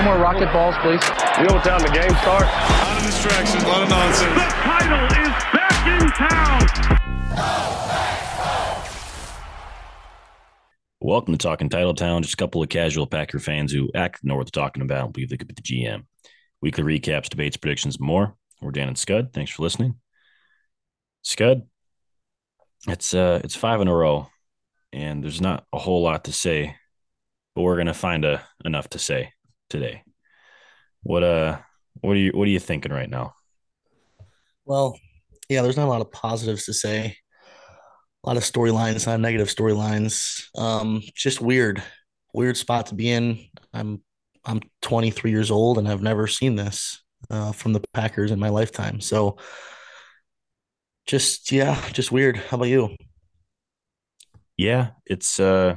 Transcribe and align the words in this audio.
No 0.00 0.06
more 0.06 0.18
rocket 0.18 0.50
balls, 0.50 0.74
please. 0.78 1.02
You 1.36 1.44
know 1.44 1.56
what 1.56 1.62
time 1.62 1.82
the 1.82 1.90
game 1.90 2.08
starts? 2.22 2.48
A 2.48 2.72
lot 2.72 2.96
of 2.96 3.04
distractions, 3.04 3.62
a 3.62 3.68
lot 3.68 3.82
of 3.82 3.90
nonsense. 3.90 4.32
The 4.32 4.48
title 4.64 5.04
is 5.20 5.28
back 5.52 5.86
in 5.86 6.08
town. 6.16 6.60
Welcome 11.02 11.34
to 11.34 11.38
Talking 11.38 11.68
Title 11.68 11.92
Town. 11.92 12.22
Just 12.22 12.32
a 12.32 12.38
couple 12.38 12.62
of 12.62 12.70
casual 12.70 13.06
Packer 13.06 13.38
fans 13.38 13.72
who 13.72 13.90
act 13.94 14.24
know 14.24 14.36
what 14.36 14.50
they're 14.50 14.62
talking 14.62 14.82
about 14.82 15.04
and 15.04 15.12
believe 15.12 15.28
they 15.28 15.36
could 15.36 15.48
be 15.48 15.54
the 15.54 15.60
GM. 15.60 16.06
Weekly 16.62 16.82
recaps, 16.82 17.28
debates, 17.28 17.58
predictions, 17.58 18.00
more. 18.00 18.34
We're 18.62 18.70
Dan 18.70 18.88
and 18.88 18.96
Scud. 18.96 19.34
Thanks 19.34 19.50
for 19.50 19.62
listening. 19.64 19.96
Scud, 21.20 21.64
it's 22.88 23.12
uh 23.12 23.42
it's 23.44 23.54
five 23.54 23.82
in 23.82 23.88
a 23.88 23.94
row, 23.94 24.28
and 24.94 25.22
there's 25.22 25.42
not 25.42 25.66
a 25.74 25.78
whole 25.78 26.02
lot 26.02 26.24
to 26.24 26.32
say, 26.32 26.74
but 27.54 27.60
we're 27.60 27.76
gonna 27.76 27.92
find 27.92 28.24
a 28.24 28.42
enough 28.64 28.88
to 28.88 28.98
say 28.98 29.34
today. 29.70 30.02
What 31.02 31.22
uh 31.24 31.58
what 32.00 32.12
are 32.12 32.20
you 32.20 32.32
what 32.32 32.46
are 32.46 32.50
you 32.50 32.60
thinking 32.60 32.92
right 32.92 33.08
now? 33.08 33.34
Well, 34.64 34.98
yeah, 35.48 35.62
there's 35.62 35.76
not 35.76 35.86
a 35.86 35.90
lot 35.90 36.02
of 36.02 36.12
positives 36.12 36.66
to 36.66 36.74
say. 36.74 37.16
A 38.22 38.28
lot 38.28 38.36
of 38.36 38.42
storylines, 38.42 39.06
not 39.06 39.18
negative 39.18 39.48
storylines. 39.48 40.44
Um, 40.56 41.02
just 41.14 41.40
weird, 41.40 41.82
weird 42.34 42.56
spot 42.56 42.86
to 42.86 42.94
be 42.94 43.10
in. 43.10 43.38
I'm 43.72 44.02
I'm 44.44 44.60
23 44.82 45.30
years 45.30 45.50
old 45.50 45.78
and 45.78 45.88
I've 45.88 46.02
never 46.02 46.26
seen 46.26 46.56
this 46.56 47.02
uh, 47.30 47.52
from 47.52 47.72
the 47.72 47.82
Packers 47.94 48.30
in 48.30 48.38
my 48.38 48.48
lifetime. 48.48 49.00
So, 49.00 49.38
just 51.06 51.50
yeah, 51.50 51.80
just 51.92 52.12
weird. 52.12 52.36
How 52.36 52.56
about 52.56 52.68
you? 52.68 52.94
Yeah, 54.56 54.90
it's 55.06 55.40
uh 55.40 55.76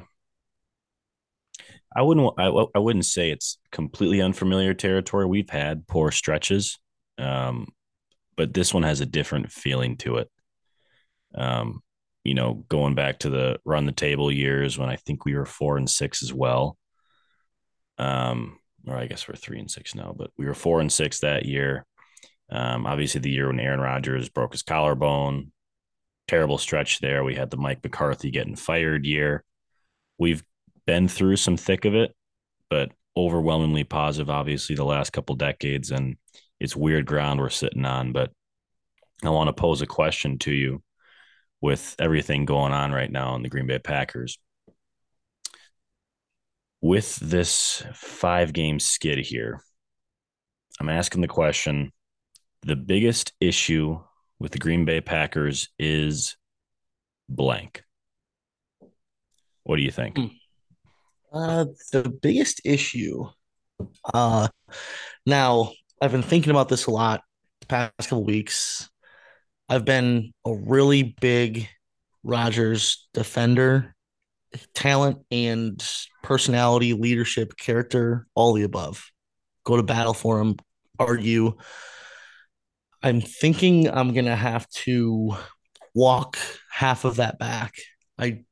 I 1.95 2.02
wouldn't 2.02 2.33
I, 2.38 2.47
I 2.75 2.80
wouldn't 2.80 3.05
say 3.05 3.31
it's 3.31 3.58
completely 3.72 4.22
unfamiliar 4.22 4.73
territory. 4.73 5.25
We've 5.25 5.49
had 5.49 5.88
poor 5.88 6.11
stretches. 6.11 6.80
Um 7.17 7.67
but 8.36 8.53
this 8.53 8.73
one 8.73 8.83
has 8.83 8.99
a 8.99 9.05
different 9.05 9.52
feeling 9.52 9.97
to 9.97 10.17
it. 10.17 10.31
Um 11.36 11.81
you 12.23 12.33
know, 12.33 12.66
going 12.69 12.95
back 12.95 13.19
to 13.19 13.30
the 13.30 13.59
run 13.66 13.86
the 13.86 13.91
table 13.91 14.31
years 14.31 14.77
when 14.77 14.89
I 14.89 14.95
think 14.95 15.25
we 15.25 15.36
were 15.36 15.45
4 15.45 15.77
and 15.77 15.89
6 15.89 16.23
as 16.23 16.33
well. 16.33 16.77
Um 17.97 18.59
or 18.88 18.97
I 18.97 19.08
guess 19.08 19.27
we're 19.27 19.36
3 19.36 19.59
and 19.59 19.71
6 19.71 19.95
now, 19.95 20.14
but 20.17 20.31
we 20.38 20.45
were 20.45 20.53
4 20.53 20.81
and 20.81 20.91
6 20.91 21.19
that 21.19 21.45
year. 21.45 21.86
Um 22.49 22.86
obviously 22.88 23.21
the 23.21 23.31
year 23.31 23.47
when 23.47 23.59
Aaron 23.59 23.80
Rodgers 23.81 24.30
broke 24.30 24.53
his 24.53 24.64
collarbone, 24.64 25.52
terrible 26.27 26.58
stretch 26.58 26.99
there. 26.99 27.23
We 27.23 27.36
had 27.36 27.52
the 27.52 27.58
Mike 27.58 27.83
McCarthy 27.83 28.31
getting 28.31 28.55
fired 28.55 29.05
year. 29.05 29.44
We've 30.17 30.44
been 30.86 31.08
through 31.08 31.38
some 31.38 31.58
thick 31.58 31.86
of 31.86 31.95
it, 31.95 32.16
but 32.70 32.92
overwhelmingly 33.16 33.84
positive, 33.84 34.30
obviously, 34.30 34.76
the 34.76 34.84
last 34.84 35.12
couple 35.12 35.36
decades. 35.36 35.92
And 35.92 36.17
it's 36.59 36.76
weird 36.76 37.06
ground 37.06 37.39
we're 37.39 37.50
sitting 37.50 37.86
on. 37.86 38.12
But 38.12 38.31
I 39.23 39.30
want 39.30 39.48
to 39.48 39.54
pose 39.54 39.81
a 39.81 39.88
question 39.88 40.39
to 40.39 40.52
you 40.52 40.81
with 41.61 41.95
everything 42.00 42.45
going 42.45 42.73
on 42.73 42.92
right 42.92 43.11
now 43.11 43.36
in 43.36 43.42
the 43.42 43.50
Green 43.50 43.67
Bay 43.67 43.80
Packers. 43.80 44.38
With 46.81 47.16
this 47.16 47.84
five 47.94 48.52
game 48.52 48.80
skid 48.80 49.20
here, 49.20 49.61
I'm 50.80 50.89
asking 50.89 51.22
the 51.22 51.28
question 51.30 51.94
the 52.64 52.76
biggest 52.76 53.31
issue 53.39 54.00
with 54.39 54.52
the 54.52 54.59
Green 54.59 54.84
Bay 54.84 55.00
Packers 55.00 55.70
is 55.80 56.36
blank. 57.30 57.84
What 59.64 59.78
do 59.78 59.84
you 59.84 59.92
think? 59.92 60.17
Hmm. 60.17 60.28
Uh, 61.34 61.66
the 61.92 62.09
biggest 62.22 62.61
issue. 62.64 63.26
Uh, 64.14 64.48
now 65.26 65.71
I've 66.02 66.11
been 66.11 66.21
thinking 66.21 66.52
about 66.52 66.70
this 66.70 66.86
a 66.86 66.92
lot 66.92 67.21
the 67.61 67.67
past 67.67 67.94
couple 68.02 68.23
weeks. 68.23 68.89
I've 69.67 69.86
been 69.86 70.32
a 70.45 70.54
really 70.54 71.16
big 71.20 71.67
Rodgers 72.23 73.08
defender, 73.14 73.95
talent 74.76 75.20
and 75.32 75.83
personality, 76.22 76.93
leadership, 76.93 77.58
character, 77.58 78.27
all 78.36 78.54
the 78.54 78.64
above. 78.64 79.04
Go 79.64 79.77
to 79.77 79.83
battle 79.83 80.14
for 80.14 80.39
him, 80.39 80.58
argue. 80.99 81.58
I'm 83.02 83.22
thinking 83.22 83.89
I'm 83.89 84.14
gonna 84.14 84.36
have 84.36 84.70
to 84.70 85.36
walk 85.95 86.38
half 86.72 87.05
of 87.05 87.17
that 87.17 87.39
back. 87.39 87.76
I 88.17 88.43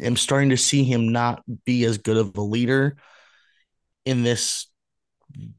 am 0.00 0.16
starting 0.16 0.50
to 0.50 0.56
see 0.56 0.84
him 0.84 1.10
not 1.10 1.42
be 1.64 1.84
as 1.84 1.98
good 1.98 2.16
of 2.16 2.36
a 2.36 2.42
leader 2.42 2.96
in 4.04 4.22
this 4.22 4.66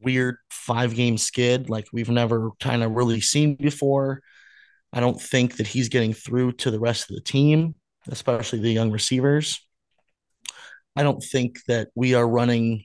weird 0.02 0.38
five 0.50 0.96
game 0.96 1.18
skid 1.18 1.70
like 1.70 1.88
we've 1.94 2.10
never 2.10 2.52
kind 2.60 2.84
of 2.84 2.92
really 2.92 3.22
seen 3.22 3.56
before. 3.56 4.22
I 4.94 5.00
don't 5.00 5.22
think 5.22 5.58
that 5.58 5.68
he's 5.68 5.90
getting 5.90 6.14
through 6.14 6.54
to 6.54 6.72
the 6.72 6.80
rest 6.80 7.10
of 7.10 7.16
the 7.16 7.22
team, 7.22 7.76
especially 8.10 8.60
the 8.60 8.72
young 8.72 8.92
receivers. 8.92 9.66
I 10.96 11.04
don't 11.04 11.24
think 11.24 11.60
that 11.68 11.90
we 11.96 12.14
are 12.16 12.28
running 12.28 12.84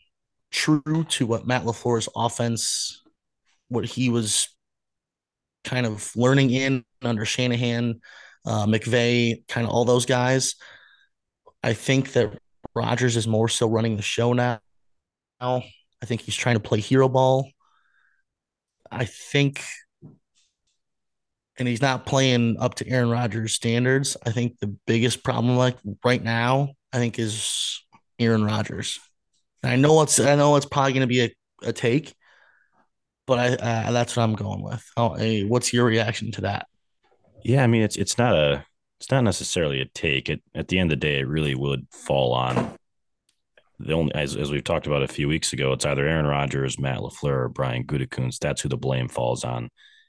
true 0.52 1.04
to 1.08 1.26
what 1.26 1.46
Matt 1.46 1.64
LaFleur's 1.64 2.08
offense, 2.14 3.02
what 3.68 3.84
he 3.84 4.08
was 4.08 4.48
kind 5.64 5.84
of 5.84 6.14
learning 6.14 6.50
in 6.50 6.84
under 7.02 7.24
Shanahan, 7.24 8.00
uh, 8.46 8.66
McVay, 8.66 9.46
kind 9.48 9.66
of 9.66 9.72
all 9.72 9.84
those 9.84 10.06
guys. 10.06 10.54
I 11.66 11.72
think 11.72 12.12
that 12.12 12.32
Rodgers 12.76 13.16
is 13.16 13.26
more 13.26 13.48
so 13.48 13.66
running 13.68 13.96
the 13.96 14.02
show 14.02 14.32
now. 14.32 14.60
I 15.40 15.62
think 16.04 16.20
he's 16.20 16.36
trying 16.36 16.54
to 16.54 16.60
play 16.60 16.78
hero 16.78 17.08
ball. 17.08 17.50
I 18.88 19.04
think, 19.04 19.64
and 21.58 21.66
he's 21.66 21.82
not 21.82 22.06
playing 22.06 22.56
up 22.60 22.76
to 22.76 22.88
Aaron 22.88 23.10
Rodgers' 23.10 23.54
standards. 23.54 24.16
I 24.24 24.30
think 24.30 24.60
the 24.60 24.76
biggest 24.86 25.24
problem, 25.24 25.56
like 25.56 25.76
right 26.04 26.22
now, 26.22 26.74
I 26.92 26.98
think 26.98 27.18
is 27.18 27.82
Aaron 28.20 28.44
Rodgers. 28.44 29.00
And 29.64 29.72
I 29.72 29.76
know 29.76 30.02
it's 30.02 30.20
I 30.20 30.36
know 30.36 30.54
it's 30.54 30.66
probably 30.66 30.92
going 30.92 31.00
to 31.00 31.08
be 31.08 31.22
a, 31.22 31.34
a 31.64 31.72
take, 31.72 32.14
but 33.26 33.40
I 33.40 33.48
uh, 33.54 33.90
that's 33.90 34.16
what 34.16 34.22
I'm 34.22 34.36
going 34.36 34.62
with. 34.62 34.88
Oh, 34.96 35.14
hey, 35.14 35.42
what's 35.42 35.72
your 35.72 35.86
reaction 35.86 36.30
to 36.32 36.42
that? 36.42 36.68
Yeah, 37.42 37.64
I 37.64 37.66
mean 37.66 37.82
it's 37.82 37.96
it's 37.96 38.18
not 38.18 38.34
a 38.34 38.64
it's 39.00 39.10
not 39.10 39.24
necessarily 39.24 39.80
a 39.80 39.86
take. 39.86 40.28
It 40.28 40.42
at 40.54 40.68
the 40.68 40.78
end 40.78 40.92
of 40.92 40.98
the 41.00 41.06
day, 41.06 41.20
it 41.20 41.28
really 41.28 41.54
would 41.54 41.86
fall 41.90 42.32
on 42.32 42.76
the 43.78 43.92
only 43.92 44.14
as, 44.14 44.36
as 44.36 44.50
we've 44.50 44.64
talked 44.64 44.86
about 44.86 45.02
a 45.02 45.08
few 45.08 45.28
weeks 45.28 45.52
ago. 45.52 45.72
It's 45.72 45.84
either 45.84 46.06
Aaron 46.06 46.26
Rodgers, 46.26 46.78
Matt 46.78 46.98
LaFleur, 46.98 47.44
or 47.44 47.48
Brian 47.48 47.84
Gutekunst. 47.84 48.38
That's 48.38 48.62
who 48.62 48.68
the 48.68 48.76
blame 48.76 49.08
falls 49.08 49.44
on. 49.44 49.68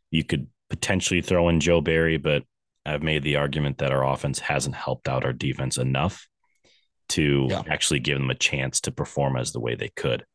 You 0.09 0.23
could 0.23 0.47
potentially 0.69 1.21
throw 1.21 1.49
in 1.49 1.59
Joe 1.59 1.81
Barry, 1.81 2.17
but 2.17 2.43
I've 2.85 3.03
made 3.03 3.23
the 3.23 3.35
argument 3.35 3.79
that 3.79 3.91
our 3.91 4.05
offense 4.05 4.39
hasn't 4.39 4.75
helped 4.75 5.09
out 5.09 5.25
our 5.25 5.33
defense 5.33 5.77
enough 5.77 6.27
to 7.09 7.47
yeah. 7.49 7.63
actually 7.67 7.99
give 7.99 8.17
them 8.17 8.29
a 8.29 8.35
chance 8.35 8.81
to 8.81 8.91
perform 8.91 9.35
as 9.35 9.51
the 9.51 9.59
way 9.59 9.75
they 9.75 9.89
could. 9.89 10.25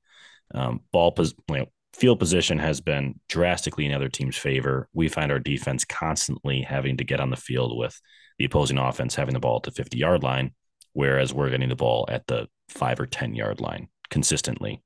Um, 0.55 0.81
ball, 0.93 1.13
pos- 1.13 1.35
you 1.49 1.57
know, 1.57 1.67
field 1.95 2.19
position 2.19 2.59
has 2.59 2.81
been 2.81 3.19
drastically 3.29 3.87
in 3.87 3.93
other 3.93 4.09
teams' 4.09 4.37
favor. 4.37 4.89
We 4.93 5.09
find 5.09 5.33
our 5.33 5.39
defense 5.39 5.85
constantly 5.85 6.63
having 6.63 6.99
to 6.99 7.05
get 7.05 7.21
on 7.21 7.31
the 7.31 7.37
field 7.37 7.77
with 7.77 7.99
the 8.43 8.47
opposing 8.47 8.77
offense 8.77 9.15
having 9.15 9.35
the 9.35 9.41
ball 9.41 9.59
at 9.59 9.63
the 9.63 9.71
50 9.71 9.97
yard 9.97 10.25
line, 10.25 10.51
whereas 10.95 11.33
we're 11.33 11.49
getting 11.49 11.69
the 11.69 11.77
ball 11.77 12.07
at 12.09 12.27
the 12.27 12.49
five 12.69 12.99
or 12.99 13.07
10 13.07 13.37
yard 13.37 13.61
line 13.61 13.87
consistently. 14.11 14.83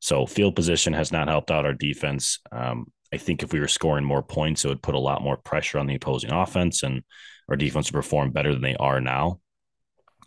So 0.00 0.26
field 0.26 0.56
position 0.56 0.92
has 0.92 1.12
not 1.12 1.28
helped 1.28 1.52
out 1.52 1.64
our 1.64 1.74
defense. 1.74 2.40
Um, 2.50 2.86
I 3.14 3.18
think 3.18 3.44
if 3.44 3.52
we 3.52 3.60
were 3.60 3.68
scoring 3.68 4.04
more 4.04 4.22
points, 4.22 4.64
it 4.64 4.68
would 4.68 4.82
put 4.82 4.96
a 4.96 5.00
lot 5.00 5.22
more 5.22 5.36
pressure 5.36 5.78
on 5.78 5.86
the 5.86 5.94
opposing 5.94 6.32
offense 6.32 6.82
and 6.82 7.04
our 7.48 7.54
defense 7.54 7.92
would 7.92 7.98
perform 7.98 8.32
better 8.32 8.52
than 8.52 8.62
they 8.62 8.74
are 8.74 9.00
now. 9.00 9.38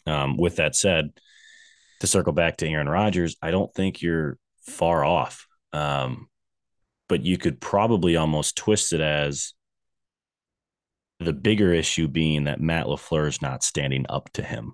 Um, 0.07 0.37
with 0.37 0.55
that 0.55 0.77
said, 0.77 1.09
to 1.99 2.07
circle 2.07 2.31
back 2.31 2.55
to 2.57 2.69
Aaron 2.69 2.87
Rodgers, 2.87 3.35
I 3.41 3.51
don't 3.51 3.73
think 3.73 4.01
you're 4.01 4.37
far 4.65 5.03
off. 5.03 5.45
Um, 5.73 6.29
but 7.09 7.25
you 7.25 7.37
could 7.37 7.59
probably 7.59 8.15
almost 8.15 8.55
twist 8.55 8.93
it 8.93 9.01
as 9.01 9.55
the 11.19 11.33
bigger 11.33 11.73
issue 11.73 12.07
being 12.07 12.45
that 12.45 12.59
Matt 12.59 12.87
LaFleur 12.87 13.27
is 13.27 13.41
not 13.41 13.63
standing 13.63 14.05
up 14.09 14.29
to 14.33 14.43
him. 14.43 14.73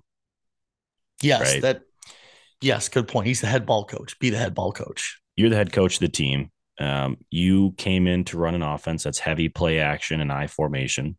Yes, 1.22 1.52
right? 1.52 1.62
that 1.62 1.82
yes, 2.60 2.88
good 2.88 3.08
point. 3.08 3.26
He's 3.26 3.40
the 3.40 3.46
head 3.46 3.64
ball 3.64 3.84
coach. 3.84 4.18
Be 4.18 4.30
the 4.30 4.38
head 4.38 4.54
ball 4.54 4.72
coach. 4.72 5.20
You're 5.36 5.50
the 5.50 5.56
head 5.56 5.72
coach 5.72 5.94
of 5.94 6.00
the 6.00 6.08
team. 6.08 6.50
Um, 6.80 7.18
you 7.30 7.74
came 7.76 8.06
in 8.06 8.24
to 8.24 8.38
run 8.38 8.54
an 8.54 8.62
offense 8.62 9.04
that's 9.04 9.18
heavy 9.18 9.48
play 9.48 9.78
action 9.78 10.20
and 10.20 10.32
I 10.32 10.46
formation. 10.46 11.16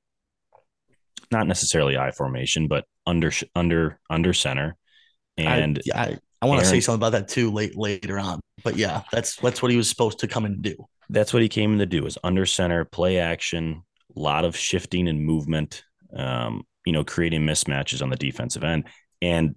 Not 1.31 1.47
necessarily 1.47 1.97
I 1.97 2.11
formation, 2.11 2.67
but 2.67 2.85
under 3.05 3.31
under 3.55 3.99
under 4.09 4.33
center. 4.33 4.75
And 5.37 5.81
I, 5.93 5.99
I, 5.99 6.17
I 6.41 6.45
want 6.45 6.59
to 6.59 6.67
say 6.67 6.79
something 6.79 6.99
about 6.99 7.13
that 7.13 7.27
too 7.29 7.51
late 7.51 7.77
later 7.77 8.19
on. 8.19 8.39
But 8.63 8.75
yeah, 8.75 9.03
that's 9.11 9.37
that's 9.37 9.61
what 9.61 9.71
he 9.71 9.77
was 9.77 9.89
supposed 9.89 10.19
to 10.19 10.27
come 10.27 10.45
and 10.45 10.61
do. 10.61 10.75
That's 11.09 11.33
what 11.33 11.41
he 11.41 11.49
came 11.49 11.73
in 11.73 11.79
to 11.79 11.85
do 11.85 12.05
is 12.05 12.17
under 12.23 12.45
center, 12.45 12.85
play 12.85 13.19
action, 13.19 13.83
a 14.15 14.19
lot 14.19 14.45
of 14.45 14.55
shifting 14.55 15.07
and 15.07 15.23
movement, 15.23 15.83
um, 16.15 16.63
you 16.85 16.93
know, 16.93 17.03
creating 17.03 17.41
mismatches 17.41 18.01
on 18.01 18.09
the 18.09 18.15
defensive 18.15 18.63
end. 18.63 18.85
And 19.21 19.55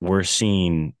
we're 0.00 0.24
seeing 0.24 0.94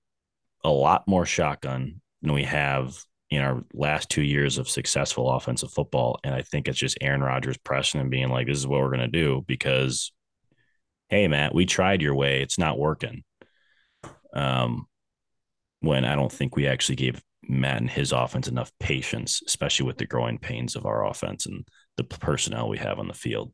a 0.64 0.70
lot 0.70 1.08
more 1.08 1.26
shotgun 1.26 2.00
than 2.22 2.32
we 2.32 2.44
have 2.44 3.02
in 3.30 3.40
our 3.42 3.62
last 3.72 4.10
two 4.10 4.22
years 4.22 4.58
of 4.58 4.68
successful 4.68 5.30
offensive 5.30 5.72
football. 5.72 6.18
And 6.24 6.34
I 6.34 6.42
think 6.42 6.68
it's 6.68 6.78
just 6.78 6.98
Aaron 7.00 7.22
Rodgers 7.22 7.56
pressing 7.58 8.00
and 8.00 8.10
being 8.10 8.28
like, 8.28 8.46
this 8.46 8.58
is 8.58 8.66
what 8.66 8.80
we're 8.80 8.88
going 8.88 9.00
to 9.00 9.08
do 9.08 9.44
because, 9.46 10.12
hey, 11.08 11.28
Matt, 11.28 11.54
we 11.54 11.64
tried 11.64 12.02
your 12.02 12.14
way. 12.14 12.42
It's 12.42 12.58
not 12.58 12.78
working. 12.78 13.22
Um, 14.34 14.86
when 15.80 16.04
I 16.04 16.14
don't 16.14 16.30
think 16.30 16.54
we 16.54 16.66
actually 16.66 16.96
gave 16.96 17.22
Matt 17.48 17.80
and 17.80 17.90
his 17.90 18.12
offense 18.12 18.48
enough 18.48 18.70
patience, 18.80 19.42
especially 19.46 19.86
with 19.86 19.98
the 19.98 20.06
growing 20.06 20.38
pains 20.38 20.76
of 20.76 20.84
our 20.84 21.06
offense 21.06 21.46
and 21.46 21.66
the 21.96 22.04
personnel 22.04 22.68
we 22.68 22.78
have 22.78 22.98
on 22.98 23.08
the 23.08 23.14
field. 23.14 23.52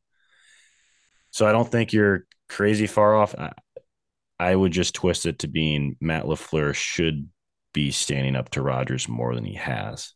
So 1.31 1.47
I 1.47 1.53
don't 1.53 1.71
think 1.71 1.93
you're 1.93 2.27
crazy 2.49 2.87
far 2.87 3.17
off. 3.17 3.35
I, 3.35 3.53
I 4.39 4.55
would 4.55 4.73
just 4.73 4.95
twist 4.95 5.27
it 5.27 5.41
to 5.41 5.49
being 5.49 5.97
Matt 6.01 6.25
LaFleur 6.25 6.75
should 6.75 7.29
be 7.73 7.91
standing 7.91 8.37
up 8.37 8.51
to 8.51 8.63
Rodgers 8.63 9.09
more 9.09 9.35
than 9.35 9.45
he 9.45 9.55
has. 9.55 10.15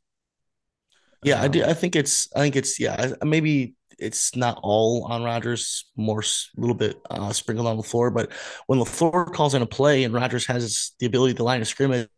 Yeah, 1.23 1.37
um, 1.37 1.45
I 1.45 1.49
do. 1.49 1.65
I 1.65 1.75
think 1.75 1.97
it's. 1.97 2.29
I 2.35 2.41
think 2.41 2.57
it's. 2.57 2.81
Yeah, 2.81 3.13
maybe 3.23 3.75
it's 3.99 4.35
not 4.35 4.59
all 4.63 5.05
on 5.05 5.23
Rodgers. 5.23 5.91
More 5.97 6.21
a 6.21 6.61
little 6.61 6.75
bit 6.75 6.99
uh, 7.11 7.33
sprinkled 7.33 7.69
on 7.69 7.77
LaFleur. 7.77 8.15
But 8.15 8.33
when 8.67 8.79
LaFleur 8.79 9.33
calls 9.33 9.55
in 9.55 9.63
a 9.63 9.67
play 9.67 10.05
and 10.05 10.15
Rodgers 10.15 10.47
has 10.47 10.93
the 10.99 11.07
ability, 11.07 11.35
the 11.35 11.45
line 11.45 11.61
of 11.61 11.69
scrimmage 11.69 12.09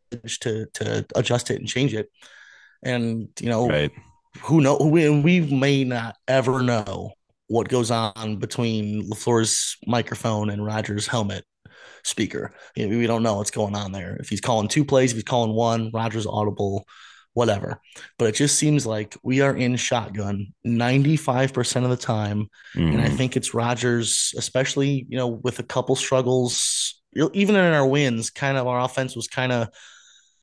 to 0.41 0.67
to 0.75 1.07
adjust 1.17 1.51
it 1.51 1.59
and 1.59 1.69
change 1.69 1.95
it, 1.95 2.11
and 2.83 3.29
you 3.41 3.49
know, 3.49 3.69
right. 3.69 3.91
Who 4.41 4.61
know 4.61 4.77
we, 4.77 5.09
we 5.11 5.41
may 5.41 5.85
not 5.85 6.17
ever 6.27 6.63
know 6.63 7.13
what 7.49 7.69
goes 7.69 7.91
on 7.91 8.37
between 8.37 9.11
LaFleur's 9.11 9.77
microphone 9.87 10.49
and 10.49 10.65
Rodgers' 10.65 11.07
helmet 11.07 11.45
speaker. 12.05 12.53
You 12.75 12.89
know, 12.89 12.99
we 12.99 13.07
don't 13.07 13.23
know 13.23 13.37
what's 13.37 13.51
going 13.51 13.77
on 13.77 13.93
there. 13.93 14.17
If 14.17 14.29
he's 14.29 14.41
calling 14.41 14.69
two 14.69 14.85
plays, 14.85 15.11
if 15.11 15.17
he's 15.17 15.25
calling 15.25 15.53
one, 15.53 15.91
Rodgers 15.93 16.27
audible, 16.27 16.87
whatever. 17.35 17.81
But 18.19 18.29
it 18.29 18.35
just 18.35 18.59
seems 18.59 18.87
like 18.87 19.17
we 19.23 19.41
are 19.41 19.55
in 19.55 19.77
shotgun 19.77 20.53
95% 20.67 21.85
of 21.85 21.91
the 21.91 21.97
time. 21.97 22.49
Mm. 22.77 22.93
And 22.93 23.01
I 23.01 23.07
mm-hmm. 23.07 23.17
think 23.17 23.37
it's 23.37 23.55
Rodgers, 23.55 24.33
especially, 24.37 25.07
you 25.09 25.17
know, 25.17 25.29
with 25.29 25.59
a 25.59 25.65
couple 25.65 25.97
struggles, 25.97 27.03
even 27.15 27.55
in 27.55 27.75
our 27.75 27.87
wins, 27.87 28.31
kind 28.31 28.57
of 28.57 28.67
our 28.67 28.81
offense 28.81 29.15
was 29.15 29.29
kind 29.29 29.53
of 29.53 29.69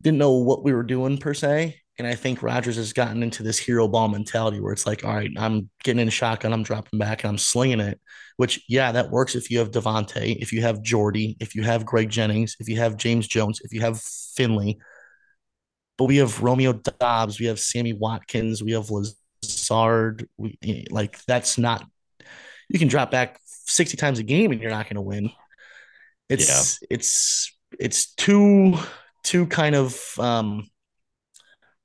didn't 0.02 0.18
know 0.18 0.34
what 0.34 0.64
we 0.64 0.74
were 0.74 0.84
doing 0.84 1.18
per 1.18 1.34
se. 1.34 1.82
And 2.00 2.08
I 2.08 2.16
think 2.16 2.42
Rodgers 2.42 2.78
has 2.78 2.94
gotten 2.94 3.22
into 3.22 3.44
this 3.44 3.60
hero 3.60 3.86
ball 3.88 4.08
mentality 4.08 4.62
where 4.62 4.72
it's 4.72 4.88
like, 4.88 5.04
all 5.04 5.14
right, 5.14 5.30
I'm 5.38 5.70
getting 5.84 6.00
in 6.00 6.08
a 6.08 6.12
shotgun, 6.12 6.54
I'm 6.54 6.64
dropping 6.64 6.98
back, 6.98 7.24
and 7.24 7.30
I'm 7.30 7.38
slinging 7.38 7.82
it. 7.82 8.00
Which, 8.38 8.64
yeah, 8.70 8.94
that 8.94 9.12
works 9.12 9.36
if 9.36 9.52
you 9.52 9.60
have 9.60 9.72
Davante, 9.72 10.38
if 10.40 10.54
you 10.54 10.62
have 10.62 10.82
Jordy, 10.82 11.36
if 11.42 11.56
you 11.56 11.64
have 11.64 11.86
Greg 11.86 12.10
Jennings, 12.10 12.56
if 12.62 12.70
you 12.70 12.78
have 12.78 12.96
James 12.96 13.28
Jones, 13.28 13.60
if 13.66 13.74
you 13.74 13.82
have 13.82 14.00
Finley. 14.00 14.80
But 15.98 16.06
we 16.06 16.18
have 16.18 16.42
Romeo 16.42 16.72
Doubs, 16.72 17.38
we 17.38 17.48
have 17.48 17.60
Sammy 17.60 17.92
Watkins, 17.92 18.64
we 18.64 18.72
have 18.72 18.90
Lazard. 18.90 20.30
We 20.38 20.58
like 20.90 21.22
that's 21.26 21.58
not. 21.58 21.86
You 22.70 22.80
can 22.80 22.88
drop 22.88 23.12
back 23.12 23.42
sixty 23.44 23.98
times 23.98 24.20
a 24.20 24.24
game 24.24 24.54
and 24.54 24.62
you're 24.62 24.72
not 24.72 24.86
going 24.86 24.96
to 24.96 25.02
win. 25.02 25.32
It's 26.30 26.80
yeah. 26.82 26.88
it's 26.90 27.54
it's 27.78 28.14
too 28.14 28.78
too 29.24 29.48
kind 29.48 29.76
of 29.76 30.02
um 30.18 30.70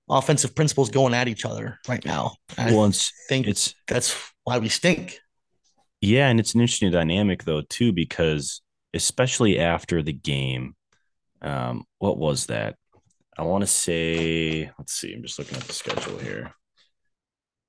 offensive 0.09 0.55
principles 0.55 0.91
going 0.91 1.15
at 1.15 1.29
each 1.29 1.45
other 1.45 1.79
right 1.89 2.05
now. 2.05 2.37
And 2.57 2.75
well, 2.75 2.87
I 2.87 2.93
think 3.29 3.47
it's 3.47 3.75
that's 3.87 4.15
why 4.45 4.59
we 4.59 4.69
stink. 4.69 5.19
Yeah, 6.01 6.29
and 6.29 6.39
it's 6.39 6.55
an 6.55 6.61
interesting 6.61 6.91
dynamic 6.91 7.45
though 7.45 7.63
too, 7.63 7.93
because 7.93 8.61
especially 8.93 9.59
after 9.59 10.03
the 10.03 10.13
game, 10.13 10.77
um, 11.43 11.85
what 11.99 12.19
was 12.19 12.47
that? 12.47 12.77
I 13.37 13.43
want 13.43 13.63
to 13.63 13.67
say, 13.67 14.71
let's 14.79 14.93
see, 14.93 15.13
I'm 15.13 15.23
just 15.23 15.39
looking 15.39 15.57
at 15.57 15.65
the 15.65 15.73
schedule 15.73 16.19
here. 16.19 16.55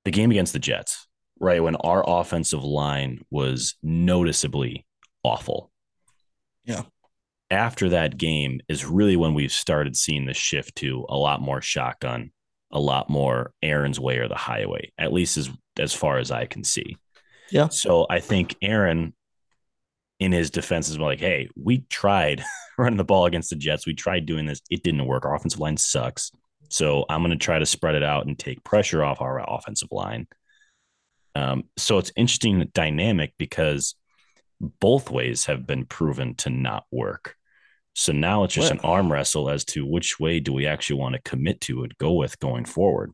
The 0.04 0.12
game 0.12 0.30
against 0.30 0.52
the 0.52 0.60
Jets, 0.60 1.08
right? 1.40 1.62
When 1.62 1.74
our 1.76 2.04
offensive 2.06 2.62
line 2.62 3.24
was 3.30 3.74
noticeably 3.82 4.86
awful. 5.24 5.72
Yeah. 6.64 6.82
After 7.50 7.90
that 7.90 8.18
game 8.18 8.60
is 8.68 8.84
really 8.84 9.16
when 9.16 9.34
we've 9.34 9.52
started 9.52 9.96
seeing 9.96 10.26
the 10.26 10.34
shift 10.34 10.76
to 10.76 11.06
a 11.08 11.16
lot 11.16 11.40
more 11.40 11.62
shotgun, 11.62 12.32
a 12.72 12.80
lot 12.80 13.08
more 13.08 13.52
Aaron's 13.62 14.00
way 14.00 14.18
or 14.18 14.28
the 14.28 14.34
highway, 14.34 14.92
at 14.98 15.12
least 15.12 15.36
as 15.36 15.50
as 15.78 15.92
far 15.92 16.18
as 16.18 16.30
I 16.30 16.46
can 16.46 16.64
see. 16.64 16.96
Yeah. 17.50 17.68
So 17.68 18.06
I 18.10 18.20
think 18.20 18.56
Aaron, 18.62 19.14
in 20.18 20.32
his 20.32 20.50
defense, 20.50 20.88
is 20.88 20.98
like, 20.98 21.20
hey, 21.20 21.48
we 21.54 21.84
tried 21.90 22.42
running 22.78 22.96
the 22.96 23.04
ball 23.04 23.26
against 23.26 23.50
the 23.50 23.56
Jets. 23.56 23.86
We 23.86 23.94
tried 23.94 24.26
doing 24.26 24.46
this. 24.46 24.60
It 24.70 24.82
didn't 24.82 25.06
work. 25.06 25.24
Our 25.24 25.34
offensive 25.34 25.60
line 25.60 25.76
sucks. 25.76 26.32
So 26.68 27.04
I'm 27.08 27.20
going 27.20 27.30
to 27.30 27.36
try 27.36 27.58
to 27.58 27.66
spread 27.66 27.94
it 27.94 28.02
out 28.02 28.26
and 28.26 28.38
take 28.38 28.64
pressure 28.64 29.04
off 29.04 29.20
our 29.20 29.44
offensive 29.48 29.92
line. 29.92 30.26
Um, 31.34 31.64
so 31.76 31.98
it's 31.98 32.12
interesting 32.16 32.68
dynamic 32.72 33.34
because 33.38 33.94
both 34.60 35.10
ways 35.10 35.44
have 35.46 35.66
been 35.66 35.84
proven 35.84 36.34
to 36.36 36.50
not 36.50 36.84
work. 36.90 37.35
So 37.98 38.12
now 38.12 38.44
it's 38.44 38.54
just 38.54 38.70
an 38.70 38.80
arm 38.84 39.10
wrestle 39.10 39.48
as 39.48 39.64
to 39.66 39.86
which 39.86 40.20
way 40.20 40.38
do 40.38 40.52
we 40.52 40.66
actually 40.66 41.00
want 41.00 41.14
to 41.14 41.22
commit 41.22 41.60
to 41.62 41.82
and 41.82 41.96
go 41.98 42.12
with 42.12 42.38
going 42.38 42.66
forward 42.66 43.12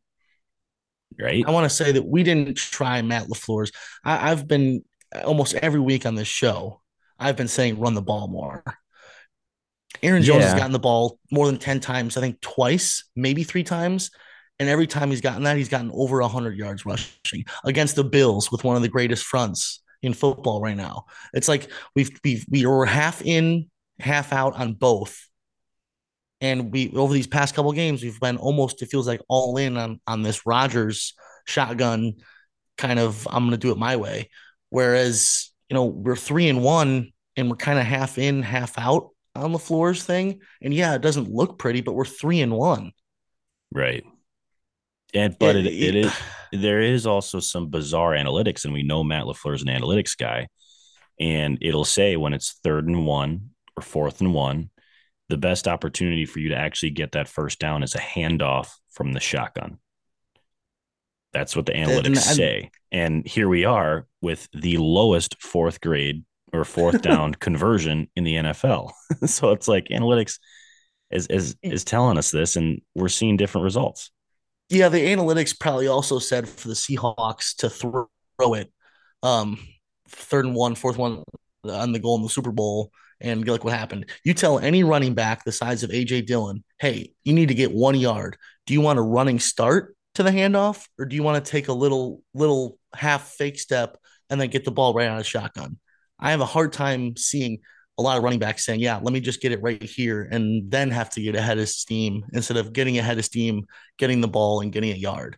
right? 1.19 1.43
I 1.47 1.51
want 1.51 1.69
to 1.69 1.75
say 1.75 1.91
that 1.91 2.05
we 2.05 2.23
didn't 2.23 2.57
try 2.57 3.01
Matt 3.01 3.27
LaFleur's. 3.27 3.71
I, 4.03 4.31
I've 4.31 4.47
been 4.47 4.83
almost 5.23 5.55
every 5.55 5.79
week 5.79 6.05
on 6.05 6.15
this 6.15 6.27
show. 6.27 6.81
I've 7.19 7.37
been 7.37 7.47
saying 7.47 7.79
run 7.79 7.93
the 7.93 8.01
ball 8.01 8.27
more. 8.27 8.63
Aaron 10.01 10.23
Jones 10.23 10.41
yeah. 10.41 10.49
has 10.49 10.59
gotten 10.59 10.71
the 10.71 10.79
ball 10.79 11.19
more 11.31 11.45
than 11.45 11.57
10 11.57 11.79
times, 11.79 12.17
I 12.17 12.21
think 12.21 12.41
twice, 12.41 13.05
maybe 13.15 13.43
three 13.43 13.63
times. 13.63 14.11
And 14.59 14.67
every 14.67 14.87
time 14.87 15.09
he's 15.09 15.21
gotten 15.21 15.43
that, 15.43 15.57
he's 15.57 15.69
gotten 15.69 15.91
over 15.93 16.19
100 16.21 16.57
yards 16.57 16.85
rushing 16.85 17.45
against 17.63 17.95
the 17.95 18.03
Bills 18.03 18.51
with 18.51 18.63
one 18.63 18.75
of 18.75 18.81
the 18.81 18.89
greatest 18.89 19.23
fronts 19.23 19.81
in 20.01 20.13
football 20.13 20.61
right 20.61 20.75
now. 20.75 21.05
It's 21.33 21.47
like 21.47 21.69
we've, 21.95 22.11
we've 22.23 22.45
we 22.49 22.65
were 22.65 22.85
half 22.85 23.21
in, 23.21 23.69
half 23.99 24.33
out 24.33 24.55
on 24.55 24.73
both. 24.73 25.29
And 26.41 26.71
we 26.71 26.91
over 26.95 27.13
these 27.13 27.27
past 27.27 27.55
couple 27.55 27.71
games, 27.71 28.03
we've 28.03 28.19
been 28.19 28.37
almost 28.37 28.81
it 28.81 28.87
feels 28.87 29.07
like 29.07 29.21
all 29.29 29.57
in 29.57 29.77
on 29.77 30.01
on 30.05 30.23
this 30.23 30.45
Rodgers 30.45 31.13
shotgun 31.45 32.15
kind 32.77 32.99
of 32.99 33.27
I'm 33.29 33.45
gonna 33.45 33.57
do 33.57 33.71
it 33.71 33.77
my 33.77 33.95
way. 33.95 34.29
Whereas, 34.69 35.51
you 35.69 35.75
know, 35.75 35.85
we're 35.85 36.15
three 36.15 36.49
and 36.49 36.63
one 36.63 37.11
and 37.37 37.49
we're 37.49 37.55
kind 37.55 37.79
of 37.79 37.85
half 37.85 38.17
in, 38.17 38.41
half 38.41 38.77
out 38.77 39.09
on 39.35 39.53
LaFleur's 39.53 40.03
thing. 40.03 40.41
And 40.61 40.73
yeah, 40.73 40.95
it 40.95 41.01
doesn't 41.01 41.29
look 41.29 41.57
pretty, 41.57 41.81
but 41.81 41.93
we're 41.93 42.05
three 42.05 42.41
and 42.41 42.53
one. 42.53 42.91
Right. 43.71 44.03
And 45.13 45.35
but 45.39 45.55
it, 45.55 45.67
it, 45.67 45.73
it 45.73 45.95
is 45.95 46.13
there 46.51 46.81
is 46.81 47.05
also 47.07 47.39
some 47.39 47.69
bizarre 47.69 48.11
analytics, 48.11 48.65
and 48.65 48.73
we 48.73 48.83
know 48.83 49.03
Matt 49.03 49.25
LaFleur 49.25 49.55
is 49.55 49.61
an 49.61 49.69
analytics 49.69 50.17
guy. 50.17 50.47
And 51.19 51.57
it'll 51.61 51.85
say 51.85 52.17
when 52.17 52.33
it's 52.33 52.59
third 52.63 52.87
and 52.87 53.05
one 53.05 53.51
or 53.77 53.83
fourth 53.83 54.21
and 54.21 54.33
one, 54.33 54.69
the 55.29 55.37
best 55.37 55.67
opportunity 55.67 56.25
for 56.25 56.39
you 56.39 56.49
to 56.49 56.57
actually 56.57 56.91
get 56.91 57.13
that 57.13 57.27
first 57.27 57.59
down 57.59 57.83
is 57.83 57.95
a 57.95 57.99
handoff 57.99 58.69
from 58.91 59.13
the 59.13 59.19
shotgun. 59.19 59.79
That's 61.33 61.55
what 61.55 61.65
the 61.65 61.73
analytics 61.73 62.05
and, 62.05 62.17
say. 62.17 62.71
And 62.91 63.27
here 63.27 63.49
we 63.49 63.65
are 63.65 64.05
with 64.21 64.47
the 64.53 64.77
lowest 64.77 65.41
fourth 65.41 65.81
grade 65.81 66.23
or 66.51 66.63
fourth 66.63 67.01
down 67.01 67.33
conversion 67.33 68.07
in 68.15 68.23
the 68.23 68.35
NFL. 68.35 68.91
so 69.25 69.51
it's 69.51 69.67
like 69.67 69.87
analytics 69.89 70.37
is, 71.09 71.27
is 71.27 71.55
is 71.61 71.83
telling 71.83 72.17
us 72.17 72.31
this, 72.31 72.55
and 72.55 72.81
we're 72.95 73.07
seeing 73.07 73.37
different 73.37 73.65
results. 73.65 74.11
Yeah, 74.69 74.89
the 74.89 74.99
analytics 74.99 75.59
probably 75.59 75.87
also 75.87 76.19
said 76.19 76.47
for 76.47 76.67
the 76.67 76.73
Seahawks 76.73 77.55
to 77.57 77.69
throw 77.69 78.07
it 78.53 78.71
um 79.21 79.59
third 80.09 80.45
and 80.45 80.55
one, 80.55 80.75
fourth 80.75 80.97
one 80.97 81.23
on 81.63 81.91
the 81.91 81.99
goal 81.99 82.17
in 82.17 82.23
the 82.23 82.29
Super 82.29 82.51
Bowl 82.51 82.91
and 83.23 83.47
look 83.47 83.63
what 83.63 83.73
happened. 83.73 84.09
You 84.23 84.33
tell 84.33 84.59
any 84.59 84.83
running 84.83 85.13
back 85.13 85.43
the 85.43 85.51
size 85.51 85.81
of 85.81 85.89
AJ 85.89 86.27
Dillon, 86.27 86.63
hey, 86.79 87.13
you 87.23 87.33
need 87.33 87.47
to 87.47 87.55
get 87.55 87.71
one 87.71 87.95
yard. 87.95 88.37
Do 88.67 88.73
you 88.73 88.81
want 88.81 88.99
a 88.99 89.01
running 89.01 89.39
start 89.39 89.95
to 90.15 90.23
the 90.23 90.29
handoff, 90.29 90.87
or 90.99 91.05
do 91.05 91.15
you 91.15 91.23
want 91.23 91.43
to 91.43 91.51
take 91.51 91.69
a 91.69 91.73
little 91.73 92.21
little 92.33 92.77
half 92.93 93.29
fake 93.29 93.57
step 93.57 93.97
and 94.29 94.39
then 94.39 94.49
get 94.49 94.65
the 94.65 94.71
ball 94.71 94.93
right 94.93 95.07
out 95.07 95.19
of 95.19 95.25
shotgun? 95.25 95.79
I 96.19 96.31
have 96.31 96.41
a 96.41 96.45
hard 96.45 96.73
time 96.73 97.15
seeing 97.15 97.59
a 97.97 98.01
lot 98.01 98.17
of 98.17 98.23
running 98.23 98.39
backs 98.39 98.65
saying, 98.65 98.81
"Yeah, 98.81 98.99
let 99.01 99.13
me 99.13 99.21
just 99.21 99.41
get 99.41 99.51
it 99.51 99.61
right 99.61 99.81
here," 99.81 100.27
and 100.29 100.69
then 100.69 100.91
have 100.91 101.09
to 101.11 101.21
get 101.21 101.35
ahead 101.35 101.57
of 101.57 101.69
steam 101.69 102.25
instead 102.33 102.57
of 102.57 102.73
getting 102.73 102.97
ahead 102.97 103.17
of 103.17 103.25
steam, 103.25 103.65
getting 103.97 104.21
the 104.21 104.27
ball 104.27 104.61
and 104.61 104.71
getting 104.71 104.91
a 104.91 104.95
yard. 104.95 105.37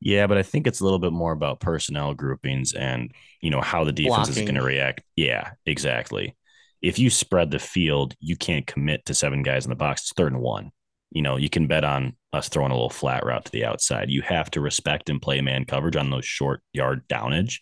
Yeah, 0.00 0.26
but 0.26 0.38
I 0.38 0.42
think 0.42 0.66
it's 0.66 0.80
a 0.80 0.84
little 0.84 0.98
bit 0.98 1.12
more 1.12 1.32
about 1.32 1.60
personnel 1.60 2.14
groupings 2.14 2.72
and 2.72 3.12
you 3.42 3.50
know 3.50 3.60
how 3.60 3.84
the 3.84 3.92
defense 3.92 4.28
Blocking. 4.28 4.34
is 4.34 4.40
going 4.40 4.54
to 4.54 4.62
react. 4.62 5.02
Yeah, 5.14 5.50
exactly 5.66 6.34
if 6.82 6.98
you 6.98 7.10
spread 7.10 7.50
the 7.50 7.58
field, 7.58 8.14
you 8.20 8.36
can't 8.36 8.66
commit 8.66 9.04
to 9.06 9.14
seven 9.14 9.42
guys 9.42 9.64
in 9.64 9.70
the 9.70 9.76
box. 9.76 10.02
It's 10.02 10.12
third 10.12 10.32
and 10.32 10.40
one. 10.40 10.70
You 11.10 11.22
know, 11.22 11.36
you 11.36 11.50
can 11.50 11.66
bet 11.66 11.84
on 11.84 12.16
us 12.32 12.48
throwing 12.48 12.70
a 12.70 12.74
little 12.74 12.90
flat 12.90 13.24
route 13.24 13.44
to 13.44 13.52
the 13.52 13.64
outside. 13.64 14.10
You 14.10 14.22
have 14.22 14.50
to 14.52 14.60
respect 14.60 15.10
and 15.10 15.20
play 15.20 15.40
man 15.40 15.64
coverage 15.64 15.96
on 15.96 16.10
those 16.10 16.24
short 16.24 16.62
yard 16.72 17.02
downage. 17.08 17.58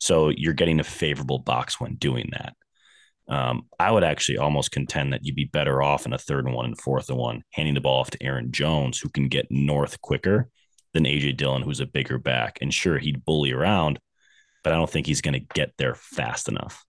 So 0.00 0.30
you're 0.30 0.54
getting 0.54 0.80
a 0.80 0.84
favorable 0.84 1.38
box 1.38 1.80
when 1.80 1.96
doing 1.96 2.30
that. 2.32 2.54
Um, 3.28 3.66
I 3.78 3.90
would 3.90 4.04
actually 4.04 4.38
almost 4.38 4.72
contend 4.72 5.12
that 5.12 5.24
you'd 5.24 5.36
be 5.36 5.44
better 5.44 5.82
off 5.82 6.06
in 6.06 6.14
a 6.14 6.18
third 6.18 6.46
and 6.46 6.54
one 6.54 6.64
and 6.64 6.80
fourth 6.80 7.10
and 7.10 7.18
one, 7.18 7.42
handing 7.52 7.74
the 7.74 7.80
ball 7.80 8.00
off 8.00 8.10
to 8.10 8.22
Aaron 8.22 8.50
Jones, 8.52 8.98
who 8.98 9.10
can 9.10 9.28
get 9.28 9.50
north 9.50 10.00
quicker 10.00 10.48
than 10.94 11.04
AJ 11.04 11.36
Dillon, 11.36 11.62
who's 11.62 11.80
a 11.80 11.86
bigger 11.86 12.18
back. 12.18 12.58
And 12.62 12.72
sure, 12.72 12.98
he'd 12.98 13.24
bully 13.26 13.52
around, 13.52 13.98
but 14.64 14.72
I 14.72 14.76
don't 14.76 14.88
think 14.88 15.06
he's 15.06 15.20
going 15.20 15.34
to 15.34 15.46
get 15.54 15.72
there 15.76 15.94
fast 15.94 16.48
enough. 16.48 16.86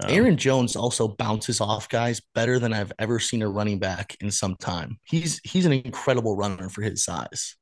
Um, 0.00 0.10
Aaron 0.10 0.36
Jones 0.36 0.74
also 0.74 1.08
bounces 1.08 1.60
off 1.60 1.88
guys 1.88 2.20
better 2.34 2.58
than 2.58 2.72
I've 2.72 2.92
ever 2.98 3.18
seen 3.18 3.42
a 3.42 3.48
running 3.48 3.78
back 3.78 4.16
in 4.20 4.30
some 4.30 4.56
time. 4.56 4.98
He's 5.04 5.40
he's 5.44 5.66
an 5.66 5.72
incredible 5.72 6.36
runner 6.36 6.68
for 6.68 6.82
his 6.82 7.04
size. 7.04 7.56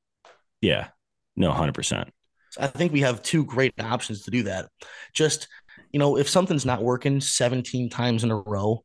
Yeah, 0.60 0.88
no, 1.36 1.50
hundred 1.50 1.74
percent. 1.74 2.10
I 2.58 2.66
think 2.66 2.92
we 2.92 3.00
have 3.00 3.22
two 3.22 3.44
great 3.44 3.74
options 3.80 4.22
to 4.22 4.30
do 4.30 4.44
that. 4.44 4.68
Just 5.12 5.48
you 5.92 5.98
know, 5.98 6.16
if 6.16 6.28
something's 6.28 6.66
not 6.66 6.82
working 6.82 7.20
17 7.20 7.90
times 7.90 8.22
in 8.22 8.30
a 8.30 8.36
row, 8.36 8.84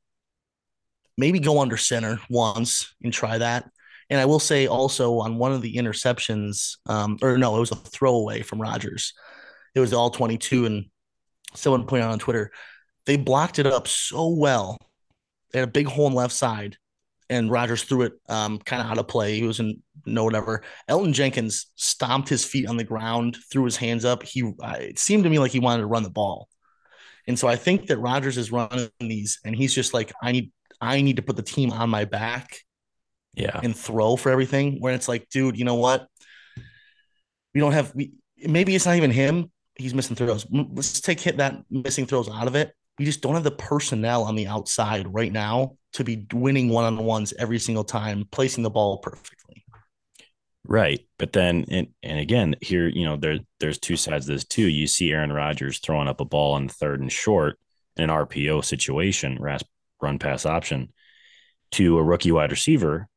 maybe 1.18 1.40
go 1.40 1.62
under 1.62 1.78
center 1.78 2.20
once 2.30 2.96
and 3.04 3.14
try 3.14 3.38
that. 3.38 3.70
And 4.10 4.20
I 4.20 4.26
will 4.26 4.40
say 4.40 4.68
also 4.68 5.20
on 5.20 5.38
one 5.38 5.52
of 5.52 5.62
the 5.62 5.76
interceptions, 5.76 6.78
um, 6.88 7.18
or 7.22 7.38
no, 7.38 7.56
it 7.56 7.60
was 7.60 7.72
a 7.72 7.76
throwaway 7.76 8.42
from 8.42 8.62
Rodgers. 8.62 9.14
It 9.74 9.80
was 9.80 9.94
all 9.94 10.10
22, 10.10 10.66
and 10.66 10.86
someone 11.56 11.86
pointed 11.86 12.06
out 12.06 12.12
on 12.12 12.20
Twitter 12.20 12.52
they 13.06 13.18
blocked 13.18 13.60
it 13.60 13.68
up 13.68 13.88
so 13.88 14.30
well. 14.30 14.78
They 15.52 15.60
had 15.60 15.70
a 15.70 15.72
big 15.72 15.88
hole 15.88 16.08
in 16.08 16.14
left 16.14 16.34
side, 16.34 16.78
and 17.30 17.52
Rodgers 17.52 17.84
threw 17.84 18.04
it 18.04 18.14
um, 18.30 18.60
kind 18.60 18.82
of 18.82 18.90
out 18.90 18.98
of 18.98 19.08
play. 19.08 19.40
He 19.40 19.46
was 19.46 19.60
in 19.60 19.82
no 20.06 20.24
whatever. 20.24 20.64
Elgton 20.90 21.14
Jenkins 21.14 21.68
stomped 21.76 22.30
his 22.30 22.44
feet 22.44 22.68
on 22.68 22.78
the 22.78 22.84
ground, 22.84 23.38
threw 23.52 23.64
his 23.64 23.78
hands 23.78 24.06
up. 24.06 24.24
He 24.24 24.44
uh, 24.44 24.76
it 24.80 25.00
seemed 25.00 25.24
to 25.24 25.30
me 25.30 25.40
like 25.40 25.52
he 25.52 25.60
wanted 25.60 25.82
to 25.82 25.88
run 25.88 26.04
the 26.04 26.10
ball, 26.10 26.50
and 27.28 27.38
so 27.38 27.48
I 27.48 27.56
think 27.56 27.88
that 27.88 27.98
Rodgers 27.98 28.38
is 28.38 28.52
running 28.52 28.90
these, 29.00 29.40
and 29.46 29.56
he's 29.56 29.74
just 29.74 29.94
like, 29.94 30.12
I 30.22 30.32
need 30.32 30.52
I 30.82 31.02
need 31.02 31.18
to 31.18 31.22
put 31.22 31.36
the 31.36 31.44
team 31.44 31.72
on 31.72 31.90
my 31.90 32.06
back, 32.06 32.60
yeah, 33.36 33.60
and 33.64 33.76
throw 33.76 34.16
for 34.16 34.32
everything. 34.32 34.82
When 34.82 34.94
it's 34.94 35.08
like, 35.08 35.30
dude, 35.30 35.58
you 35.58 35.66
know 35.66 35.76
what? 35.76 36.08
We 37.54 37.62
don't 37.62 37.74
have 37.74 37.94
we. 37.96 38.14
Maybe 38.38 38.76
it's 38.76 38.86
not 38.86 38.98
even 38.98 39.12
him. 39.12 39.52
He's 39.76 39.94
missing 39.94 40.16
throws. 40.16 40.46
Let's 40.52 41.02
take 41.02 41.20
hit 41.20 41.38
that 41.38 41.64
missing 41.70 42.06
throws 42.06 42.30
out 42.30 42.48
of 42.48 42.56
it 42.56 42.74
we 42.98 43.06
just 43.06 43.22
don't 43.22 43.34
have 43.34 43.44
the 43.44 43.52
personnel 43.52 44.24
on 44.24 44.36
the 44.36 44.48
outside 44.48 45.14
right 45.14 45.32
now 45.32 45.78
to 45.94 46.04
be 46.04 46.26
winning 46.34 46.70
one 46.70 46.86
on 46.86 47.04
ones 47.04 47.34
every 47.38 47.60
single 47.60 47.84
time, 47.84 48.28
placing 48.32 48.64
the 48.64 48.70
ball 48.70 49.00
perfectly. 49.00 49.66
Right. 50.68 51.06
But 51.20 51.34
then, 51.34 51.66
and, 51.70 51.88
and 52.02 52.20
again, 52.20 52.56
here, 52.62 52.88
you 52.88 53.06
know, 53.06 53.18
there, 53.18 53.40
there's 53.60 53.78
two 53.78 53.98
sides 53.98 54.28
of 54.28 54.36
this 54.36 54.46
too. 54.46 54.68
You 54.68 54.88
see 54.88 55.12
Aaron 55.12 55.32
Rodgers 55.32 55.80
throwing 55.80 56.08
up 56.08 56.22
a 56.22 56.26
ball 56.26 56.54
on 56.54 56.70
third 56.70 57.02
and 57.02 57.12
short 57.12 57.60
in 57.98 58.06
an 58.06 58.10
RPO 58.10 58.64
situation, 58.66 59.38
run 59.40 60.20
pass 60.20 60.46
option 60.46 60.92
to 61.72 61.98
a 61.98 62.04
rookie 62.04 62.32
wide 62.32 62.52
receiver, 62.52 63.08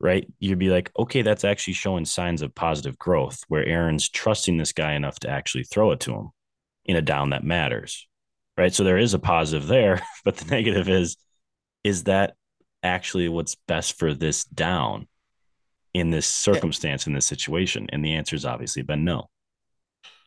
right? 0.00 0.26
You'd 0.38 0.58
be 0.58 0.70
like, 0.70 0.90
okay, 0.98 1.22
that's 1.22 1.44
actually 1.44 1.74
showing 1.74 2.04
signs 2.04 2.42
of 2.42 2.54
positive 2.54 2.98
growth 2.98 3.42
where 3.48 3.64
Aaron's 3.64 4.08
trusting 4.08 4.56
this 4.56 4.72
guy 4.72 4.94
enough 4.94 5.18
to 5.20 5.28
actually 5.28 5.64
throw 5.64 5.90
it 5.92 6.00
to 6.00 6.14
him 6.14 6.30
in 6.86 6.96
a 6.96 7.02
down 7.02 7.30
that 7.30 7.44
matters 7.44 8.06
right? 8.60 8.74
So 8.74 8.84
there 8.84 8.98
is 8.98 9.14
a 9.14 9.18
positive 9.18 9.66
there, 9.66 10.02
but 10.24 10.36
the 10.36 10.44
negative 10.54 10.88
is, 10.88 11.16
is 11.82 12.04
that 12.04 12.34
actually 12.82 13.28
what's 13.28 13.56
best 13.66 13.98
for 13.98 14.12
this 14.14 14.44
down 14.44 15.08
in 15.94 16.10
this 16.10 16.26
circumstance, 16.26 17.06
in 17.06 17.14
this 17.14 17.26
situation? 17.26 17.86
And 17.90 18.04
the 18.04 18.14
answer 18.14 18.36
has 18.36 18.44
obviously 18.44 18.82
been 18.82 19.04
no. 19.04 19.28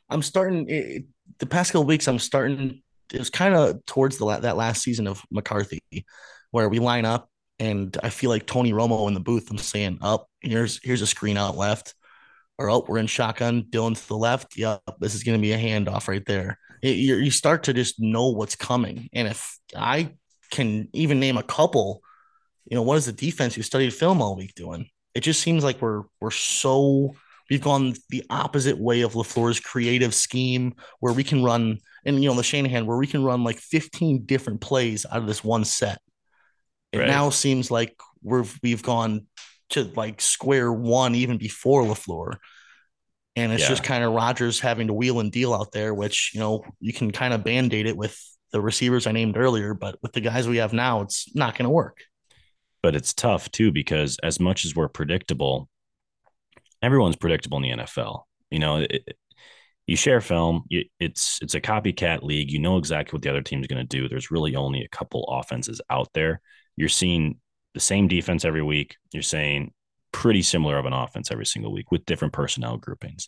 I'm 0.09 0.23
starting 0.23 0.67
it, 0.67 1.05
the 1.37 1.45
past 1.45 1.71
couple 1.71 1.85
weeks. 1.85 2.07
I'm 2.07 2.19
starting. 2.19 2.81
It 3.13 3.19
was 3.19 3.29
kind 3.29 3.53
of 3.53 3.85
towards 3.85 4.17
the 4.17 4.25
that 4.39 4.57
last 4.57 4.81
season 4.81 5.07
of 5.07 5.21
McCarthy, 5.31 5.81
where 6.51 6.69
we 6.69 6.79
line 6.79 7.05
up, 7.05 7.29
and 7.59 7.95
I 8.03 8.09
feel 8.09 8.29
like 8.29 8.45
Tony 8.45 8.73
Romo 8.73 9.07
in 9.07 9.13
the 9.13 9.19
booth. 9.19 9.49
I'm 9.49 9.57
saying, 9.57 9.99
"Up, 10.01 10.21
oh, 10.23 10.27
here's 10.41 10.79
here's 10.83 11.01
a 11.01 11.07
screen 11.07 11.37
out 11.37 11.57
left, 11.57 11.95
or 12.57 12.69
oh, 12.69 12.85
we're 12.87 12.97
in 12.97 13.07
shotgun. 13.07 13.65
Dillon 13.69 13.93
to 13.93 14.07
the 14.07 14.17
left. 14.17 14.57
Yep, 14.57 14.81
this 14.99 15.15
is 15.15 15.23
going 15.23 15.37
to 15.37 15.41
be 15.41 15.53
a 15.53 15.57
handoff 15.57 16.07
right 16.07 16.25
there." 16.25 16.59
It, 16.83 16.97
you 16.97 17.31
start 17.31 17.63
to 17.63 17.73
just 17.73 17.99
know 17.99 18.27
what's 18.27 18.55
coming. 18.55 19.09
And 19.13 19.27
if 19.27 19.57
I 19.75 20.09
can 20.51 20.89
even 20.91 21.19
name 21.19 21.37
a 21.37 21.43
couple, 21.43 22.01
you 22.65 22.75
know, 22.75 22.83
what 22.83 22.97
is 22.97 23.05
the 23.05 23.13
defense 23.13 23.55
who 23.55 23.61
studied 23.61 23.93
film 23.93 24.21
all 24.21 24.35
week 24.35 24.53
doing? 24.53 24.89
It 25.15 25.21
just 25.21 25.41
seems 25.41 25.63
like 25.63 25.81
we're 25.81 26.03
we're 26.19 26.31
so 26.31 27.15
we've 27.49 27.61
gone 27.61 27.95
the 28.09 28.25
opposite 28.29 28.77
way 28.77 29.01
of 29.01 29.13
LaFleur's 29.13 29.61
creative 29.61 30.13
scheme 30.13 30.75
where 30.99 31.13
we 31.13 31.23
can 31.23 31.43
run 31.43 31.77
and 32.05 32.21
you 32.21 32.29
know 32.29 32.35
the 32.35 32.43
Shanahan 32.43 32.85
where 32.85 32.97
we 32.97 33.07
can 33.07 33.23
run 33.23 33.43
like 33.43 33.59
15 33.59 34.25
different 34.25 34.59
plays 34.59 35.05
out 35.09 35.19
of 35.19 35.27
this 35.27 35.43
one 35.43 35.63
set. 35.63 35.99
It 36.91 36.99
right. 36.99 37.07
now 37.07 37.29
seems 37.29 37.71
like 37.71 37.95
we've 38.21 38.59
we've 38.61 38.83
gone 38.83 39.27
to 39.69 39.83
like 39.95 40.19
square 40.19 40.71
one 40.71 41.15
even 41.15 41.37
before 41.37 41.83
LaFleur. 41.83 42.37
And 43.35 43.51
it's 43.51 43.63
yeah. 43.63 43.69
just 43.69 43.83
kind 43.83 44.03
of 44.03 44.13
Rodgers 44.13 44.59
having 44.59 44.87
to 44.87 44.93
wheel 44.93 45.19
and 45.19 45.31
deal 45.31 45.53
out 45.53 45.71
there, 45.71 45.93
which, 45.93 46.31
you 46.33 46.39
know, 46.39 46.63
you 46.79 46.93
can 46.93 47.11
kind 47.11 47.33
of 47.33 47.43
band 47.43 47.73
aid 47.73 47.87
it 47.87 47.97
with 47.97 48.19
the 48.51 48.61
receivers 48.61 49.07
I 49.07 49.11
named 49.11 49.37
earlier, 49.37 49.73
but 49.73 49.97
with 50.03 50.13
the 50.13 50.21
guys 50.21 50.47
we 50.47 50.57
have 50.57 50.73
now, 50.73 51.01
it's 51.01 51.33
not 51.35 51.57
going 51.57 51.65
to 51.65 51.71
work. 51.71 51.97
But 52.83 52.95
it's 52.95 53.13
tough 53.13 53.49
too, 53.51 53.71
because 53.71 54.17
as 54.21 54.39
much 54.39 54.65
as 54.65 54.75
we're 54.75 54.89
predictable, 54.89 55.67
everyone's 56.81 57.15
predictable 57.15 57.57
in 57.57 57.63
the 57.63 57.83
NFL. 57.83 58.23
You 58.51 58.59
know, 58.59 58.77
it, 58.77 59.17
you 59.87 59.97
share 59.97 60.21
film, 60.21 60.63
it's 60.69 61.39
it's 61.41 61.55
a 61.55 61.61
copycat 61.61 62.23
league. 62.23 62.51
You 62.51 62.59
know 62.59 62.77
exactly 62.77 63.17
what 63.17 63.23
the 63.23 63.29
other 63.29 63.41
team's 63.41 63.67
going 63.67 63.85
to 63.85 63.97
do. 63.97 64.07
There's 64.07 64.31
really 64.31 64.55
only 64.55 64.83
a 64.83 64.89
couple 64.89 65.25
offenses 65.27 65.81
out 65.89 66.09
there. 66.13 66.39
You're 66.77 66.89
seeing 66.89 67.39
the 67.73 67.79
same 67.79 68.07
defense 68.07 68.45
every 68.45 68.61
week. 68.63 68.95
You're 69.11 69.23
saying 69.23 69.73
pretty 70.13 70.41
similar 70.41 70.77
of 70.77 70.85
an 70.85 70.93
offense 70.93 71.31
every 71.31 71.45
single 71.45 71.73
week 71.73 71.91
with 71.91 72.05
different 72.05 72.33
personnel 72.33 72.77
groupings. 72.77 73.27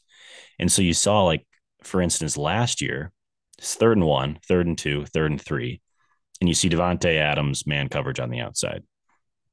And 0.58 0.72
so 0.72 0.82
you 0.82 0.94
saw, 0.94 1.24
like, 1.24 1.46
for 1.84 2.02
instance, 2.02 2.38
last 2.38 2.82
year, 2.82 3.12
it's 3.58 3.76
third 3.76 3.98
and 3.98 4.06
one, 4.06 4.40
third 4.48 4.68
and 4.68 4.78
two, 4.78 5.06
third 5.06 5.32
and 5.32 5.42
three, 5.42 5.82
and 6.40 6.48
you 6.48 6.54
see 6.54 6.70
Davante 6.70 7.18
Adams 7.18 7.68
man 7.68 7.90
coverage 7.90 8.20
on 8.20 8.30
the 8.30 8.40
outside. 8.40 8.84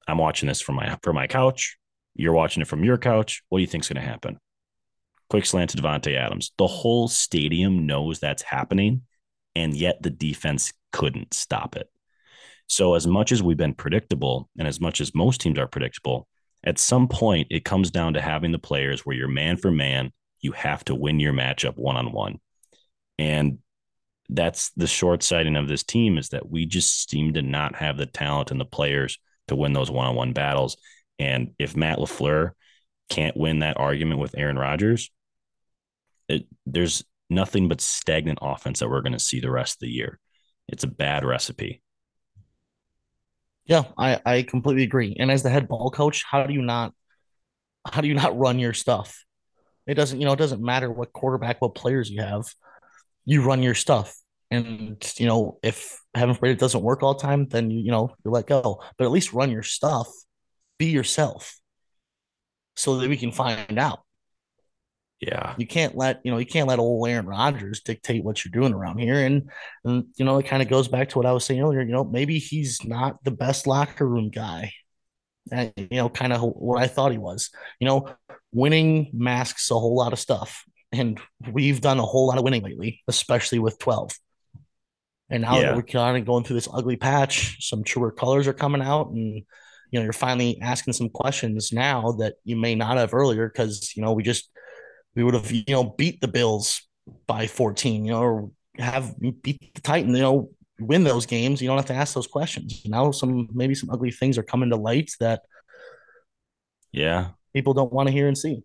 I'm 0.06 0.18
watching 0.18 0.46
this 0.46 0.60
from 0.60 0.76
my 0.76 0.98
from 1.02 1.16
my 1.16 1.26
couch. 1.26 1.76
You're 2.14 2.32
watching 2.32 2.60
it 2.60 2.68
from 2.68 2.84
your 2.84 2.98
couch. 2.98 3.42
What 3.48 3.58
do 3.58 3.62
you 3.62 3.68
think's 3.68 3.88
going 3.88 4.02
to 4.02 4.08
happen? 4.08 4.38
Quick 5.30 5.46
slant 5.46 5.70
to 5.70 5.78
Davante 5.78 6.16
Adams. 6.16 6.52
The 6.58 6.66
whole 6.66 7.08
stadium 7.08 7.86
knows 7.86 8.18
that's 8.18 8.42
happening, 8.42 9.02
and 9.54 9.74
yet 9.74 10.02
the 10.02 10.10
defense 10.10 10.72
couldn't 10.92 11.32
stop 11.32 11.76
it. 11.76 11.88
So, 12.68 12.94
as 12.94 13.06
much 13.06 13.32
as 13.32 13.42
we've 13.42 13.56
been 13.56 13.74
predictable, 13.74 14.50
and 14.58 14.66
as 14.66 14.80
much 14.80 15.00
as 15.00 15.14
most 15.14 15.40
teams 15.40 15.58
are 15.58 15.66
predictable, 15.66 16.28
at 16.64 16.78
some 16.78 17.08
point 17.08 17.48
it 17.50 17.64
comes 17.64 17.90
down 17.90 18.14
to 18.14 18.20
having 18.20 18.52
the 18.52 18.58
players 18.58 19.04
where 19.04 19.16
you're 19.16 19.28
man 19.28 19.56
for 19.56 19.70
man, 19.70 20.12
you 20.40 20.52
have 20.52 20.84
to 20.84 20.94
win 20.94 21.20
your 21.20 21.32
matchup 21.32 21.76
one 21.76 21.96
on 21.96 22.12
one. 22.12 22.38
And 23.18 23.58
that's 24.28 24.70
the 24.76 24.86
short 24.86 25.22
sighting 25.22 25.56
of 25.56 25.68
this 25.68 25.82
team 25.82 26.18
is 26.18 26.30
that 26.30 26.48
we 26.48 26.66
just 26.66 27.10
seem 27.10 27.34
to 27.34 27.42
not 27.42 27.76
have 27.76 27.96
the 27.96 28.06
talent 28.06 28.50
and 28.50 28.60
the 28.60 28.64
players 28.64 29.18
to 29.48 29.56
win 29.56 29.72
those 29.72 29.90
one 29.90 30.06
on 30.06 30.14
one 30.14 30.32
battles. 30.32 30.76
And 31.18 31.52
if 31.58 31.76
Matt 31.76 31.98
LaFleur 31.98 32.52
can't 33.10 33.36
win 33.36 33.60
that 33.60 33.78
argument 33.78 34.20
with 34.20 34.36
Aaron 34.36 34.58
Rodgers, 34.58 35.10
it, 36.28 36.46
there's 36.66 37.04
nothing 37.28 37.68
but 37.68 37.80
stagnant 37.80 38.38
offense 38.40 38.78
that 38.78 38.88
we're 38.88 39.02
going 39.02 39.12
to 39.12 39.18
see 39.18 39.40
the 39.40 39.50
rest 39.50 39.76
of 39.76 39.80
the 39.80 39.90
year. 39.90 40.18
It's 40.68 40.84
a 40.84 40.88
bad 40.88 41.24
recipe. 41.24 41.82
Yeah, 43.64 43.84
I, 43.96 44.20
I 44.24 44.42
completely 44.42 44.82
agree. 44.82 45.16
And 45.18 45.30
as 45.30 45.42
the 45.42 45.50
head 45.50 45.68
ball 45.68 45.90
coach, 45.90 46.24
how 46.28 46.44
do 46.44 46.52
you 46.52 46.62
not 46.62 46.92
how 47.90 48.00
do 48.00 48.08
you 48.08 48.14
not 48.14 48.38
run 48.38 48.58
your 48.58 48.72
stuff? 48.72 49.24
It 49.86 49.94
doesn't, 49.94 50.20
you 50.20 50.26
know, 50.26 50.32
it 50.32 50.38
doesn't 50.38 50.62
matter 50.62 50.90
what 50.90 51.12
quarterback, 51.12 51.60
what 51.60 51.74
players 51.74 52.08
you 52.10 52.20
have. 52.22 52.44
You 53.24 53.42
run 53.42 53.62
your 53.62 53.74
stuff. 53.74 54.16
And, 54.50 55.02
you 55.16 55.26
know, 55.26 55.58
if 55.62 56.00
heaven 56.14 56.34
forbid 56.34 56.52
it 56.52 56.58
doesn't 56.60 56.82
work 56.82 57.02
all 57.02 57.14
the 57.14 57.22
time, 57.22 57.48
then 57.48 57.70
you, 57.70 57.80
you 57.80 57.90
know, 57.90 58.14
you 58.24 58.30
let 58.30 58.46
go. 58.46 58.82
But 58.98 59.04
at 59.04 59.10
least 59.10 59.32
run 59.32 59.50
your 59.50 59.62
stuff. 59.62 60.08
Be 60.78 60.86
yourself. 60.86 61.58
So 62.76 62.98
that 62.98 63.08
we 63.08 63.16
can 63.16 63.32
find 63.32 63.78
out. 63.78 64.00
Yeah. 65.22 65.54
You 65.56 65.68
can't 65.68 65.96
let, 65.96 66.20
you 66.24 66.32
know, 66.32 66.38
you 66.38 66.46
can't 66.46 66.66
let 66.66 66.80
old 66.80 67.08
Aaron 67.08 67.26
Rodgers 67.26 67.80
dictate 67.80 68.24
what 68.24 68.44
you're 68.44 68.50
doing 68.50 68.74
around 68.74 68.98
here. 68.98 69.24
And, 69.24 69.50
and 69.84 70.06
you 70.16 70.24
know, 70.24 70.38
it 70.38 70.46
kind 70.46 70.60
of 70.60 70.68
goes 70.68 70.88
back 70.88 71.10
to 71.10 71.18
what 71.18 71.26
I 71.26 71.32
was 71.32 71.44
saying 71.44 71.60
earlier. 71.60 71.80
You 71.80 71.92
know, 71.92 72.02
maybe 72.02 72.40
he's 72.40 72.84
not 72.84 73.22
the 73.22 73.30
best 73.30 73.68
locker 73.68 74.06
room 74.06 74.30
guy. 74.30 74.72
And, 75.52 75.72
you 75.76 75.96
know, 75.96 76.08
kind 76.08 76.32
of 76.32 76.40
what 76.40 76.82
I 76.82 76.88
thought 76.88 77.12
he 77.12 77.18
was. 77.18 77.50
You 77.78 77.86
know, 77.86 78.08
winning 78.52 79.10
masks 79.12 79.70
a 79.70 79.74
whole 79.74 79.94
lot 79.94 80.12
of 80.12 80.18
stuff. 80.18 80.64
And 80.90 81.20
we've 81.52 81.80
done 81.80 82.00
a 82.00 82.04
whole 82.04 82.26
lot 82.26 82.38
of 82.38 82.44
winning 82.44 82.64
lately, 82.64 83.00
especially 83.06 83.60
with 83.60 83.78
12. 83.78 84.18
And 85.30 85.42
now 85.42 85.54
yeah. 85.54 85.66
that 85.66 85.76
we're 85.76 85.82
kind 85.82 86.16
of 86.16 86.26
going 86.26 86.42
through 86.42 86.56
this 86.56 86.68
ugly 86.70 86.96
patch, 86.96 87.64
some 87.66 87.84
truer 87.84 88.10
colors 88.10 88.48
are 88.48 88.52
coming 88.52 88.82
out 88.82 89.10
and 89.10 89.44
you 89.92 89.98
know, 89.98 90.04
you're 90.04 90.12
finally 90.14 90.58
asking 90.62 90.94
some 90.94 91.10
questions 91.10 91.70
now 91.70 92.12
that 92.12 92.36
you 92.44 92.56
may 92.56 92.74
not 92.74 92.96
have 92.96 93.12
earlier 93.12 93.46
because, 93.46 93.92
you 93.94 94.02
know, 94.02 94.14
we 94.14 94.22
just 94.22 94.50
we 95.14 95.22
would 95.24 95.34
have 95.34 95.50
you 95.50 95.64
know 95.68 95.84
beat 95.84 96.20
the 96.20 96.28
Bills 96.28 96.82
by 97.26 97.46
14, 97.46 98.04
you 98.04 98.12
know, 98.12 98.22
or 98.22 98.50
have 98.78 99.14
beat 99.42 99.74
the 99.74 99.80
Titan, 99.80 100.14
You 100.14 100.22
know, 100.22 100.50
win 100.78 101.04
those 101.04 101.26
games, 101.26 101.60
you 101.60 101.68
don't 101.68 101.76
have 101.76 101.86
to 101.86 101.94
ask 101.94 102.14
those 102.14 102.26
questions. 102.26 102.82
Now 102.84 103.10
some 103.10 103.48
maybe 103.52 103.74
some 103.74 103.90
ugly 103.90 104.10
things 104.10 104.38
are 104.38 104.42
coming 104.42 104.70
to 104.70 104.76
light 104.76 105.10
that 105.20 105.42
yeah 106.92 107.28
people 107.54 107.74
don't 107.74 107.92
want 107.92 108.08
to 108.08 108.12
hear 108.12 108.28
and 108.28 108.36
see. 108.36 108.62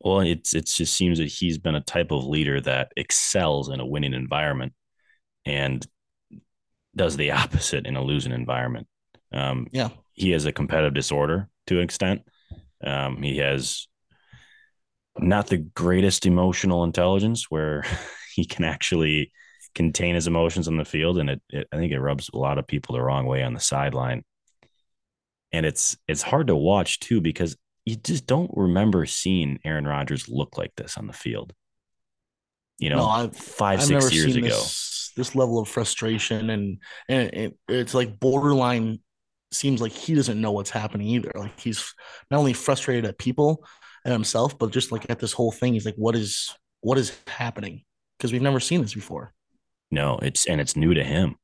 Well, 0.00 0.20
it's 0.20 0.54
it 0.54 0.66
just 0.66 0.94
seems 0.94 1.18
that 1.18 1.28
he's 1.28 1.58
been 1.58 1.74
a 1.74 1.80
type 1.80 2.12
of 2.12 2.24
leader 2.24 2.60
that 2.60 2.92
excels 2.96 3.68
in 3.68 3.80
a 3.80 3.86
winning 3.86 4.14
environment 4.14 4.72
and 5.44 5.84
does 6.94 7.16
the 7.16 7.30
opposite 7.32 7.86
in 7.86 7.96
a 7.96 8.02
losing 8.02 8.32
environment. 8.32 8.86
Um, 9.32 9.66
yeah, 9.72 9.88
he 10.12 10.30
has 10.30 10.44
a 10.44 10.52
competitive 10.52 10.94
disorder 10.94 11.48
to 11.66 11.78
an 11.78 11.84
extent. 11.84 12.22
Um, 12.84 13.22
he 13.22 13.38
has 13.38 13.88
not 15.20 15.48
the 15.48 15.58
greatest 15.58 16.26
emotional 16.26 16.84
intelligence 16.84 17.50
where 17.50 17.84
he 18.34 18.44
can 18.44 18.64
actually 18.64 19.32
contain 19.74 20.14
his 20.14 20.26
emotions 20.26 20.68
on 20.68 20.76
the 20.76 20.84
field, 20.84 21.18
and 21.18 21.30
it, 21.30 21.42
it 21.50 21.68
I 21.72 21.76
think 21.76 21.92
it 21.92 22.00
rubs 22.00 22.30
a 22.32 22.38
lot 22.38 22.58
of 22.58 22.66
people 22.66 22.94
the 22.94 23.02
wrong 23.02 23.26
way 23.26 23.42
on 23.42 23.54
the 23.54 23.60
sideline. 23.60 24.24
And 25.52 25.64
it's 25.64 25.96
it's 26.06 26.22
hard 26.22 26.48
to 26.48 26.56
watch 26.56 27.00
too 27.00 27.20
because 27.20 27.56
you 27.84 27.96
just 27.96 28.26
don't 28.26 28.50
remember 28.54 29.06
seeing 29.06 29.58
Aaron 29.64 29.86
Rodgers 29.86 30.28
look 30.28 30.58
like 30.58 30.72
this 30.76 30.98
on 30.98 31.06
the 31.06 31.12
field. 31.12 31.54
You 32.78 32.90
know, 32.90 32.96
no, 32.96 33.06
I've, 33.06 33.36
5 33.36 33.80
I've 33.80 33.86
six 33.86 34.12
years 34.12 34.36
ago. 34.36 34.48
This, 34.48 35.12
this, 35.16 35.34
level 35.34 35.58
of 35.58 35.68
frustration 35.68 36.50
and 36.50 36.78
and 37.08 37.30
it, 37.32 37.58
it's 37.68 37.94
like 37.94 38.20
borderline. 38.20 39.00
Seems 39.50 39.80
like 39.80 39.92
he 39.92 40.14
doesn't 40.14 40.38
know 40.38 40.52
what's 40.52 40.68
happening 40.68 41.08
either. 41.08 41.32
Like 41.34 41.58
he's 41.58 41.94
not 42.30 42.38
only 42.38 42.52
frustrated 42.52 43.06
at 43.06 43.18
people 43.18 43.64
and 44.04 44.12
himself, 44.12 44.58
but 44.58 44.70
just 44.72 44.92
like 44.92 45.10
at 45.10 45.18
this 45.18 45.32
whole 45.32 45.52
thing. 45.52 45.72
He's 45.74 45.86
like, 45.86 45.96
"What 45.96 46.14
is 46.14 46.54
what 46.80 46.98
is 46.98 47.16
happening?" 47.26 47.84
Because 48.18 48.32
we've 48.32 48.42
never 48.42 48.60
seen 48.60 48.82
this 48.82 48.94
before. 48.94 49.32
No, 49.90 50.18
it's 50.22 50.46
and 50.46 50.60
it's 50.60 50.76
new 50.76 50.94
to 50.94 51.04
him, 51.04 51.36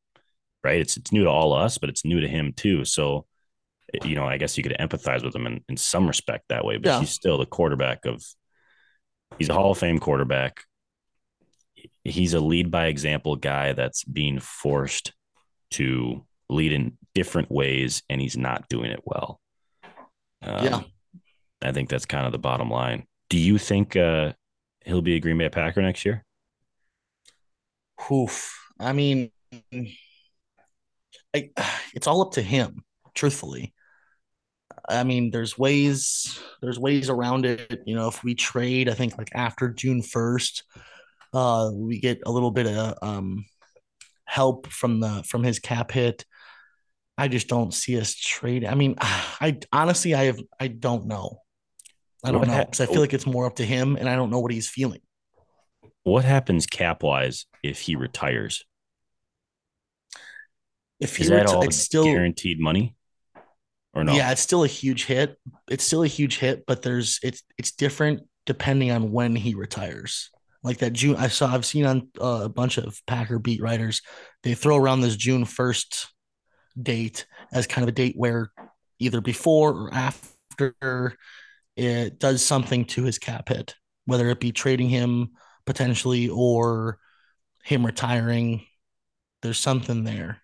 right? 0.63 0.81
It's 0.81 0.97
it's 0.97 1.13
new 1.13 1.25
to 1.25 1.31
all 1.31 1.53
us, 1.53 1.79
but 1.79 1.89
it's 1.89 2.05
new 2.05 2.21
to 2.21 2.29
him 2.29 2.53
too. 2.53 2.85
So 2.85 3.27
you 4.03 4.15
know, 4.15 4.27
I 4.27 4.39
guess 4.39 4.57
you 4.57 4.63
could 4.63 4.77
empathize 4.81 5.25
with 5.25 5.35
him 5.35 5.47
in, 5.47 5.63
in 5.69 5.77
some 5.77 6.07
respect 6.07 6.47
that 6.49 6.65
way, 6.65 6.79
but 6.79 6.89
yeah. 6.89 7.01
he's 7.01 7.11
still 7.11 7.39
the 7.39 7.47
quarterback 7.47 8.07
of, 8.07 8.25
he's 9.39 9.49
a 9.49 9.55
Hall 9.55 9.71
of 9.71 9.79
Fame 9.79 9.99
quarterback. 9.99 10.63
He's 12.03 12.35
a 12.35 12.41
lead 12.41 12.71
by 12.71 12.87
example 12.87 13.37
guy 13.37 13.73
that's 13.73 14.05
being 14.05 14.41
forced 14.41 15.13
to 15.73 16.25
lead 16.49 16.73
in 16.73 16.99
different 17.15 17.51
ways, 17.51 18.03
and 18.09 18.21
he's 18.21 18.37
not 18.37 18.69
doing 18.69 18.91
it 18.91 19.03
well. 19.05 19.41
Um, 20.43 20.65
yeah. 20.65 20.83
I 21.65 21.73
think 21.73 21.89
that's 21.89 22.07
kind 22.07 22.27
of 22.27 22.33
the 22.33 22.39
bottom 22.39 22.71
line. 22.71 23.07
Do 23.31 23.39
you 23.39 23.59
think 23.59 23.97
uh, 23.97 24.33
he'll 24.85 25.03
be 25.03 25.17
a 25.17 25.21
Green 25.21 25.39
Bay 25.39 25.49
Packer 25.49 25.83
next 25.83 26.05
year? 26.05 26.25
Oof. 28.11 28.57
I 28.79 28.93
mean, 28.93 29.31
I, 31.35 31.51
it's 31.95 32.07
all 32.07 32.23
up 32.23 32.33
to 32.33 32.43
him, 32.43 32.85
truthfully. 33.15 33.73
I 34.89 35.05
mean, 35.05 35.31
there's 35.31 35.57
ways 35.59 36.39
there's 36.61 36.79
ways 36.79 37.09
around 37.09 37.47
it. 37.47 37.83
You 37.87 37.95
know, 37.95 38.09
if 38.09 38.23
we 38.23 38.35
trade, 38.35 38.89
I 38.89 38.95
think 38.95 39.17
like 39.17 39.31
after 39.35 39.71
June 39.71 40.03
first, 40.03 40.65
uh, 41.33 41.71
we 41.73 42.01
get 42.01 42.21
a 42.27 42.31
little 42.31 42.51
bit 42.51 42.67
of 42.67 42.95
um, 43.01 43.47
help 44.25 44.67
from 44.67 45.01
the 45.01 45.25
from 45.27 45.43
his 45.43 45.59
cap 45.59 45.91
hit. 45.91 46.27
I 47.17 47.29
just 47.29 47.49
don't 47.49 47.73
see 47.73 47.99
us 47.99 48.15
trade. 48.15 48.65
I 48.65 48.75
mean, 48.75 48.97
I 49.01 49.59
honestly, 49.73 50.15
I 50.15 50.25
have 50.25 50.41
I 50.61 50.69
don't 50.69 51.07
know. 51.07 51.41
I 52.25 52.31
don't 52.31 52.41
what 52.41 52.49
know 52.49 52.65
because 52.65 52.81
I 52.81 52.87
feel 52.87 53.01
like 53.01 53.15
it's 53.15 53.27
more 53.27 53.47
up 53.47 53.57
to 53.57 53.65
him, 53.65 53.97
and 53.97 54.09
I 54.09 54.17
don't 54.17 54.31
know 54.31 54.41
what 54.41 54.51
he's 54.53 54.69
feeling. 54.69 55.01
What 56.03 56.25
happens 56.25 56.67
cap 56.67 57.03
wise 57.03 57.47
if 57.63 57.81
he 57.81 57.97
retires? 57.97 58.65
If 61.01 61.17
he 61.17 61.25
Is 61.25 61.31
that 61.31 61.47
reti- 61.47 61.55
all 61.55 61.71
still 61.71 62.05
guaranteed 62.05 62.61
money? 62.61 62.97
or 63.95 64.05
no? 64.05 64.15
Yeah, 64.15 64.33
it's 64.33 64.41
still 64.41 64.65
a 64.65 64.69
huge 64.69 65.05
hit. 65.05 65.39
It's 65.71 65.85
still 65.85 66.03
a 66.03 66.09
huge 66.09 66.39
hit, 66.39 66.65
but 66.67 66.83
there's 66.83 67.21
it's 67.23 67.43
it's 67.57 67.73
different 67.73 68.23
depending 68.47 68.91
on 68.91 69.13
when 69.13 69.35
he 69.35 69.55
retires. 69.55 70.31
Like 70.63 70.79
that 70.79 70.93
June, 70.93 71.17
I 71.17 71.29
saw 71.29 71.53
I've 71.53 71.67
seen 71.67 71.87
on 71.87 72.09
uh, 72.21 72.43
a 72.45 72.49
bunch 72.49 72.79
of 72.79 73.01
Packer 73.07 73.39
beat 73.39 73.63
writers, 73.63 74.03
they 74.43 74.55
throw 74.55 74.77
around 74.77 75.01
this 75.01 75.17
June 75.17 75.45
first 75.45 76.13
date 76.81 77.27
as 77.53 77.67
kind 77.67 77.83
of 77.85 77.89
a 77.89 77.93
date 77.93 78.15
where 78.17 78.51
either 78.99 79.21
before 79.21 79.73
or 79.73 79.95
after 79.95 81.17
it 81.77 82.19
does 82.19 82.45
something 82.45 82.85
to 82.87 83.05
his 83.05 83.19
cap 83.19 83.49
hit, 83.49 83.75
whether 84.07 84.29
it 84.31 84.41
be 84.41 84.53
trading 84.53 84.89
him 84.89 85.31
potentially 85.67 86.29
or 86.29 86.99
him 87.65 87.85
retiring. 87.85 88.65
There's 89.43 89.59
something 89.59 90.05
there. 90.05 90.41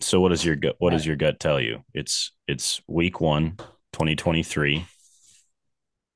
So 0.00 0.20
what 0.20 0.28
does 0.28 0.44
your 0.44 0.56
gut 0.56 0.76
what 0.78 0.90
does 0.90 1.04
your 1.04 1.16
gut 1.16 1.40
tell 1.40 1.60
you? 1.60 1.84
It's 1.92 2.32
it's 2.46 2.80
week 2.86 3.20
1, 3.20 3.56
2023. 3.92 4.86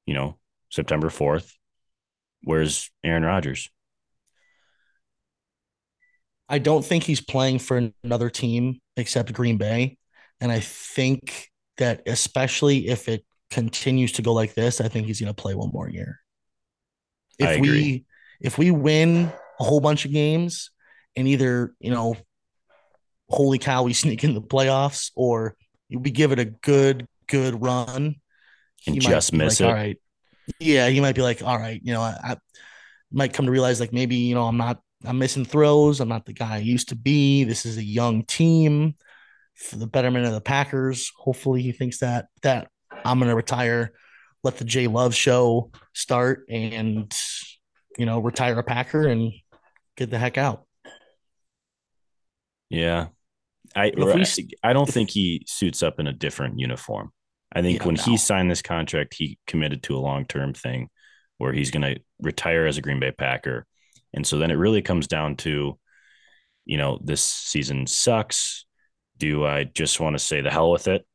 You 0.06 0.14
know, 0.14 0.38
September 0.70 1.08
4th. 1.08 1.52
Where's 2.44 2.90
Aaron 3.04 3.24
Rodgers? 3.24 3.70
I 6.48 6.58
don't 6.58 6.84
think 6.84 7.04
he's 7.04 7.20
playing 7.20 7.60
for 7.60 7.90
another 8.04 8.28
team 8.28 8.80
except 8.96 9.32
Green 9.32 9.56
Bay. 9.56 9.96
And 10.40 10.50
I 10.50 10.60
think 10.60 11.48
that 11.78 12.02
especially 12.06 12.88
if 12.88 13.08
it 13.08 13.24
continues 13.52 14.12
to 14.12 14.22
go 14.22 14.32
like 14.32 14.54
this, 14.54 14.80
I 14.80 14.88
think 14.88 15.06
he's 15.06 15.20
going 15.20 15.32
to 15.32 15.40
play 15.40 15.54
one 15.54 15.70
more 15.72 15.88
year. 15.88 16.20
If 17.38 17.60
we 17.60 18.04
if 18.40 18.58
we 18.58 18.70
win 18.70 19.32
a 19.60 19.64
whole 19.64 19.80
bunch 19.80 20.04
of 20.04 20.12
games 20.12 20.70
and 21.16 21.28
either, 21.28 21.74
you 21.78 21.90
know, 21.90 22.16
holy 23.28 23.58
cow, 23.58 23.84
we 23.84 23.92
sneak 23.92 24.24
in 24.24 24.34
the 24.34 24.42
playoffs, 24.42 25.10
or 25.14 25.56
we 25.90 26.10
give 26.10 26.32
it 26.32 26.38
a 26.38 26.46
good, 26.46 27.06
good 27.28 27.62
run. 27.62 28.16
And 28.86 29.00
just 29.00 29.32
miss 29.32 29.60
like, 29.60 29.66
it. 29.66 29.70
All 29.70 29.74
right. 29.74 29.96
Yeah, 30.58 30.88
he 30.88 31.00
might 31.00 31.14
be 31.14 31.22
like, 31.22 31.42
all 31.42 31.56
right, 31.56 31.80
you 31.84 31.92
know, 31.92 32.00
I, 32.00 32.18
I 32.24 32.36
might 33.12 33.32
come 33.32 33.46
to 33.46 33.52
realize 33.52 33.78
like 33.78 33.92
maybe, 33.92 34.16
you 34.16 34.34
know, 34.34 34.46
I'm 34.46 34.56
not 34.56 34.80
I'm 35.04 35.18
missing 35.18 35.44
throws. 35.44 36.00
I'm 36.00 36.08
not 36.08 36.26
the 36.26 36.32
guy 36.32 36.54
I 36.54 36.58
used 36.58 36.88
to 36.90 36.96
be. 36.96 37.44
This 37.44 37.66
is 37.66 37.76
a 37.76 37.84
young 37.84 38.24
team 38.24 38.94
for 39.54 39.76
the 39.76 39.86
betterment 39.86 40.26
of 40.26 40.32
the 40.32 40.40
Packers. 40.40 41.12
Hopefully 41.16 41.62
he 41.62 41.72
thinks 41.72 41.98
that 41.98 42.26
that 42.42 42.71
I'm 43.04 43.18
gonna 43.18 43.36
retire, 43.36 43.92
let 44.42 44.58
the 44.58 44.64
J 44.64 44.86
Love 44.86 45.14
show 45.14 45.70
start 45.92 46.46
and 46.48 47.12
you 47.98 48.06
know, 48.06 48.20
retire 48.20 48.58
a 48.58 48.62
Packer 48.62 49.06
and 49.06 49.32
get 49.96 50.10
the 50.10 50.18
heck 50.18 50.38
out. 50.38 50.64
Yeah. 52.70 53.08
I 53.74 53.92
we, 53.96 54.24
I 54.62 54.72
don't 54.72 54.88
think 54.88 55.10
he 55.10 55.44
suits 55.46 55.82
up 55.82 55.98
in 55.98 56.06
a 56.06 56.12
different 56.12 56.58
uniform. 56.58 57.10
I 57.54 57.62
think 57.62 57.80
yeah, 57.80 57.86
when 57.86 57.94
no. 57.94 58.02
he 58.02 58.16
signed 58.16 58.50
this 58.50 58.62
contract, 58.62 59.14
he 59.14 59.38
committed 59.46 59.82
to 59.84 59.96
a 59.96 60.00
long 60.00 60.24
term 60.26 60.52
thing 60.52 60.88
where 61.38 61.52
he's 61.52 61.70
going 61.70 61.82
to 61.82 62.00
retire 62.20 62.66
as 62.66 62.78
a 62.78 62.82
Green 62.82 63.00
Bay 63.00 63.12
Packer. 63.12 63.66
And 64.14 64.26
so 64.26 64.38
then 64.38 64.50
it 64.50 64.56
really 64.56 64.82
comes 64.82 65.06
down 65.06 65.36
to, 65.36 65.78
you 66.64 66.76
know, 66.76 66.98
this 67.02 67.22
season 67.22 67.86
sucks. 67.86 68.64
Do 69.16 69.44
I 69.44 69.64
just 69.64 70.00
want 70.00 70.14
to 70.14 70.18
say 70.18 70.40
the 70.40 70.50
hell 70.50 70.70
with 70.70 70.88
it 70.88 71.06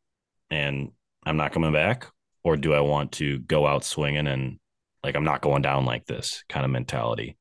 and 0.49 0.91
I'm 1.27 1.37
not 1.37 1.51
coming 1.51 1.73
back? 1.73 2.07
Or 2.43 2.55
do 2.55 2.73
I 2.73 2.79
want 2.79 3.13
to 3.13 3.39
go 3.39 3.67
out 3.67 3.83
swinging 3.83 4.27
and 4.27 4.59
like 5.03 5.15
I'm 5.15 5.25
not 5.25 5.41
going 5.41 5.61
down 5.61 5.85
like 5.85 6.05
this 6.05 6.43
kind 6.47 6.65
of 6.65 6.71
mentality? 6.71 7.37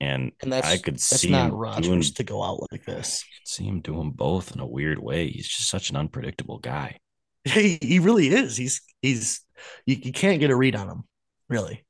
And, 0.00 0.32
and 0.40 0.52
that's, 0.52 0.66
I 0.66 0.78
could 0.78 0.94
that's 0.94 1.20
see 1.20 1.30
not 1.30 1.52
Rodgers 1.52 1.86
doing, 1.86 2.02
to 2.02 2.24
go 2.24 2.42
out 2.42 2.64
like 2.70 2.84
this. 2.84 3.24
see 3.44 3.64
him 3.64 3.80
doing 3.80 4.12
both 4.12 4.54
in 4.54 4.60
a 4.60 4.66
weird 4.66 4.98
way. 4.98 5.28
He's 5.28 5.48
just 5.48 5.68
such 5.68 5.90
an 5.90 5.96
unpredictable 5.96 6.58
guy. 6.58 6.98
He, 7.44 7.78
he 7.80 7.98
really 7.98 8.28
is. 8.28 8.58
He's 8.58 8.82
he's 9.00 9.40
you, 9.86 9.96
you 9.96 10.12
can't 10.12 10.38
get 10.38 10.50
a 10.50 10.56
read 10.56 10.76
on 10.76 10.86
him, 10.86 11.04
really. 11.48 11.86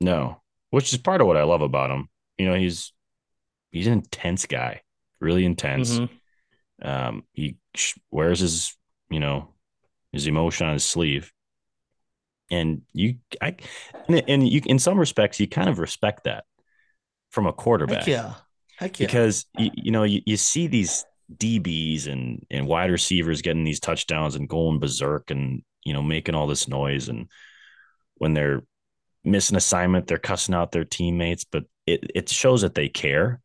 No, 0.00 0.42
which 0.70 0.92
is 0.92 0.98
part 0.98 1.20
of 1.20 1.28
what 1.28 1.36
I 1.36 1.44
love 1.44 1.60
about 1.60 1.90
him. 1.90 2.08
You 2.38 2.46
know, 2.46 2.54
he's 2.54 2.92
he's 3.70 3.86
an 3.86 3.92
intense 3.92 4.46
guy, 4.46 4.80
really 5.20 5.44
intense. 5.44 5.92
Mm-hmm. 5.98 6.88
Um, 6.88 7.22
he 7.32 7.58
wears 8.10 8.40
his 8.40 8.74
you 9.10 9.20
know 9.20 9.54
his 10.12 10.26
emotion 10.26 10.66
on 10.66 10.74
his 10.74 10.84
sleeve, 10.84 11.32
and 12.50 12.82
you 12.92 13.16
I 13.40 13.56
and, 14.08 14.22
and 14.28 14.48
you 14.48 14.60
in 14.66 14.78
some 14.78 14.98
respects 14.98 15.40
you 15.40 15.48
kind 15.48 15.68
of 15.68 15.78
respect 15.78 16.24
that 16.24 16.44
from 17.30 17.46
a 17.46 17.52
quarterback. 17.52 17.98
Heck 17.98 18.06
yeah. 18.06 18.34
Heck 18.78 19.00
yeah. 19.00 19.06
Because 19.06 19.46
you, 19.58 19.70
you 19.74 19.90
know, 19.90 20.02
you, 20.02 20.22
you 20.26 20.36
see 20.36 20.66
these 20.66 21.04
DBs 21.34 22.06
and 22.06 22.44
and 22.50 22.66
wide 22.66 22.90
receivers 22.90 23.42
getting 23.42 23.64
these 23.64 23.80
touchdowns 23.80 24.36
and 24.36 24.48
going 24.48 24.78
berserk 24.78 25.30
and 25.30 25.62
you 25.84 25.92
know 25.92 26.02
making 26.02 26.34
all 26.34 26.46
this 26.46 26.68
noise 26.68 27.08
and 27.08 27.28
when 28.16 28.32
they're 28.32 28.62
missing 29.24 29.56
assignment 29.56 30.06
they're 30.06 30.18
cussing 30.18 30.54
out 30.54 30.70
their 30.70 30.84
teammates 30.84 31.44
but 31.44 31.64
it 31.84 32.08
it 32.14 32.28
shows 32.28 32.62
that 32.62 32.74
they 32.74 32.88
care 32.88 33.40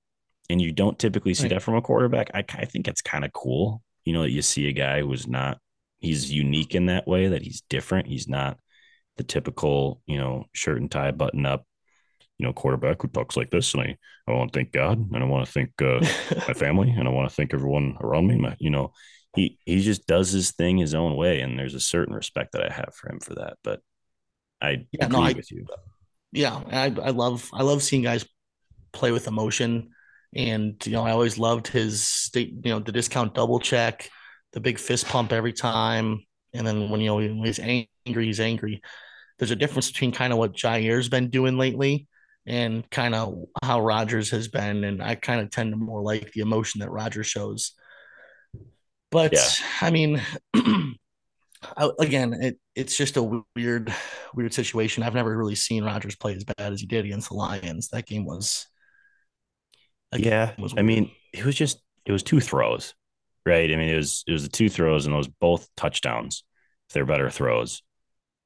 and 0.47 0.61
you 0.61 0.71
don't 0.71 0.99
typically 0.99 1.33
see 1.33 1.43
right. 1.43 1.53
that 1.53 1.61
from 1.63 1.75
a 1.75 1.81
quarterback 1.81 2.29
I, 2.35 2.45
I 2.49 2.65
think 2.65 2.87
it's 2.87 3.01
kind 3.01 3.25
of 3.25 3.33
cool 3.33 3.81
you 4.05 4.13
know 4.13 4.21
that 4.21 4.31
you 4.31 4.43
see 4.43 4.67
a 4.67 4.73
guy 4.73 5.01
who's 5.01 5.27
not 5.27 5.57
he's 6.01 6.31
unique 6.31 6.75
in 6.75 6.87
that 6.87 7.07
way 7.07 7.27
that 7.29 7.41
he's 7.41 7.61
different 7.69 8.07
he's 8.07 8.27
not 8.27 8.57
the 9.17 9.23
typical 9.23 10.01
you 10.07 10.17
know 10.17 10.45
shirt 10.53 10.79
and 10.81 10.91
tie 10.91 11.11
button 11.11 11.45
up 11.45 11.65
you 12.37 12.45
know 12.45 12.53
quarterback 12.53 13.01
who 13.01 13.07
talks 13.07 13.37
like 13.37 13.51
this, 13.51 13.73
and 13.73 13.83
I 13.83 13.97
I 14.27 14.31
want 14.33 14.51
to 14.51 14.57
thank 14.59 14.71
God, 14.71 14.97
and 14.97 15.23
I 15.23 15.27
want 15.27 15.45
to 15.45 15.51
thank 15.51 15.69
uh, 15.81 15.99
my 16.47 16.53
family, 16.53 16.89
and 16.89 17.07
I 17.07 17.11
want 17.11 17.29
to 17.29 17.35
thank 17.35 17.53
everyone 17.53 17.97
around 18.01 18.27
me. 18.27 18.37
My, 18.37 18.55
you 18.59 18.71
know, 18.71 18.93
he 19.35 19.59
he 19.65 19.79
just 19.81 20.07
does 20.07 20.31
his 20.31 20.51
thing 20.51 20.77
his 20.77 20.95
own 20.95 21.15
way, 21.15 21.41
and 21.41 21.59
there's 21.59 21.75
a 21.75 21.79
certain 21.79 22.15
respect 22.15 22.53
that 22.53 22.63
I 22.63 22.73
have 22.73 22.95
for 22.95 23.11
him 23.11 23.19
for 23.19 23.35
that. 23.35 23.57
But 23.63 23.81
I 24.59 24.87
Yeah, 24.91 25.05
agree 25.05 25.19
no, 25.19 25.21
I- 25.25 25.33
with 25.33 25.51
you. 25.51 25.67
yeah, 26.31 26.61
I 26.71 26.85
I 26.85 27.09
love 27.11 27.47
I 27.53 27.61
love 27.63 27.83
seeing 27.83 28.01
guys 28.01 28.25
play 28.91 29.11
with 29.11 29.27
emotion, 29.27 29.91
and 30.33 30.83
you 30.85 30.93
know 30.93 31.03
I 31.05 31.11
always 31.11 31.37
loved 31.37 31.67
his 31.67 32.01
state 32.01 32.53
you 32.63 32.71
know 32.71 32.79
the 32.79 32.91
discount 32.91 33.35
double 33.35 33.59
check, 33.59 34.09
the 34.53 34.59
big 34.59 34.79
fist 34.79 35.07
pump 35.07 35.31
every 35.31 35.53
time, 35.53 36.25
and 36.53 36.65
then 36.67 36.89
when 36.89 37.01
you 37.01 37.07
know 37.07 37.15
when 37.17 37.45
he's 37.45 37.59
angry, 37.59 38.25
he's 38.25 38.39
angry. 38.39 38.81
There's 39.39 39.51
a 39.51 39.55
difference 39.55 39.91
between 39.91 40.11
kind 40.11 40.33
of 40.33 40.39
what 40.39 40.53
Jaire's 40.55 41.09
been 41.09 41.29
doing 41.29 41.57
lately 41.57 42.07
and 42.45 42.89
kind 42.91 43.15
of 43.15 43.45
how 43.63 43.81
Rodgers 43.81 44.31
has 44.31 44.47
been, 44.47 44.83
and 44.83 45.01
I 45.03 45.15
kind 45.15 45.41
of 45.41 45.51
tend 45.51 45.71
to 45.73 45.77
more 45.77 46.01
like 46.01 46.31
the 46.33 46.41
emotion 46.41 46.79
that 46.81 46.91
Rodgers 46.91 47.27
shows. 47.27 47.73
But 49.11 49.33
Yeah. 49.33 49.49
I 49.81 49.91
mean, 49.91 50.21
I- 50.53 50.95
again, 51.99 52.33
it 52.33 52.59
it's 52.75 52.95
just 52.97 53.17
a 53.17 53.43
weird, 53.55 53.93
weird 54.33 54.53
situation. 54.53 55.03
I've 55.03 55.13
never 55.13 55.35
really 55.37 55.55
seen 55.55 55.83
Rodgers 55.83 56.15
play 56.15 56.35
as 56.35 56.43
bad 56.43 56.73
as 56.73 56.81
he 56.81 56.87
did 56.87 57.05
against 57.05 57.29
the 57.29 57.35
Lions. 57.35 57.89
That 57.89 58.05
game 58.07 58.25
was, 58.25 58.67
that 60.11 60.21
game 60.21 60.31
Yeah, 60.31 60.55
was 60.57 60.73
I 60.77 60.81
mean, 60.81 61.11
it 61.33 61.45
was 61.45 61.55
just 61.55 61.81
it 62.05 62.11
was 62.11 62.23
two 62.23 62.39
throws, 62.39 62.93
right? 63.45 63.71
I 63.71 63.75
mean, 63.75 63.89
it 63.89 63.97
was 63.97 64.23
it 64.27 64.33
was 64.33 64.43
the 64.43 64.49
two 64.49 64.69
throws, 64.69 65.05
and 65.05 65.15
those 65.15 65.27
both 65.27 65.67
touchdowns. 65.75 66.43
If 66.89 66.93
They're 66.93 67.05
better 67.05 67.29
throws, 67.29 67.81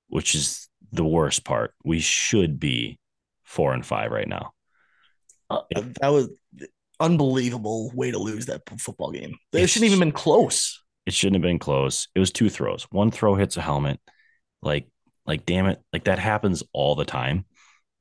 which 0.07 0.35
is 0.35 0.67
the 0.91 1.03
worst 1.05 1.43
part. 1.43 1.73
We 1.83 1.99
should 1.99 2.59
be 2.59 2.99
four 3.43 3.73
and 3.73 3.85
five 3.85 4.11
right 4.11 4.27
now. 4.27 4.51
uh, 5.49 5.61
that 6.01 6.09
was 6.09 6.29
unbelievable 6.99 7.91
way 7.93 8.11
to 8.11 8.17
lose 8.19 8.45
that 8.47 8.61
football 8.79 9.11
game. 9.11 9.37
It 9.51 9.57
It's- 9.57 9.69
shouldn't 9.71 9.87
even 9.91 9.99
been 9.99 10.11
close. 10.11 10.81
It 11.05 11.13
shouldn't 11.13 11.35
have 11.35 11.41
been 11.41 11.59
close. 11.59 12.07
It 12.15 12.19
was 12.19 12.31
two 12.31 12.49
throws. 12.49 12.83
One 12.91 13.11
throw 13.11 13.35
hits 13.35 13.57
a 13.57 13.61
helmet. 13.61 13.99
Like, 14.61 14.87
like, 15.25 15.45
damn 15.45 15.67
it. 15.67 15.79
Like 15.93 16.05
that 16.05 16.17
happens 16.19 16.63
all 16.73 16.95
the 16.95 17.05
time. 17.05 17.45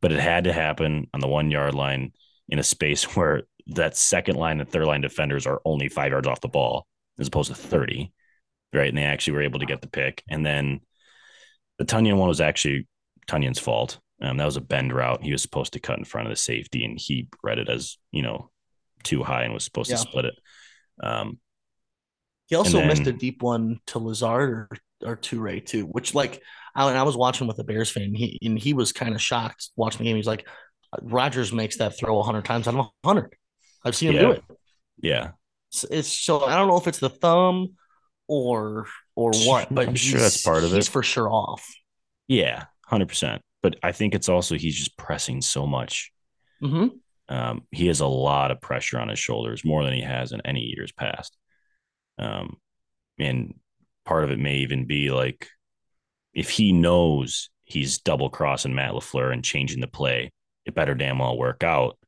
But 0.01 0.13
it 0.13 0.21
had 0.21 0.45
to 0.45 0.53
happen 0.53 1.09
on 1.13 1.21
the 1.21 1.29
one 1.29 1.51
yard 1.51 1.75
line 1.75 2.13
in 2.49 2.59
a 2.59 2.63
space 2.63 3.05
where 3.17 3.43
that 3.69 3.97
second 3.97 4.37
line 4.37 4.61
and 4.61 4.69
third 4.69 4.87
line 4.87 5.01
defenders 5.01 5.47
are 5.47 5.61
only 5.65 5.89
five 5.89 6.13
yards 6.13 6.29
off 6.29 6.41
the 6.41 6.49
ball 6.49 6.87
as 7.19 7.29
opposed 7.29 7.49
to 7.49 7.55
30. 7.55 8.13
Right. 8.73 8.89
And 8.89 8.99
they 8.99 9.05
actually 9.05 9.35
were 9.35 9.43
able 9.43 9.61
to 9.61 9.67
get 9.67 9.81
the 9.81 9.89
pick. 9.89 10.23
And 10.29 10.45
then 10.45 10.81
the 11.79 11.85
Tonyan 11.85 12.17
one 12.17 12.29
was 12.29 12.41
actually 12.41 12.89
Tonyan's 13.29 13.59
fault. 13.61 14.01
Um, 14.21 14.37
that 14.37 14.45
was 14.45 14.57
a 14.57 14.61
bend 14.61 14.93
route. 14.93 15.23
He 15.23 15.33
was 15.33 15.43
supposed 15.43 15.73
to 15.75 15.81
cut 15.81 15.99
in 15.99 16.05
front 16.05 16.27
of 16.27 16.33
the 16.33 16.37
safety 16.37 16.85
and 16.85 16.99
he 16.99 17.29
read 17.43 17.59
it 17.59 17.69
as, 17.69 17.99
you 18.11 18.23
know, 18.23 18.51
too 19.03 19.23
high 19.23 19.45
and 19.45 19.55
was 19.55 19.65
supposed 19.65 19.91
Yeah. 19.91 19.97
to 19.97 20.03
split 20.03 20.25
it. 20.27 20.35
Um, 21.03 21.39
He 22.47 22.57
also 22.57 22.79
And 22.79 22.89
missed 22.89 23.07
a 23.07 23.13
deep 23.13 23.43
one 23.43 23.81
to 23.89 23.99
Lazard 23.99 24.51
or 24.51 24.69
or 25.05 25.17
Toure 25.17 25.65
too, 25.65 25.85
which 25.85 26.15
like 26.15 26.41
I, 26.75 26.89
I 26.89 27.03
was 27.03 27.17
watching 27.17 27.47
with 27.47 27.59
a 27.59 27.65
Bears 27.65 27.91
fan. 27.91 28.15
He 28.15 28.39
and 28.43 28.59
he 28.59 28.73
was 28.73 28.93
kind 28.93 29.15
of 29.15 29.21
shocked 29.21 29.69
watching 29.77 29.99
the 29.99 30.05
game. 30.05 30.17
He's 30.17 30.27
like, 30.27 30.47
Rodgers 31.03 31.53
makes 31.53 31.77
that 31.79 31.97
throw 31.99 32.23
hundred 32.23 32.45
times 32.45 32.67
out 32.69 32.75
of 32.75 32.87
hundred. 33.05 33.35
I've 33.85 33.97
seen 33.97 34.13
him 34.13 34.19
do 34.19 34.31
it. 34.33 34.45
yeah. 35.01 35.31
It's, 35.71 35.85
it's 35.85 36.09
so 36.09 36.45
I 36.45 36.57
don't 36.57 36.69
know 36.69 36.77
if 36.77 36.87
it's 36.87 36.99
the 37.01 37.11
thumb 37.11 37.75
or 38.29 38.87
or 39.17 39.33
what, 39.33 39.73
but 39.75 39.89
I'm 39.89 39.95
sure 39.95 40.21
that's 40.21 40.43
part 40.43 40.65
of 40.65 40.73
he's 40.73 40.89
it. 40.89 40.91
for 40.91 41.03
sure 41.03 41.29
off. 41.31 41.67
Yeah, 42.29 42.65
hundred 42.87 43.09
percent. 43.09 43.43
But 43.63 43.77
I 43.83 43.93
think 43.93 44.15
it's 44.15 44.29
also 44.29 44.57
he's 44.57 44.77
just 44.77 44.97
pressing 44.97 45.41
so 45.43 45.67
much. 45.67 46.13
hmm 46.61 46.89
Um, 47.29 47.63
he 47.71 47.87
has 47.89 48.01
a 48.01 48.07
lot 48.07 48.51
of 48.51 48.61
pressure 48.61 48.99
on 48.99 49.09
his 49.09 49.19
shoulders, 49.19 49.65
more 49.65 49.85
than 49.85 49.95
he 49.95 50.03
has 50.03 50.33
in 50.33 50.41
any 50.45 50.61
years 50.77 50.93
past. 50.93 51.37
Um, 52.19 52.57
and 53.19 53.55
part 54.05 54.25
of 54.25 54.31
it 54.31 54.39
may 54.39 54.57
even 54.59 54.85
be 54.87 55.11
like 55.11 55.49
if 56.35 56.51
he 56.51 56.73
knows 56.73 57.51
he's 57.65 57.99
double 57.99 58.29
crossing 58.31 58.75
Matt 58.75 58.93
LaFleur 58.93 59.33
and 59.33 59.43
changing 59.45 59.81
the 59.81 59.87
play, 59.87 60.31
it 60.67 60.75
better 60.75 60.95
damn 60.95 61.19
well 61.19 61.37
work 61.39 61.63
out 61.65 61.99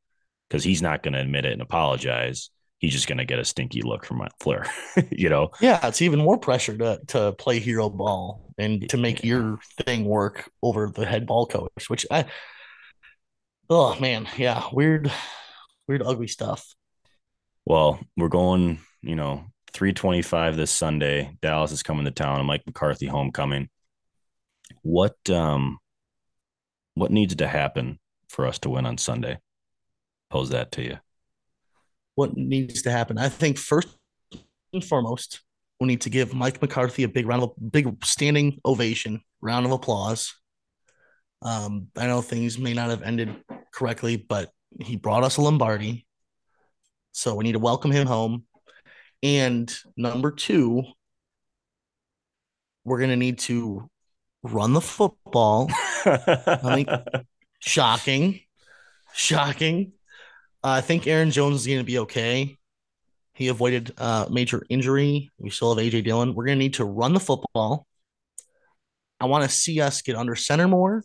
because 0.48 0.64
he's 0.64 0.82
not 0.82 1.02
going 1.02 1.14
to 1.14 1.20
admit 1.20 1.44
it 1.44 1.52
and 1.52 1.62
apologize. 1.62 2.50
He's 2.78 2.92
just 2.92 3.08
going 3.08 3.18
to 3.18 3.24
get 3.24 3.38
a 3.38 3.44
stinky 3.44 3.82
look 3.82 4.04
from 4.04 4.18
Matt 4.18 4.32
LaFleur, 4.40 4.68
you 5.10 5.28
know. 5.28 5.50
Yeah, 5.60 5.86
it's 5.86 6.02
even 6.02 6.20
more 6.20 6.38
pressure 6.38 6.76
to 6.76 7.00
to 7.08 7.32
play 7.32 7.58
hero 7.58 7.88
ball 7.88 8.52
and 8.58 8.88
to 8.90 8.96
make 8.96 9.24
your 9.24 9.58
thing 9.82 10.04
work 10.04 10.50
over 10.62 10.90
the 10.94 11.06
head 11.06 11.26
ball 11.26 11.46
coach, 11.46 11.88
which 11.88 12.06
I 12.10 12.26
oh 13.70 13.98
man, 14.00 14.28
yeah, 14.36 14.64
weird, 14.72 15.10
weird, 15.88 16.02
ugly 16.02 16.28
stuff. 16.28 16.74
Well, 17.64 17.98
we're 18.16 18.28
going, 18.28 18.80
you 19.02 19.16
know, 19.16 19.46
325 19.72 20.56
this 20.56 20.70
Sunday. 20.70 21.36
Dallas 21.42 21.72
is 21.72 21.82
coming 21.82 22.04
to 22.04 22.10
town. 22.10 22.44
Mike 22.46 22.62
McCarthy 22.66 23.06
homecoming. 23.06 23.68
What 24.82 25.16
um 25.30 25.78
what 26.94 27.10
needs 27.10 27.34
to 27.36 27.46
happen 27.46 27.98
for 28.28 28.46
us 28.46 28.58
to 28.60 28.70
win 28.70 28.86
on 28.86 28.98
Sunday? 28.98 29.38
Pose 30.36 30.50
that 30.50 30.72
to 30.72 30.82
you. 30.82 30.98
What 32.14 32.36
needs 32.36 32.82
to 32.82 32.90
happen? 32.90 33.16
I 33.16 33.30
think 33.30 33.56
first 33.56 33.88
and 34.74 34.84
foremost, 34.84 35.40
we 35.80 35.86
need 35.86 36.02
to 36.02 36.10
give 36.10 36.34
Mike 36.34 36.60
McCarthy 36.60 37.04
a 37.04 37.08
big 37.08 37.26
round 37.26 37.42
of 37.42 37.52
big 37.72 38.04
standing 38.04 38.60
ovation, 38.62 39.22
round 39.40 39.64
of 39.64 39.72
applause. 39.72 40.34
Um, 41.40 41.86
I 41.96 42.06
know 42.06 42.20
things 42.20 42.58
may 42.58 42.74
not 42.74 42.90
have 42.90 43.02
ended 43.02 43.34
correctly, 43.72 44.16
but 44.18 44.50
he 44.78 44.96
brought 44.96 45.24
us 45.24 45.38
a 45.38 45.40
Lombardi. 45.40 46.06
So 47.12 47.34
we 47.34 47.44
need 47.44 47.52
to 47.52 47.58
welcome 47.58 47.90
him 47.90 48.06
home. 48.06 48.44
And 49.22 49.74
number 49.96 50.32
two, 50.32 50.82
we're 52.84 52.98
going 52.98 53.08
to 53.08 53.16
need 53.16 53.38
to 53.38 53.88
run 54.42 54.74
the 54.74 54.82
football. 54.82 55.70
I 56.04 56.58
think- 56.62 56.90
Shocking. 57.58 58.40
Shocking. 59.14 59.92
Uh, 60.66 60.70
I 60.70 60.80
think 60.80 61.06
Aaron 61.06 61.30
Jones 61.30 61.60
is 61.60 61.66
going 61.68 61.78
to 61.78 61.84
be 61.84 62.00
okay. 62.00 62.56
He 63.34 63.46
avoided 63.46 63.92
uh, 63.98 64.26
major 64.28 64.66
injury. 64.68 65.30
We 65.38 65.50
still 65.50 65.72
have 65.72 65.84
AJ 65.84 66.02
Dillon. 66.02 66.34
We're 66.34 66.44
going 66.44 66.58
to 66.58 66.64
need 66.64 66.74
to 66.74 66.84
run 66.84 67.14
the 67.14 67.20
football. 67.20 67.86
I 69.20 69.26
want 69.26 69.44
to 69.44 69.48
see 69.48 69.80
us 69.80 70.02
get 70.02 70.16
under 70.16 70.34
center 70.34 70.66
more 70.66 71.04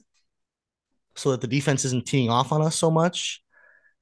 so 1.15 1.29
that 1.29 1.41
the 1.41 1.47
defense 1.47 1.85
isn't 1.85 2.07
teeing 2.07 2.31
off 2.31 2.51
on 2.51 2.63
us 2.63 2.75
so 2.75 2.89
much. 2.89 3.43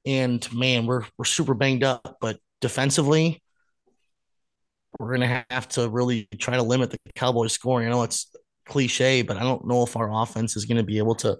And 0.06 0.50
man, 0.50 0.86
we're 0.86 1.02
we're 1.18 1.26
super 1.26 1.52
banged 1.52 1.84
up, 1.84 2.16
but 2.22 2.38
defensively, 2.62 3.42
we're 4.98 5.12
gonna 5.12 5.44
have 5.50 5.68
to 5.70 5.90
really 5.90 6.26
try 6.38 6.56
to 6.56 6.62
limit 6.62 6.90
the 6.90 6.98
Cowboys 7.14 7.52
scoring. 7.52 7.86
I 7.86 7.90
know 7.90 8.02
it's 8.02 8.34
cliche, 8.64 9.20
but 9.20 9.36
I 9.36 9.40
don't 9.40 9.66
know 9.66 9.82
if 9.82 9.94
our 9.94 10.10
offense 10.22 10.56
is 10.56 10.64
gonna 10.64 10.84
be 10.84 10.96
able 10.96 11.16
to 11.16 11.38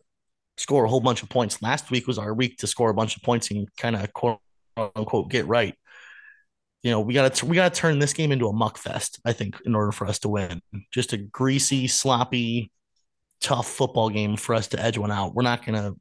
score 0.60 0.84
a 0.84 0.88
whole 0.88 1.00
bunch 1.00 1.22
of 1.22 1.28
points. 1.30 1.62
Last 1.62 1.90
week 1.90 2.06
was 2.06 2.18
our 2.18 2.34
week 2.34 2.58
to 2.58 2.66
score 2.66 2.90
a 2.90 2.94
bunch 2.94 3.16
of 3.16 3.22
points 3.22 3.50
and 3.50 3.66
kind 3.76 3.96
of 3.96 4.12
quote 4.12 4.40
unquote 4.76 5.30
get 5.30 5.46
right. 5.46 5.74
You 6.82 6.90
know, 6.90 7.00
we 7.00 7.14
got 7.14 7.34
to 7.34 7.46
we 7.46 7.56
got 7.56 7.72
to 7.72 7.80
turn 7.80 7.98
this 7.98 8.12
game 8.12 8.30
into 8.30 8.46
a 8.46 8.52
muck 8.52 8.78
fest. 8.78 9.20
I 9.24 9.32
think 9.32 9.56
in 9.64 9.74
order 9.74 9.92
for 9.92 10.06
us 10.06 10.18
to 10.20 10.28
win, 10.28 10.62
just 10.92 11.12
a 11.12 11.16
greasy, 11.16 11.88
sloppy, 11.88 12.70
tough 13.40 13.66
football 13.66 14.10
game 14.10 14.36
for 14.36 14.54
us 14.54 14.68
to 14.68 14.82
edge 14.82 14.98
one 14.98 15.10
out. 15.10 15.34
We're 15.34 15.42
not 15.42 15.64
gonna. 15.64 15.92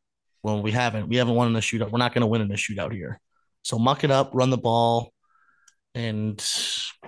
Well, 0.43 0.61
we 0.61 0.71
haven't. 0.71 1.09
We 1.09 1.17
haven't 1.17 1.35
won 1.35 1.47
in 1.47 1.55
a 1.55 1.59
shootout. 1.59 1.91
We're 1.91 1.99
not 1.99 2.13
gonna 2.13 2.27
win 2.27 2.41
in 2.41 2.51
a 2.51 2.55
shootout 2.55 2.93
here. 2.93 3.19
So 3.63 3.77
muck 3.77 4.03
it 4.03 4.11
up, 4.11 4.31
run 4.33 4.51
the 4.51 4.57
ball, 4.57 5.11
and 5.95 6.41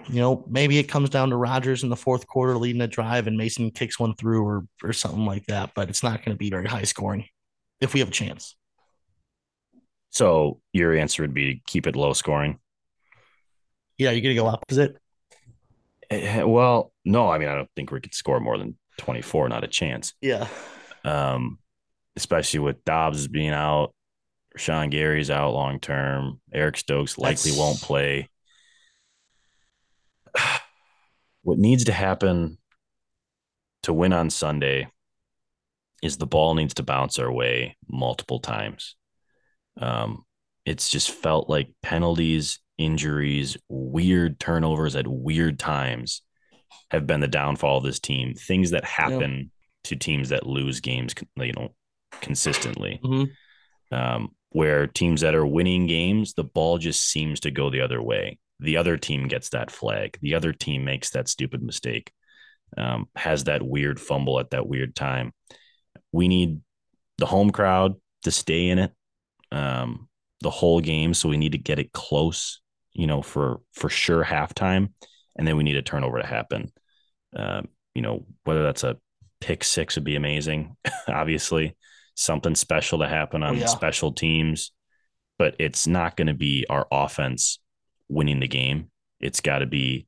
you 0.09 0.19
know 0.19 0.45
maybe 0.49 0.77
it 0.77 0.89
comes 0.89 1.09
down 1.09 1.29
to 1.29 1.37
Rodgers 1.37 1.83
in 1.83 1.89
the 1.89 1.95
fourth 1.95 2.27
quarter 2.27 2.57
leading 2.57 2.81
a 2.81 2.87
drive, 2.87 3.27
and 3.27 3.37
Mason 3.37 3.71
kicks 3.71 3.97
one 3.97 4.15
through 4.15 4.45
or 4.45 4.65
or 4.83 4.91
something 4.91 5.25
like 5.25 5.45
that. 5.45 5.71
But 5.75 5.89
it's 5.89 6.03
not 6.03 6.25
going 6.25 6.35
to 6.35 6.39
be 6.39 6.49
very 6.49 6.67
high 6.67 6.83
scoring 6.83 7.25
if 7.81 7.93
we 7.93 7.99
have 7.99 8.09
a 8.09 8.11
chance. 8.13 8.55
so 10.11 10.59
your 10.73 10.93
answer 10.95 11.23
would 11.23 11.33
be 11.33 11.61
keep 11.67 11.87
it 11.87 11.95
low 11.95 12.13
scoring. 12.13 12.59
Yeah, 13.97 14.11
you're 14.11 14.21
gonna 14.21 14.35
go 14.35 14.47
opposite. 14.47 14.97
Eh, 16.09 16.43
Well, 16.43 16.91
no, 17.05 17.29
I 17.29 17.37
mean 17.37 17.47
I 17.49 17.55
don't 17.55 17.69
think 17.75 17.91
we 17.91 18.01
could 18.01 18.13
score 18.13 18.39
more 18.39 18.57
than 18.57 18.77
24, 18.99 19.49
not 19.49 19.63
a 19.63 19.67
chance. 19.67 20.13
Yeah, 20.21 20.47
Um, 21.05 21.59
especially 22.15 22.59
with 22.59 22.83
Doubs 22.85 23.27
being 23.27 23.51
out, 23.51 23.93
Sean 24.57 24.89
Gary's 24.89 25.29
out 25.31 25.53
long 25.53 25.79
term, 25.79 26.41
Eric 26.53 26.77
Stokes 26.77 27.17
likely 27.17 27.51
That's- 27.51 27.57
won't 27.59 27.81
play. 27.81 28.29
What 31.43 31.57
needs 31.57 31.85
to 31.85 31.91
happen 31.93 32.59
to 33.83 33.93
win 33.93 34.13
on 34.13 34.29
Sunday 34.29 34.87
is 36.01 36.17
the 36.17 36.27
ball 36.27 36.53
needs 36.55 36.73
to 36.75 36.83
bounce 36.83 37.19
our 37.19 37.31
way 37.31 37.77
multiple 37.87 38.39
times. 38.39 38.95
Um, 39.77 40.23
it's 40.65 40.89
just 40.89 41.11
felt 41.11 41.49
like 41.49 41.69
penalties, 41.81 42.59
injuries, 42.77 43.57
weird 43.69 44.39
turnovers 44.39 44.95
at 44.95 45.07
weird 45.07 45.59
times 45.59 46.21
have 46.89 47.07
been 47.07 47.19
the 47.19 47.27
downfall 47.27 47.77
of 47.77 47.83
this 47.83 47.99
team. 47.99 48.33
Things 48.33 48.71
that 48.71 48.83
happen 48.85 49.51
to 49.85 49.95
teams 49.95 50.29
that 50.29 50.45
lose 50.45 50.79
games, 50.79 51.13
you 51.37 51.53
know, 51.53 51.73
consistently. 52.21 52.99
Mhm. 53.03 53.31
um, 53.91 54.29
where 54.51 54.87
teams 54.87 55.21
that 55.21 55.35
are 55.35 55.45
winning 55.45 55.85
games, 55.87 56.33
the 56.33 56.43
ball 56.43 56.77
just 56.77 57.03
seems 57.03 57.41
to 57.41 57.51
go 57.51 57.69
the 57.69 57.81
other 57.81 58.01
way. 58.01 58.37
The 58.59 58.77
other 58.77 58.95
team 58.97 59.27
gets 59.27 59.49
that 59.49 59.69
flag. 59.71 60.17
The 60.21 60.35
other 60.35 60.53
team 60.53 60.83
makes 60.85 61.09
that 61.11 61.27
stupid 61.27 61.61
mistake, 61.61 62.11
um, 62.77 63.09
has 63.15 63.45
that 63.45 63.61
weird 63.61 63.99
fumble 63.99 64.39
at 64.39 64.51
that 64.51 64.67
weird 64.67 64.95
time. 64.95 65.33
We 66.11 66.27
need 66.27 66.61
the 67.17 67.25
home 67.25 67.51
crowd 67.51 67.95
to 68.23 68.31
stay 68.31 68.69
in 68.69 68.79
it 68.79 68.91
um, 69.51 70.07
the 70.41 70.49
whole 70.49 70.81
game, 70.81 71.13
so 71.13 71.29
we 71.29 71.37
need 71.37 71.51
to 71.51 71.57
get 71.57 71.79
it 71.79 71.91
close, 71.91 72.61
you 72.93 73.07
know, 73.07 73.21
for 73.21 73.61
for 73.73 73.89
sure 73.89 74.23
halftime, 74.23 74.93
and 75.35 75.47
then 75.47 75.57
we 75.57 75.63
need 75.63 75.77
a 75.77 75.81
turnover 75.81 76.19
to 76.19 76.27
happen. 76.27 76.71
Uh, 77.35 77.61
you 77.93 78.01
know, 78.01 78.25
whether 78.43 78.63
that's 78.63 78.83
a 78.83 78.97
pick 79.39 79.63
six 79.63 79.95
would 79.95 80.03
be 80.03 80.15
amazing, 80.15 80.75
obviously 81.07 81.75
something 82.15 82.55
special 82.55 82.99
to 82.99 83.07
happen 83.07 83.43
on 83.43 83.55
oh, 83.55 83.59
yeah. 83.59 83.65
special 83.65 84.11
teams, 84.11 84.71
but 85.39 85.55
it's 85.59 85.87
not 85.87 86.15
going 86.15 86.27
to 86.27 86.33
be 86.33 86.65
our 86.69 86.87
offense 86.91 87.59
winning 88.09 88.39
the 88.39 88.47
game. 88.47 88.91
It's 89.19 89.39
got 89.39 89.59
to 89.59 89.65
be 89.65 90.07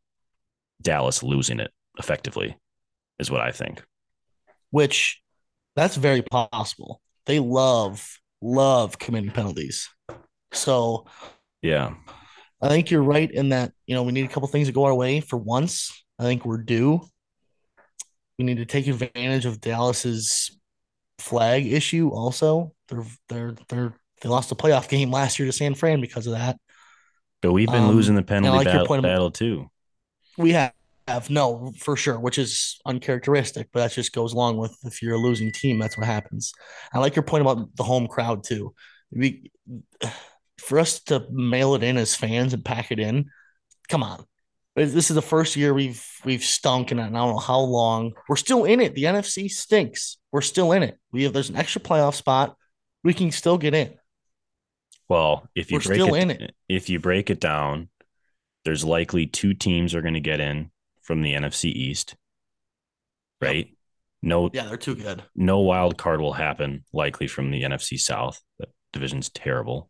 Dallas 0.82 1.24
losing 1.24 1.60
it 1.60 1.72
effectively, 1.98 2.58
is 3.20 3.32
what 3.32 3.42
I 3.42 3.52
think. 3.52 3.84
Which 4.70 5.22
that's 5.76 5.96
very 5.96 6.22
possible. 6.22 7.02
They 7.26 7.40
love, 7.40 8.20
love 8.42 9.00
committing 9.00 9.32
penalties. 9.32 9.90
So, 10.52 11.06
yeah, 11.62 11.96
I 12.62 12.70
think 12.70 12.92
you're 12.92 13.04
right 13.04 13.30
in 13.30 13.50
that, 13.50 13.72
you 13.86 13.96
know, 13.96 14.04
we 14.04 14.12
need 14.12 14.26
a 14.26 14.30
couple 14.30 14.48
things 14.48 14.68
to 14.68 14.74
go 14.74 14.86
our 14.86 14.94
way 14.94 15.20
for 15.20 15.38
once. 15.38 16.04
I 16.20 16.24
think 16.24 16.46
we're 16.46 16.64
due. 16.64 17.02
We 18.38 18.46
need 18.46 18.58
to 18.58 18.66
take 18.66 18.88
advantage 18.88 19.46
of 19.46 19.60
Dallas's 19.60 20.58
flag 21.20 21.72
issue 21.72 22.10
also. 22.10 22.74
They're 22.88 23.06
they're 23.30 23.56
they're 23.70 23.94
they 24.22 24.30
lost 24.30 24.52
a 24.52 24.56
playoff 24.56 24.90
game 24.90 25.12
last 25.12 25.40
year 25.40 25.46
to 25.46 25.52
San 25.52 25.76
Fran 25.76 26.02
because 26.02 26.28
of 26.28 26.34
that. 26.34 26.58
But 27.42 27.52
we've 27.52 27.68
been 27.68 27.84
um, 27.84 27.90
losing 27.90 28.16
the 28.16 28.24
penalty 28.24 28.66
like 28.66 28.66
battle, 28.66 29.02
battle 29.02 29.32
too. 29.32 29.70
We 30.38 30.54
have, 30.54 30.74
have 31.08 31.30
no 31.30 31.74
for 31.78 31.96
sure, 31.96 32.20
which 32.20 32.38
is 32.38 32.80
uncharacteristic, 32.86 33.68
but 33.74 33.82
that 33.82 33.92
just 33.92 34.14
goes 34.14 34.34
along 34.34 34.58
with 34.58 34.78
if 34.84 35.02
you're 35.02 35.16
a 35.16 35.20
losing 35.20 35.52
team, 35.52 35.80
that's 35.80 35.98
what 35.98 36.08
happens. 36.08 36.54
I 36.94 37.00
like 37.00 37.16
your 37.16 37.24
point 37.24 37.42
about 37.42 37.76
the 37.76 37.84
home 37.84 38.08
crowd 38.08 38.44
too. 38.44 38.74
We, 39.12 39.52
for 40.60 40.80
us 40.80 41.02
to 41.04 41.26
mail 41.30 41.76
it 41.76 41.84
in 41.84 41.98
as 41.98 42.16
fans 42.16 42.54
and 42.54 42.64
pack 42.64 42.92
it 42.92 43.00
in, 43.00 43.26
come 43.90 44.04
on. 44.04 44.26
This 44.76 45.12
is 45.12 45.16
the 45.16 45.22
first 45.22 45.56
year 45.56 45.74
we've 45.74 46.04
we've 46.26 46.44
stunk 46.44 46.92
in 46.92 47.00
it. 47.00 47.06
And 47.06 47.18
I 47.18 47.22
don't 47.22 47.34
know 47.34 47.40
how 47.40 47.60
long. 47.60 48.14
We're 48.28 48.38
still 48.38 48.64
in 48.64 48.80
it. 48.80 48.96
The 48.96 49.04
NFC 49.04 49.50
stinks. 49.50 50.18
We're 50.32 50.42
still 50.42 50.72
in 50.72 50.82
it. 50.82 50.98
We 51.12 51.24
have 51.24 51.34
there's 51.34 51.50
an 51.50 51.58
extra 51.58 51.80
playoff 51.80 52.16
spot. 52.16 52.56
We 53.04 53.14
can 53.14 53.30
still 53.32 53.60
get 53.60 53.76
in. 53.76 53.94
Well, 55.10 55.48
if 55.54 55.70
you 55.70 55.78
We're 55.78 55.84
break 55.84 56.02
still 56.02 56.16
it, 56.16 56.22
in 56.22 56.32
it, 56.32 56.56
if 56.68 56.90
you 56.90 57.00
break 57.00 57.30
it 57.30 57.40
down, 57.40 57.90
there's 58.66 58.84
likely 58.84 59.28
two 59.28 59.54
teams 59.54 59.94
are 59.94 60.02
going 60.02 60.16
to 60.16 60.22
get 60.22 60.40
in 60.40 60.72
from 61.04 61.22
the 61.22 61.34
NFC 61.34 61.66
East. 61.66 62.16
Right? 63.40 63.68
Yep. 63.68 63.76
No, 64.24 64.50
yeah, 64.54 64.64
they're 64.64 64.78
too 64.78 64.96
good. 64.96 65.22
No 65.36 65.60
wild 65.60 65.98
card 65.98 66.22
will 66.22 66.34
happen 66.34 66.86
likely 66.94 67.28
from 67.28 67.52
the 67.52 67.64
NFC 67.64 68.00
South. 68.00 68.42
That 68.58 68.70
division's 68.94 69.30
terrible. 69.30 69.90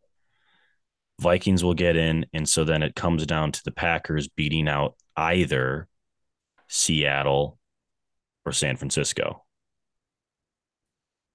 Vikings 1.22 1.64
will 1.64 1.76
get 1.76 1.96
in, 1.96 2.26
and 2.34 2.50
so 2.50 2.64
then 2.64 2.82
it 2.82 2.96
comes 2.96 3.28
down 3.28 3.52
to 3.52 3.64
the 3.64 3.72
Packers 3.72 4.28
beating 4.28 4.68
out 4.68 4.96
either 5.16 5.88
Seattle 6.68 7.60
or 8.44 8.52
San 8.52 8.76
Francisco. 8.76 9.46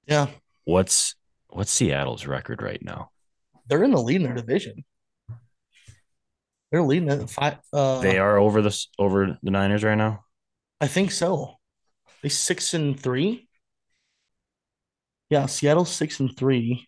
Yeah. 0.07 0.27
What's 0.65 1.15
what's 1.49 1.71
Seattle's 1.71 2.27
record 2.27 2.63
right 2.63 2.83
now? 2.83 3.11
They're 3.69 3.85
in 3.85 3.93
the 3.93 4.03
lead 4.03 4.17
in 4.17 4.23
their 4.25 4.35
division. 4.35 4.85
They're 6.71 6.83
leading 6.83 7.09
at 7.09 7.31
five. 7.31 7.59
Uh, 7.73 8.01
they 8.01 8.19
are 8.19 8.39
over 8.39 8.61
the 8.61 8.87
over 8.99 9.39
the 9.43 9.51
Niners 9.51 9.85
right 9.85 9.97
now. 9.97 10.25
I 10.81 10.87
think 10.87 11.11
so. 11.11 11.55
They 12.23 12.29
six 12.29 12.75
and 12.75 12.99
three. 12.99 13.49
Yeah, 15.31 15.47
Seattle 15.47 15.85
six 15.85 16.21
and 16.21 16.37
three. 16.37 16.87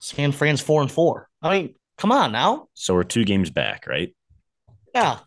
San 0.00 0.32
Fran's 0.32 0.60
four 0.60 0.82
and 0.82 0.90
four. 0.90 1.28
I 1.40 1.50
mean, 1.50 1.74
come 1.98 2.10
on 2.10 2.32
now. 2.32 2.68
So 2.74 2.94
we're 2.94 3.04
two 3.04 3.24
games 3.24 3.50
back, 3.50 3.86
right? 3.86 4.14
Yeah. 4.94 5.18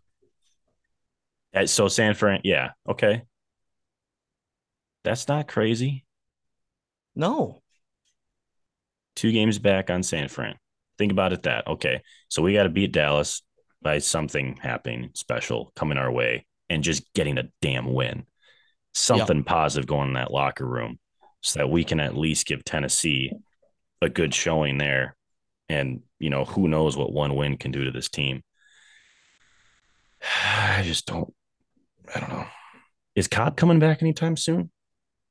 So 1.66 1.88
San 1.88 2.16
Fran, 2.16 2.42
yeah, 2.44 2.72
okay. 2.90 3.24
That's 5.06 5.30
not 5.30 5.48
crazy. 5.48 6.04
No. 7.16 7.62
Two 9.16 9.32
games 9.32 9.58
back 9.60 9.90
on 9.90 10.04
San 10.04 10.28
Fran. 10.28 10.56
Think 10.98 11.12
about 11.12 11.34
it 11.34 11.44
that. 11.44 11.68
Okay. 11.68 12.02
So 12.30 12.42
we 12.42 12.54
got 12.54 12.64
to 12.64 12.70
beat 12.70 12.92
Dallas 12.92 13.42
by 13.82 14.00
something 14.00 14.58
happening 14.62 15.12
special 15.14 15.72
coming 15.76 15.98
our 15.98 16.12
way 16.12 16.46
and 16.70 16.84
just 16.84 17.12
getting 17.14 17.38
a 17.38 17.50
damn 17.62 17.94
win. 17.94 18.26
Something 18.94 19.38
yep. 19.38 19.46
positive 19.46 19.88
going 19.88 20.10
in 20.10 20.14
that 20.14 20.32
locker 20.32 20.66
room 20.66 21.00
so 21.42 21.60
that 21.60 21.70
we 21.70 21.84
can 21.84 22.00
at 22.00 22.18
least 22.18 22.48
give 22.48 22.64
Tennessee 22.64 23.32
a 24.02 24.10
good 24.10 24.34
showing 24.34 24.78
there. 24.78 25.16
And, 25.68 26.02
you 26.20 26.30
know, 26.30 26.46
who 26.46 26.68
knows 26.68 26.96
what 26.96 27.12
one 27.12 27.36
win 27.36 27.58
can 27.58 27.72
do 27.72 27.84
to 27.86 27.92
this 27.92 28.10
team. 28.10 28.42
I 30.46 30.82
just 30.84 31.06
don't, 31.06 31.34
I 32.14 32.20
don't 32.20 32.30
know. 32.30 32.48
Is 33.16 33.28
Cobb 33.28 33.56
coming 33.58 33.80
back 33.80 34.02
anytime 34.02 34.38
soon? 34.38 34.72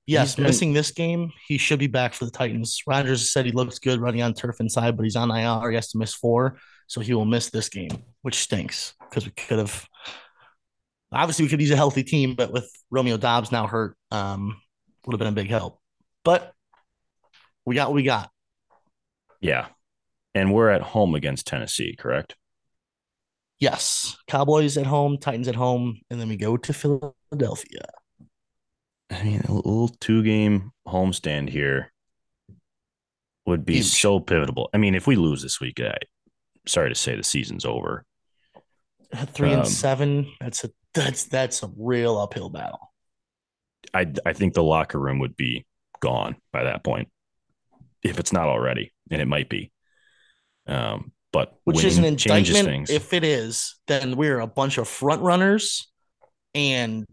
Yes, 0.06 0.34
been... 0.34 0.44
missing 0.44 0.72
this 0.72 0.90
game. 0.90 1.32
He 1.46 1.58
should 1.58 1.78
be 1.78 1.86
back 1.86 2.14
for 2.14 2.24
the 2.24 2.30
Titans. 2.30 2.82
Rodgers 2.86 3.32
said 3.32 3.46
he 3.46 3.52
looks 3.52 3.78
good 3.78 4.00
running 4.00 4.22
on 4.22 4.34
turf 4.34 4.60
inside, 4.60 4.96
but 4.96 5.04
he's 5.04 5.16
on 5.16 5.30
IR. 5.30 5.70
He 5.70 5.76
has 5.76 5.88
to 5.92 5.98
miss 5.98 6.14
four. 6.14 6.58
So 6.86 7.00
he 7.00 7.14
will 7.14 7.24
miss 7.24 7.48
this 7.48 7.70
game, 7.70 8.04
which 8.22 8.36
stinks 8.36 8.92
because 9.00 9.24
we 9.24 9.32
could 9.32 9.58
have 9.58 9.88
obviously 11.14 11.44
we 11.44 11.48
could 11.48 11.60
use 11.60 11.70
a 11.70 11.76
healthy 11.76 12.02
team, 12.02 12.34
but 12.34 12.52
with 12.52 12.70
Romeo 12.90 13.16
Doubs 13.16 13.52
now 13.52 13.66
hurt, 13.66 13.96
um, 14.10 14.60
would 15.06 15.14
have 15.14 15.18
been 15.18 15.28
a 15.28 15.32
big 15.32 15.48
help. 15.48 15.78
But 16.24 16.52
we 17.64 17.74
got 17.74 17.88
what 17.88 17.94
we 17.94 18.02
got. 18.02 18.30
Yeah. 19.40 19.66
And 20.34 20.52
we're 20.52 20.70
at 20.70 20.82
home 20.82 21.14
against 21.14 21.46
Tennessee, 21.46 21.94
correct? 21.96 22.34
Yes. 23.60 24.16
Cowboys 24.26 24.76
at 24.76 24.86
home, 24.86 25.18
Titans 25.18 25.48
at 25.48 25.54
home, 25.54 26.00
and 26.10 26.20
then 26.20 26.28
we 26.28 26.36
go 26.36 26.56
to 26.56 26.72
Philadelphia. 26.72 27.86
I 29.10 29.22
mean, 29.22 29.40
a 29.48 29.52
little 29.52 29.88
two 29.88 30.22
game 30.22 30.72
homestand 30.86 31.48
here 31.48 31.92
would 33.46 33.64
be 33.64 33.74
Huge. 33.74 33.86
so 33.86 34.20
pivotal. 34.20 34.70
I 34.72 34.78
mean, 34.78 34.94
if 34.94 35.06
we 35.06 35.16
lose 35.16 35.42
this 35.42 35.60
week, 35.60 35.80
I 35.80 35.96
sorry 36.66 36.88
to 36.88 36.94
say 36.94 37.16
the 37.16 37.22
season's 37.22 37.64
over. 37.64 38.04
Three 39.26 39.52
um, 39.52 39.60
and 39.60 39.68
seven. 39.68 40.32
That's 40.40 40.64
a 40.64 40.70
that's 40.94 41.24
that's 41.24 41.62
a 41.62 41.70
real 41.76 42.18
uphill 42.18 42.48
battle. 42.48 42.92
I 43.92 44.12
I 44.24 44.32
think 44.32 44.54
the 44.54 44.62
locker 44.62 44.98
room 44.98 45.18
would 45.20 45.36
be 45.36 45.66
gone 46.00 46.36
by 46.52 46.64
that 46.64 46.82
point, 46.82 47.08
if 48.02 48.18
it's 48.18 48.32
not 48.32 48.48
already 48.48 48.92
and 49.10 49.20
it 49.20 49.28
might 49.28 49.48
be. 49.48 49.70
Um, 50.66 51.12
but 51.32 51.54
which 51.64 51.84
is 51.84 51.98
an 51.98 52.04
indictment. 52.04 52.90
If 52.90 53.12
it 53.12 53.24
is, 53.24 53.76
then 53.86 54.16
we're 54.16 54.40
a 54.40 54.46
bunch 54.46 54.78
of 54.78 54.88
front 54.88 55.20
runners, 55.22 55.90
and 56.54 57.06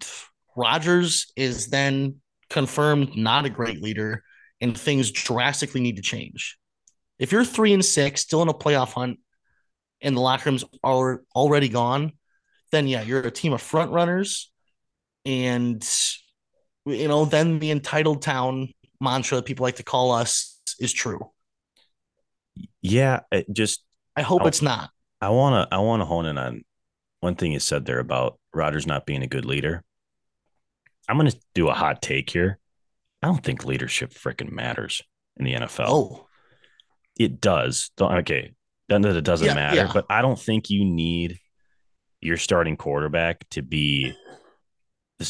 Rodgers 0.56 1.32
is 1.36 1.68
then 1.68 2.16
confirmed 2.50 3.16
not 3.16 3.46
a 3.46 3.50
great 3.50 3.82
leader, 3.82 4.24
and 4.60 4.78
things 4.78 5.12
drastically 5.12 5.82
need 5.82 5.96
to 5.96 6.02
change. 6.02 6.58
If 7.20 7.32
you're 7.32 7.46
three 7.46 7.74
and 7.74 7.84
six, 7.86 8.22
still 8.22 8.42
in 8.42 8.50
a 8.50 8.54
playoff 8.54 8.94
hunt, 8.94 9.20
and 10.02 10.16
the 10.16 10.22
locker 10.22 10.50
rooms 10.50 10.66
are 10.84 11.24
already 11.36 11.70
gone, 11.70 12.14
then 12.72 12.88
yeah, 12.88 13.02
you're 13.02 13.22
a 13.22 13.32
team 13.32 13.54
of 13.54 13.62
front 13.62 13.92
runners, 13.92 14.52
and 15.26 15.88
you 16.86 17.08
know 17.08 17.26
then 17.26 17.60
the 17.60 17.72
entitled 17.72 18.22
town 18.22 18.70
mantra 19.00 19.38
that 19.38 19.46
people 19.46 19.64
like 19.64 19.76
to 19.78 19.84
call 19.84 20.12
us 20.12 20.60
is 20.80 20.92
true. 20.92 21.32
Yeah, 22.82 23.22
it 23.32 23.46
just 23.52 23.84
I 24.16 24.22
hope 24.24 24.42
I, 24.44 24.48
it's 24.48 24.62
not. 24.62 24.90
I 25.22 25.30
want 25.30 25.70
to 25.70 25.76
I 25.76 25.80
want 25.80 26.02
to 26.02 26.06
hone 26.06 26.26
in 26.26 26.38
on 26.38 26.64
one 27.20 27.36
thing 27.36 27.52
you 27.52 27.60
said 27.60 27.86
there 27.86 28.00
about 28.00 28.40
Rodgers 28.54 28.88
not 28.88 29.06
being 29.06 29.24
a 29.24 29.28
good 29.28 29.46
leader. 29.46 29.84
I'm 31.08 31.18
going 31.18 31.30
to 31.30 31.40
do 31.54 31.68
a 31.70 31.74
hot 31.74 32.02
take 32.02 32.30
here. 32.30 32.60
I 33.22 33.28
don't 33.28 33.44
think 33.44 33.66
leadership 33.66 34.14
freaking 34.14 34.52
matters 34.52 35.02
in 35.38 35.46
the 35.46 35.54
NFL. 35.54 35.86
Oh, 35.88 36.28
it 37.20 37.40
does. 37.42 37.92
Okay, 38.00 38.52
then 38.90 39.02
that 39.02 39.16
it 39.16 39.24
doesn't 39.24 39.48
yeah, 39.48 39.54
matter, 39.54 39.76
yeah. 39.78 39.92
but 39.94 40.06
I 40.10 40.22
don't 40.22 40.40
think 40.40 40.70
you 40.70 40.86
need 40.86 41.40
your 42.20 42.38
starting 42.38 42.78
quarterback 42.78 43.48
to 43.50 43.62
be, 43.62 44.14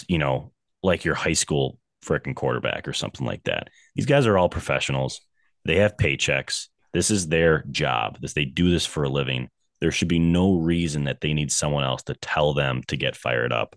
you 0.07 0.17
know, 0.17 0.51
like 0.83 1.05
your 1.05 1.15
high 1.15 1.33
school 1.33 1.77
freaking 2.05 2.35
quarterback 2.35 2.87
or 2.87 2.93
something 2.93 3.25
like 3.25 3.43
that. 3.43 3.69
These 3.95 4.05
guys 4.05 4.25
are 4.25 4.37
all 4.37 4.49
professionals. 4.49 5.21
They 5.65 5.77
have 5.77 5.97
paychecks. 5.97 6.67
This 6.93 7.11
is 7.11 7.27
their 7.27 7.63
job. 7.71 8.17
This 8.19 8.33
they 8.33 8.45
do 8.45 8.69
this 8.69 8.85
for 8.85 9.03
a 9.03 9.09
living. 9.09 9.49
There 9.79 9.91
should 9.91 10.07
be 10.07 10.19
no 10.19 10.55
reason 10.55 11.05
that 11.05 11.21
they 11.21 11.33
need 11.33 11.51
someone 11.51 11.83
else 11.83 12.03
to 12.03 12.15
tell 12.15 12.53
them 12.53 12.81
to 12.87 12.97
get 12.97 13.15
fired 13.15 13.53
up, 13.53 13.75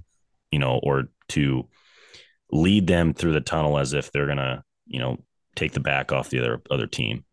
you 0.51 0.59
know, 0.59 0.81
or 0.83 1.05
to 1.31 1.69
lead 2.51 2.87
them 2.87 3.15
through 3.15 3.33
the 3.33 3.41
tunnel 3.41 3.79
as 3.79 3.93
if 3.93 4.13
they're 4.13 4.27
gonna, 4.27 4.65
you 4.87 4.99
know, 4.99 5.19
take 5.55 5.73
the 5.73 5.81
back 5.81 6.13
off 6.13 6.31
the 6.31 6.41
other 6.41 6.63
other 6.71 6.87
team. 6.87 7.25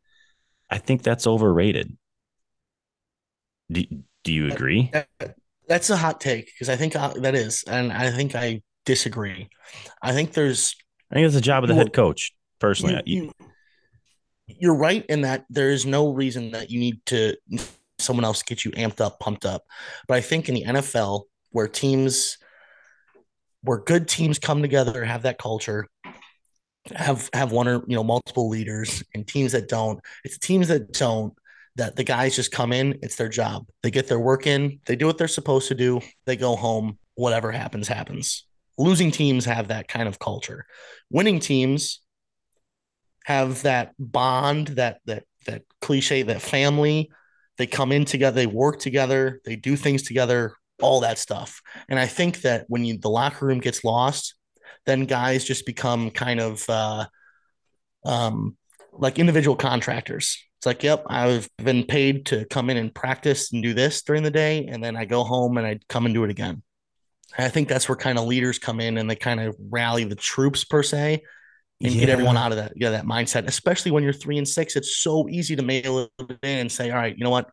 I 0.69 0.77
think 0.77 1.03
that's 1.03 1.27
overrated. 1.27 1.97
Do, 3.71 3.83
do 4.23 4.33
you 4.33 4.51
agree? 4.51 4.91
That's 5.67 5.89
a 5.89 5.97
hot 5.97 6.19
take 6.19 6.47
because 6.47 6.69
I 6.69 6.75
think 6.75 6.95
uh, 6.95 7.13
that 7.17 7.35
is, 7.35 7.63
and 7.67 7.91
I 7.91 8.11
think 8.11 8.35
I 8.35 8.61
disagree. 8.85 9.49
I 10.01 10.13
think 10.13 10.33
there's. 10.33 10.75
I 11.11 11.15
think 11.15 11.25
it's 11.25 11.35
the 11.35 11.41
job 11.41 11.63
of 11.63 11.67
the 11.67 11.75
head 11.75 11.93
coach. 11.93 12.31
Personally, 12.59 13.01
you, 13.05 13.31
you, 14.47 14.71
are 14.71 14.75
right 14.75 15.05
in 15.07 15.21
that 15.21 15.45
there 15.49 15.71
is 15.71 15.85
no 15.85 16.13
reason 16.13 16.51
that 16.51 16.69
you 16.69 16.79
need 16.79 17.05
to 17.07 17.35
someone 17.99 18.25
else 18.25 18.43
get 18.43 18.65
you 18.65 18.71
amped 18.71 19.01
up, 19.01 19.19
pumped 19.19 19.45
up. 19.45 19.63
But 20.07 20.17
I 20.17 20.21
think 20.21 20.49
in 20.49 20.55
the 20.55 20.65
NFL, 20.65 21.23
where 21.51 21.67
teams, 21.67 22.37
where 23.63 23.79
good 23.79 24.07
teams 24.07 24.39
come 24.39 24.61
together, 24.61 25.03
have 25.05 25.23
that 25.23 25.37
culture, 25.37 25.87
have 26.95 27.29
have 27.33 27.51
one 27.51 27.67
or 27.67 27.83
you 27.87 27.95
know 27.95 28.03
multiple 28.03 28.49
leaders, 28.49 29.03
and 29.13 29.27
teams 29.27 29.51
that 29.51 29.67
don't, 29.67 29.99
it's 30.23 30.37
teams 30.37 30.67
that 30.69 30.93
don't 30.93 31.33
that 31.75 31.95
the 31.95 32.03
guys 32.03 32.35
just 32.35 32.51
come 32.51 32.73
in, 32.73 32.99
it's 33.01 33.15
their 33.15 33.29
job. 33.29 33.65
They 33.81 33.91
get 33.91 34.07
their 34.07 34.19
work 34.19 34.45
in, 34.45 34.79
they 34.85 34.95
do 34.95 35.05
what 35.05 35.17
they're 35.17 35.27
supposed 35.27 35.67
to 35.69 35.75
do, 35.75 36.01
they 36.25 36.35
go 36.35 36.55
home, 36.55 36.97
whatever 37.15 37.51
happens, 37.51 37.87
happens. 37.87 38.45
Losing 38.77 39.11
teams 39.11 39.45
have 39.45 39.69
that 39.69 39.87
kind 39.87 40.07
of 40.07 40.19
culture. 40.19 40.65
Winning 41.09 41.39
teams 41.39 42.01
have 43.25 43.61
that 43.61 43.93
bond, 43.99 44.69
that 44.69 44.99
that 45.05 45.23
that 45.45 45.63
cliche, 45.81 46.23
that 46.23 46.41
family. 46.41 47.11
They 47.57 47.67
come 47.67 47.91
in 47.91 48.05
together, 48.05 48.35
they 48.35 48.47
work 48.47 48.79
together, 48.79 49.39
they 49.45 49.55
do 49.55 49.75
things 49.75 50.03
together, 50.03 50.55
all 50.81 51.01
that 51.01 51.17
stuff. 51.17 51.61
And 51.89 51.99
I 51.99 52.07
think 52.07 52.41
that 52.41 52.65
when 52.67 52.85
you 52.85 52.97
the 52.97 53.09
locker 53.09 53.45
room 53.45 53.59
gets 53.59 53.83
lost, 53.83 54.35
then 54.85 55.05
guys 55.05 55.43
just 55.43 55.65
become 55.65 56.11
kind 56.11 56.39
of 56.39 56.67
uh, 56.69 57.05
um, 58.05 58.57
like 58.91 59.19
individual 59.19 59.55
contractors. 59.55 60.37
It's 60.59 60.65
like, 60.65 60.83
yep, 60.83 61.03
I've 61.07 61.49
been 61.57 61.85
paid 61.85 62.27
to 62.27 62.45
come 62.45 62.69
in 62.69 62.77
and 62.77 62.93
practice 62.93 63.51
and 63.51 63.63
do 63.63 63.73
this 63.73 64.03
during 64.03 64.21
the 64.21 64.31
day, 64.31 64.67
and 64.67 64.83
then 64.83 64.95
I 64.95 65.05
go 65.05 65.23
home 65.23 65.57
and 65.57 65.65
I 65.65 65.79
come 65.89 66.05
and 66.05 66.13
do 66.13 66.23
it 66.23 66.29
again. 66.29 66.61
And 67.37 67.45
I 67.45 67.49
think 67.49 67.67
that's 67.67 67.87
where 67.87 67.95
kind 67.95 68.19
of 68.19 68.25
leaders 68.25 68.59
come 68.59 68.79
in 68.79 68.97
and 68.97 69.09
they 69.09 69.15
kind 69.15 69.39
of 69.39 69.55
rally 69.69 70.03
the 70.03 70.15
troops 70.15 70.63
per 70.63 70.83
se 70.83 71.23
and 71.81 71.93
yeah. 71.93 72.01
get 72.01 72.09
everyone 72.09 72.37
out 72.37 72.51
of 72.51 72.57
that 72.57 72.73
yeah 72.75 72.91
that 72.91 73.05
mindset. 73.05 73.47
Especially 73.47 73.91
when 73.91 74.03
you're 74.03 74.13
three 74.13 74.37
and 74.37 74.47
six, 74.47 74.75
it's 74.75 74.97
so 74.97 75.27
easy 75.29 75.55
to 75.55 75.63
mail 75.63 75.99
it 75.99 76.11
in 76.43 76.59
and 76.59 76.71
say, 76.71 76.91
all 76.91 76.97
right, 76.97 77.17
you 77.17 77.23
know 77.23 77.29
what, 77.29 77.49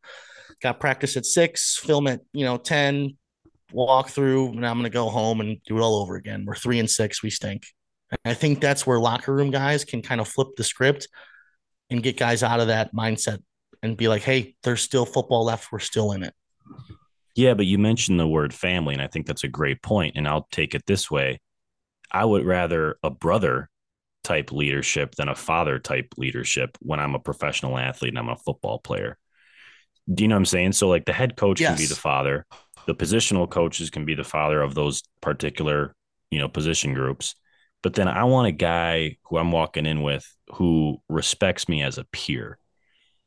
got 0.62 0.81
practice 0.81 1.17
at 1.17 1.27
six, 1.27 1.77
film 1.77 2.07
at 2.07 2.21
you 2.33 2.45
know 2.45 2.57
ten, 2.57 3.17
walk 3.73 4.09
through, 4.09 4.51
and 4.51 4.67
I'm 4.67 4.77
gonna 4.79 4.91
go 4.91 5.09
home 5.09 5.41
and 5.41 5.59
do 5.65 5.79
it 5.79 5.83
all 5.83 5.97
over 5.97 6.17
again. 6.17 6.45
We're 6.47 6.55
three 6.55 6.79
and 6.79 6.91
six, 6.91 7.23
we 7.23 7.31
stink. 7.31 7.67
And 8.11 8.19
I 8.25 8.35
think 8.35 8.61
that's 8.61 8.87
where 8.87 8.99
locker 8.99 9.35
room 9.35 9.51
guys 9.51 9.85
can 9.85 10.03
kind 10.03 10.21
of 10.21 10.29
flip 10.29 10.49
the 10.57 10.65
script 10.65 11.09
and 11.91 12.03
get 12.03 12.17
guys 12.17 12.43
out 12.43 12.61
of 12.61 12.69
that 12.69 12.95
mindset 12.95 13.43
and 13.83 13.97
be 13.97 14.09
like, 14.09 14.23
hey, 14.23 14.57
there's 14.63 14.83
still 14.83 15.07
football 15.07 15.45
left. 15.45 15.71
We're 15.71 15.79
still 15.79 16.13
in 16.13 16.23
it. 16.23 16.35
Yeah, 17.35 17.55
but 17.55 17.67
you 17.67 17.79
mentioned 17.79 18.19
the 18.19 18.27
word 18.27 18.53
family, 18.53 18.95
and 18.95 19.03
I 19.03 19.07
think 19.07 19.27
that's 19.27 19.45
a 19.45 19.49
great 19.49 19.83
point. 19.83 20.15
And 20.17 20.27
I'll 20.27 20.49
take 20.51 20.75
it 20.75 20.87
this 20.87 21.11
way 21.11 21.41
I 22.11 22.25
would 22.25 22.45
rather 22.45 22.97
a 23.03 23.11
brother 23.11 23.69
type 24.25 24.51
leadership 24.53 25.15
than 25.15 25.29
a 25.29 25.35
father 25.35 25.79
type 25.79 26.15
leadership 26.17 26.77
when 26.81 27.01
I'm 27.01 27.15
a 27.15 27.21
professional 27.21 27.79
athlete 27.79 28.11
and 28.11 28.19
I'm 28.19 28.29
a 28.29 28.37
football 28.37 28.79
player. 28.79 29.17
Do 30.13 30.25
you 30.25 30.29
know 30.29 30.37
what 30.37 30.41
I'm 30.41 30.47
saying? 30.47 30.73
So, 30.73 30.89
like, 30.89 31.05
the 31.05 31.13
head 31.13 31.37
coach 31.37 31.61
yes. 31.61 31.71
can 31.71 31.79
be 31.79 31.87
the 31.87 31.95
father, 31.95 32.47
the 32.88 32.94
positional 32.94 33.48
coaches 33.48 33.90
can 33.90 34.07
be 34.07 34.14
the 34.14 34.24
father 34.24 34.62
of 34.62 34.74
those 34.74 35.03
particular, 35.20 35.94
you 36.31 36.38
know, 36.38 36.48
position 36.48 36.94
groups. 36.94 37.35
But 37.83 37.92
then 37.92 38.09
I 38.09 38.24
want 38.24 38.48
a 38.48 38.53
guy 38.53 39.18
who 39.24 39.37
I'm 39.37 39.53
walking 39.53 39.85
in 39.85 40.01
with 40.03 40.27
who 40.55 40.96
respects 41.07 41.68
me 41.68 41.83
as 41.83 41.98
a 41.98 42.05
peer. 42.05 42.59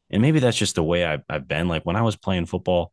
And 0.10 0.20
maybe 0.20 0.40
that's 0.40 0.58
just 0.58 0.74
the 0.74 0.84
way 0.84 1.06
I've, 1.06 1.22
I've 1.30 1.48
been. 1.48 1.68
Like 1.68 1.84
when 1.84 1.96
I 1.96 2.02
was 2.02 2.16
playing 2.16 2.48
football, 2.48 2.92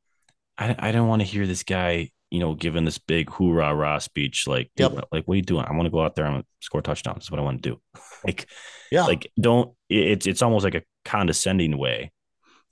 I, 0.59 0.77
I 0.79 0.93
didn't 0.93 1.09
want 1.09 1.23
to 1.23 1.27
hear 1.27 1.47
this 1.47 1.63
guy, 1.63 2.11
you 2.29 2.39
know, 2.39 2.55
giving 2.55 2.85
this 2.85 2.99
big 2.99 3.31
hoorah 3.31 3.75
rah 3.75 3.99
speech. 3.99 4.47
Like, 4.47 4.71
yep. 4.77 4.93
like, 5.11 5.27
what 5.27 5.35
are 5.35 5.37
you 5.37 5.43
doing? 5.43 5.65
I 5.65 5.73
want 5.73 5.87
to 5.87 5.91
go 5.91 6.03
out 6.03 6.17
there 6.17 6.27
and 6.27 6.45
score 6.61 6.83
touchdowns. 6.83 7.17
That's 7.17 7.31
what 7.31 7.41
I 7.41 7.45
want 7.45 7.63
to 7.63 7.71
do. 7.71 7.81
like, 8.27 8.47
yeah, 8.93 9.05
like 9.05 9.33
don't, 9.41 9.73
it's, 9.89 10.27
it's 10.27 10.43
almost 10.43 10.65
like 10.65 10.75
a 10.75 10.83
condescending 11.07 11.79
way. 11.79 12.13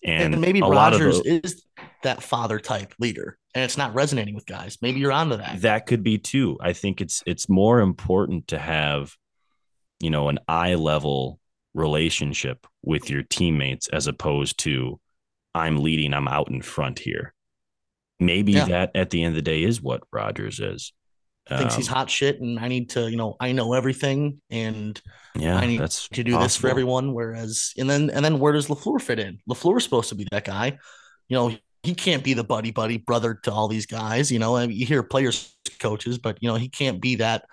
And, 0.05 0.35
and 0.35 0.41
maybe 0.43 0.61
Rodgers 0.61 1.21
is 1.21 1.65
that 2.03 2.23
father 2.23 2.61
type 2.61 2.93
leader 2.99 3.39
and 3.57 3.65
it's 3.65 3.79
not 3.79 3.95
resonating 3.95 4.35
with 4.35 4.45
guys. 4.45 4.77
Maybe 4.83 5.01
you're 5.01 5.11
onto 5.11 5.39
that. 5.39 5.63
That 5.63 5.87
could 5.87 6.03
be 6.03 6.19
too. 6.19 6.59
I 6.61 6.75
think 6.75 7.01
it's 7.01 7.23
it's 7.25 7.49
more 7.49 7.81
important 7.81 8.49
to 8.49 8.59
have, 8.59 9.17
you 9.99 10.11
know, 10.11 10.29
an 10.29 10.39
eye 10.47 10.75
level 10.75 11.41
relationship 11.73 12.67
with 12.83 13.09
your 13.09 13.23
teammates 13.23 13.89
as 13.89 14.09
opposed 14.09 14.59
to 14.59 15.01
I'm 15.55 15.79
leading, 15.79 16.13
I'm 16.13 16.29
out 16.29 16.51
in 16.51 16.61
front 16.61 16.99
here. 16.99 17.33
Maybe 18.21 18.53
yeah. 18.53 18.67
that 18.67 18.91
at 18.95 19.09
the 19.09 19.25
end 19.25 19.33
of 19.33 19.37
the 19.37 19.51
day 19.51 19.63
is 19.63 19.81
what 19.81 20.03
Rodgers 20.13 20.61
is. 20.61 20.93
Thinks 21.49 21.75
um, 21.75 21.81
he's 21.81 21.89
hot 21.89 22.11
shit, 22.11 22.39
and 22.39 22.61
I 22.61 22.69
need 22.69 22.91
to, 22.91 23.11
you 23.11 23.17
know, 23.17 23.37
I 23.41 23.53
know 23.53 23.73
everything, 23.73 24.43
and 24.51 25.01
yeah, 25.35 25.57
I 25.57 25.67
need 25.67 25.81
that's 25.81 26.09
to 26.11 26.23
do 26.23 26.33
possible. 26.33 26.43
this 26.45 26.57
for 26.57 26.69
everyone. 26.69 27.15
Whereas, 27.15 27.73
and 27.79 27.89
then 27.89 28.11
and 28.11 28.23
then 28.23 28.39
where 28.39 28.53
does 28.53 28.67
LaFleur 28.67 29.01
fit 29.01 29.19
in? 29.19 29.39
LaFleur 29.49 29.79
is 29.79 29.85
supposed 29.85 30.11
to 30.11 30.15
be 30.15 30.27
that 30.31 30.45
guy. 30.45 30.77
You 31.29 31.37
know, 31.37 31.57
he 31.87 31.95
can't 31.95 32.25
be 32.25 32.35
the 32.35 32.45
buddy 32.45 32.73
buddy 32.73 32.99
brother 32.99 33.35
to 33.45 33.53
all 33.53 33.69
these 33.69 33.87
guys. 33.87 34.33
You 34.33 34.41
know, 34.41 34.57
I 34.57 34.67
mean, 34.67 34.77
you 34.77 34.85
hear 34.85 35.03
players 35.05 35.57
coaches, 35.79 36.19
but 36.19 36.43
you 36.43 36.49
know 36.49 36.57
he 36.57 36.69
can't 36.69 37.01
be 37.01 37.17
that 37.17 37.45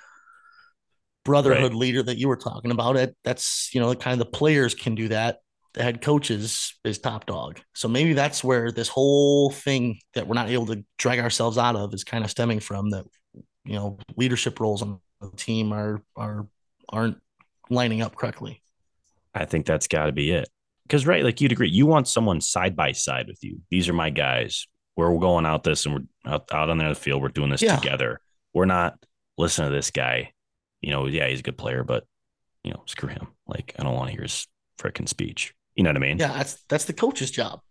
brotherhood 1.24 1.72
right. 1.72 1.80
leader 1.80 2.04
that 2.04 2.18
you 2.18 2.28
were 2.28 2.36
talking 2.36 2.72
about. 2.72 2.98
It 2.98 3.16
that's 3.24 3.70
you 3.74 3.80
know 3.80 3.90
the 3.90 3.96
kind 3.96 4.14
of 4.14 4.20
the 4.20 4.38
players 4.38 4.74
can 4.74 4.96
do 4.96 5.10
that. 5.10 5.40
The 5.74 5.84
head 5.84 6.02
coaches 6.02 6.74
is 6.84 6.98
top 7.00 7.26
dog. 7.26 7.60
So 7.74 7.88
maybe 7.88 8.14
that's 8.14 8.44
where 8.44 8.72
this 8.72 8.88
whole 8.88 9.52
thing 9.52 10.00
that 10.14 10.28
we're 10.28 10.36
not 10.36 10.50
able 10.50 10.68
to 10.68 10.84
drag 10.98 11.20
ourselves 11.20 11.58
out 11.58 11.76
of 11.76 11.94
is 11.94 12.04
kind 12.04 12.24
of 12.24 12.32
stemming 12.32 12.60
from 12.60 12.90
that. 12.90 13.06
You 13.66 13.76
know, 13.76 14.00
leadership 14.18 14.60
roles 14.60 14.82
on 14.82 15.00
the 15.22 15.30
team 15.36 15.72
are 15.74 16.02
are 16.16 16.48
aren't 16.90 17.18
lining 17.70 18.02
up 18.02 18.16
correctly. 18.16 18.62
I 19.36 19.46
think 19.46 19.66
that's 19.68 19.88
got 19.88 20.08
to 20.08 20.12
be 20.12 20.32
it 20.32 20.50
because 20.84 21.06
right, 21.06 21.24
like 21.24 21.42
you'd 21.42 21.52
agree, 21.52 21.70
you 21.70 21.86
want 21.86 22.08
someone 22.08 22.42
side 22.42 22.76
by 22.76 22.92
side 22.92 23.28
with 23.28 23.44
you. 23.44 23.62
These 23.70 23.90
are 23.90 23.94
my 23.94 24.10
guys. 24.10 24.68
We're 24.96 25.18
going 25.18 25.46
out 25.46 25.64
this 25.64 25.86
and 25.86 25.96
we're 25.96 26.32
out, 26.32 26.54
out 26.54 26.70
on 26.70 26.78
the 26.78 26.96
field. 26.96 27.22
We're 27.22 27.30
doing 27.30 27.50
this 27.50 27.62
yeah. 27.62 27.78
together. 27.78 28.20
We're 28.54 28.66
not 28.66 28.98
listen 29.38 29.66
to 29.66 29.72
this 29.72 29.92
guy. 29.92 30.34
You 30.82 30.92
know, 30.92 31.08
yeah, 31.08 31.28
he's 31.28 31.40
a 31.40 31.44
good 31.44 31.58
player, 31.58 31.84
but 31.84 32.04
you 32.64 32.72
know, 32.72 32.84
screw 32.86 33.10
him. 33.10 33.28
Like 33.48 33.74
I 33.80 33.84
don't 33.84 33.96
want 33.96 34.10
to 34.10 34.12
hear 34.12 34.24
his 34.24 34.48
freaking 34.80 35.10
speech. 35.10 35.54
You 35.76 35.84
know 35.84 35.90
what 35.90 35.98
I 35.98 36.00
mean? 36.00 36.20
Yeah, 36.20 36.34
that's 36.34 36.64
that's 36.70 36.86
the 36.86 36.94
coach's 36.94 37.32
job. 37.32 37.62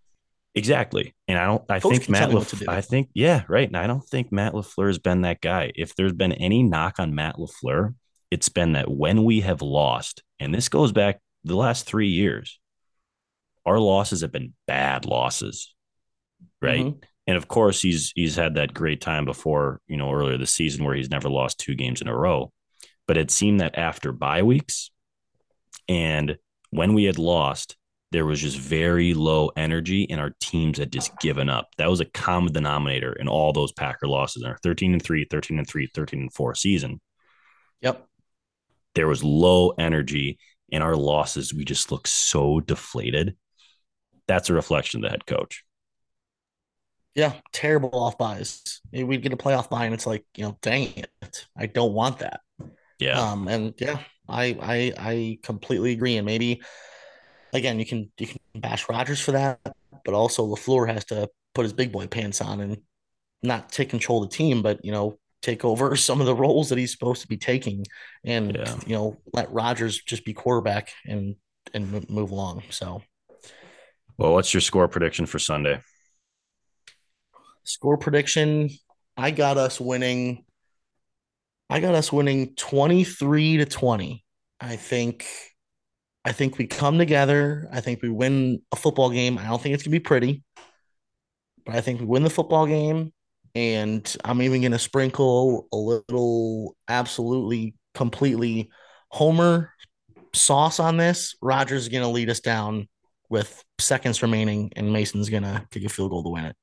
Exactly. 0.54 1.14
And 1.28 1.38
I 1.38 1.46
don't 1.46 1.62
I 1.68 1.80
Coach 1.80 1.98
think 1.98 2.08
Matt 2.10 2.30
LaFleur, 2.30 2.68
I 2.68 2.82
think, 2.82 3.08
yeah, 3.14 3.44
right. 3.48 3.66
And 3.66 3.76
I 3.76 3.86
don't 3.86 4.06
think 4.06 4.30
Matt 4.30 4.52
LaFleur 4.52 4.88
has 4.88 4.98
been 4.98 5.22
that 5.22 5.40
guy. 5.40 5.72
If 5.74 5.94
there's 5.94 6.12
been 6.12 6.32
any 6.32 6.62
knock 6.62 6.98
on 6.98 7.14
Matt 7.14 7.36
LaFleur, 7.36 7.94
it's 8.30 8.50
been 8.50 8.72
that 8.72 8.90
when 8.90 9.24
we 9.24 9.40
have 9.40 9.62
lost, 9.62 10.22
and 10.38 10.54
this 10.54 10.68
goes 10.68 10.92
back 10.92 11.20
the 11.44 11.56
last 11.56 11.86
three 11.86 12.08
years, 12.08 12.58
our 13.64 13.78
losses 13.78 14.22
have 14.22 14.32
been 14.32 14.54
bad 14.66 15.06
losses, 15.06 15.74
right? 16.60 16.86
Mm-hmm. 16.86 16.98
And 17.26 17.36
of 17.36 17.46
course, 17.48 17.80
he's 17.80 18.12
he's 18.14 18.36
had 18.36 18.54
that 18.54 18.74
great 18.74 19.00
time 19.00 19.24
before, 19.24 19.80
you 19.86 19.96
know, 19.96 20.12
earlier 20.12 20.38
this 20.38 20.50
season 20.50 20.84
where 20.84 20.94
he's 20.94 21.10
never 21.10 21.28
lost 21.28 21.58
two 21.58 21.74
games 21.74 22.00
in 22.00 22.08
a 22.08 22.16
row. 22.16 22.52
But 23.06 23.16
it 23.16 23.30
seemed 23.30 23.60
that 23.60 23.78
after 23.78 24.12
bye 24.12 24.42
weeks 24.42 24.90
and 25.88 26.38
when 26.70 26.94
we 26.94 27.04
had 27.04 27.18
lost, 27.18 27.76
there 28.12 28.26
was 28.26 28.40
just 28.40 28.58
very 28.58 29.14
low 29.14 29.50
energy 29.56 30.08
and 30.10 30.20
our 30.20 30.34
teams 30.40 30.78
had 30.78 30.92
just 30.92 31.18
given 31.18 31.48
up. 31.48 31.68
That 31.78 31.90
was 31.90 32.00
a 32.00 32.06
common 32.06 32.52
denominator 32.52 33.12
in 33.12 33.28
all 33.28 33.52
those 33.52 33.72
Packer 33.72 34.06
losses 34.06 34.42
in 34.42 34.48
our 34.48 34.58
13 34.62 34.92
and 34.92 35.02
3, 35.02 35.26
13 35.30 35.58
and 35.58 35.66
3, 35.66 35.90
13 35.94 36.20
and 36.20 36.32
4 36.32 36.54
season. 36.54 37.00
Yep. 37.80 38.06
There 38.94 39.08
was 39.08 39.24
low 39.24 39.70
energy 39.78 40.38
in 40.68 40.82
our 40.82 40.96
losses. 40.96 41.54
We 41.54 41.64
just 41.64 41.90
looked 41.90 42.08
so 42.08 42.60
deflated 42.60 43.36
that's 44.26 44.50
a 44.50 44.54
reflection 44.54 44.98
of 44.98 45.02
the 45.04 45.10
head 45.10 45.26
coach. 45.26 45.64
Yeah, 47.14 47.34
terrible 47.52 47.90
off 47.94 48.16
buys. 48.16 48.80
We'd 48.90 49.22
get 49.22 49.32
a 49.34 49.36
playoff 49.36 49.68
buy, 49.68 49.84
and 49.84 49.92
it's 49.92 50.06
like, 50.06 50.24
you 50.34 50.44
know, 50.44 50.58
dang 50.62 50.94
it, 50.96 51.46
I 51.56 51.66
don't 51.66 51.92
want 51.92 52.20
that. 52.20 52.40
Yeah. 52.98 53.20
Um, 53.20 53.48
and 53.48 53.74
yeah, 53.78 53.98
I 54.28 54.56
I 54.60 54.92
I 54.96 55.38
completely 55.42 55.92
agree. 55.92 56.16
And 56.16 56.24
maybe 56.24 56.62
again, 57.52 57.78
you 57.78 57.86
can 57.86 58.10
you 58.18 58.28
can 58.28 58.38
bash 58.54 58.88
Rodgers 58.88 59.20
for 59.20 59.32
that, 59.32 59.60
but 60.04 60.14
also 60.14 60.46
LaFleur 60.46 60.88
has 60.88 61.04
to 61.06 61.28
put 61.54 61.64
his 61.64 61.72
big 61.72 61.92
boy 61.92 62.06
pants 62.06 62.40
on 62.40 62.60
and 62.60 62.78
not 63.42 63.70
take 63.70 63.90
control 63.90 64.22
of 64.22 64.30
the 64.30 64.36
team, 64.36 64.62
but 64.62 64.82
you 64.84 64.92
know, 64.92 65.18
take 65.42 65.64
over 65.64 65.94
some 65.96 66.20
of 66.20 66.26
the 66.26 66.34
roles 66.34 66.68
that 66.70 66.78
he's 66.78 66.92
supposed 66.92 67.22
to 67.22 67.28
be 67.28 67.36
taking, 67.36 67.84
and 68.24 68.54
yeah. 68.54 68.76
you 68.86 68.94
know, 68.94 69.18
let 69.32 69.52
Rodgers 69.52 70.00
just 70.00 70.24
be 70.24 70.32
quarterback 70.32 70.92
and 71.06 71.36
and 71.74 72.08
move 72.08 72.30
along. 72.30 72.62
So 72.70 73.02
well, 74.16 74.32
what's 74.32 74.52
your 74.52 74.60
score 74.60 74.88
prediction 74.88 75.26
for 75.26 75.38
Sunday? 75.38 75.80
Score 77.64 77.96
prediction. 77.96 78.70
I 79.16 79.30
got 79.30 79.56
us 79.56 79.80
winning. 79.80 80.44
I 81.70 81.80
got 81.80 81.94
us 81.94 82.12
winning 82.12 82.54
23 82.54 83.58
to 83.58 83.64
20. 83.66 84.24
I 84.60 84.76
think 84.76 85.26
I 86.24 86.32
think 86.32 86.56
we 86.56 86.66
come 86.66 86.98
together. 86.98 87.68
I 87.72 87.80
think 87.80 88.00
we 88.02 88.08
win 88.08 88.62
a 88.70 88.76
football 88.76 89.10
game. 89.10 89.38
I 89.38 89.46
don't 89.46 89.60
think 89.60 89.74
it's 89.74 89.82
gonna 89.82 89.92
be 89.92 90.00
pretty, 90.00 90.42
but 91.66 91.74
I 91.74 91.80
think 91.80 92.00
we 92.00 92.06
win 92.06 92.22
the 92.22 92.30
football 92.30 92.66
game. 92.66 93.12
And 93.54 94.16
I'm 94.24 94.40
even 94.42 94.62
gonna 94.62 94.78
sprinkle 94.78 95.68
a 95.72 95.76
little 95.76 96.76
absolutely 96.88 97.74
completely 97.94 98.70
homer 99.08 99.72
sauce 100.34 100.78
on 100.78 100.96
this. 100.96 101.34
Rodgers 101.42 101.82
is 101.82 101.88
gonna 101.88 102.10
lead 102.10 102.30
us 102.30 102.40
down 102.40 102.88
with 103.28 103.62
seconds 103.82 104.22
remaining, 104.22 104.72
and 104.76 104.92
Mason's 104.92 105.28
gonna 105.28 105.66
kick 105.70 105.84
a 105.84 105.88
field 105.88 106.10
goal 106.10 106.22
to 106.22 106.30
win 106.30 106.44
it. 106.44 106.56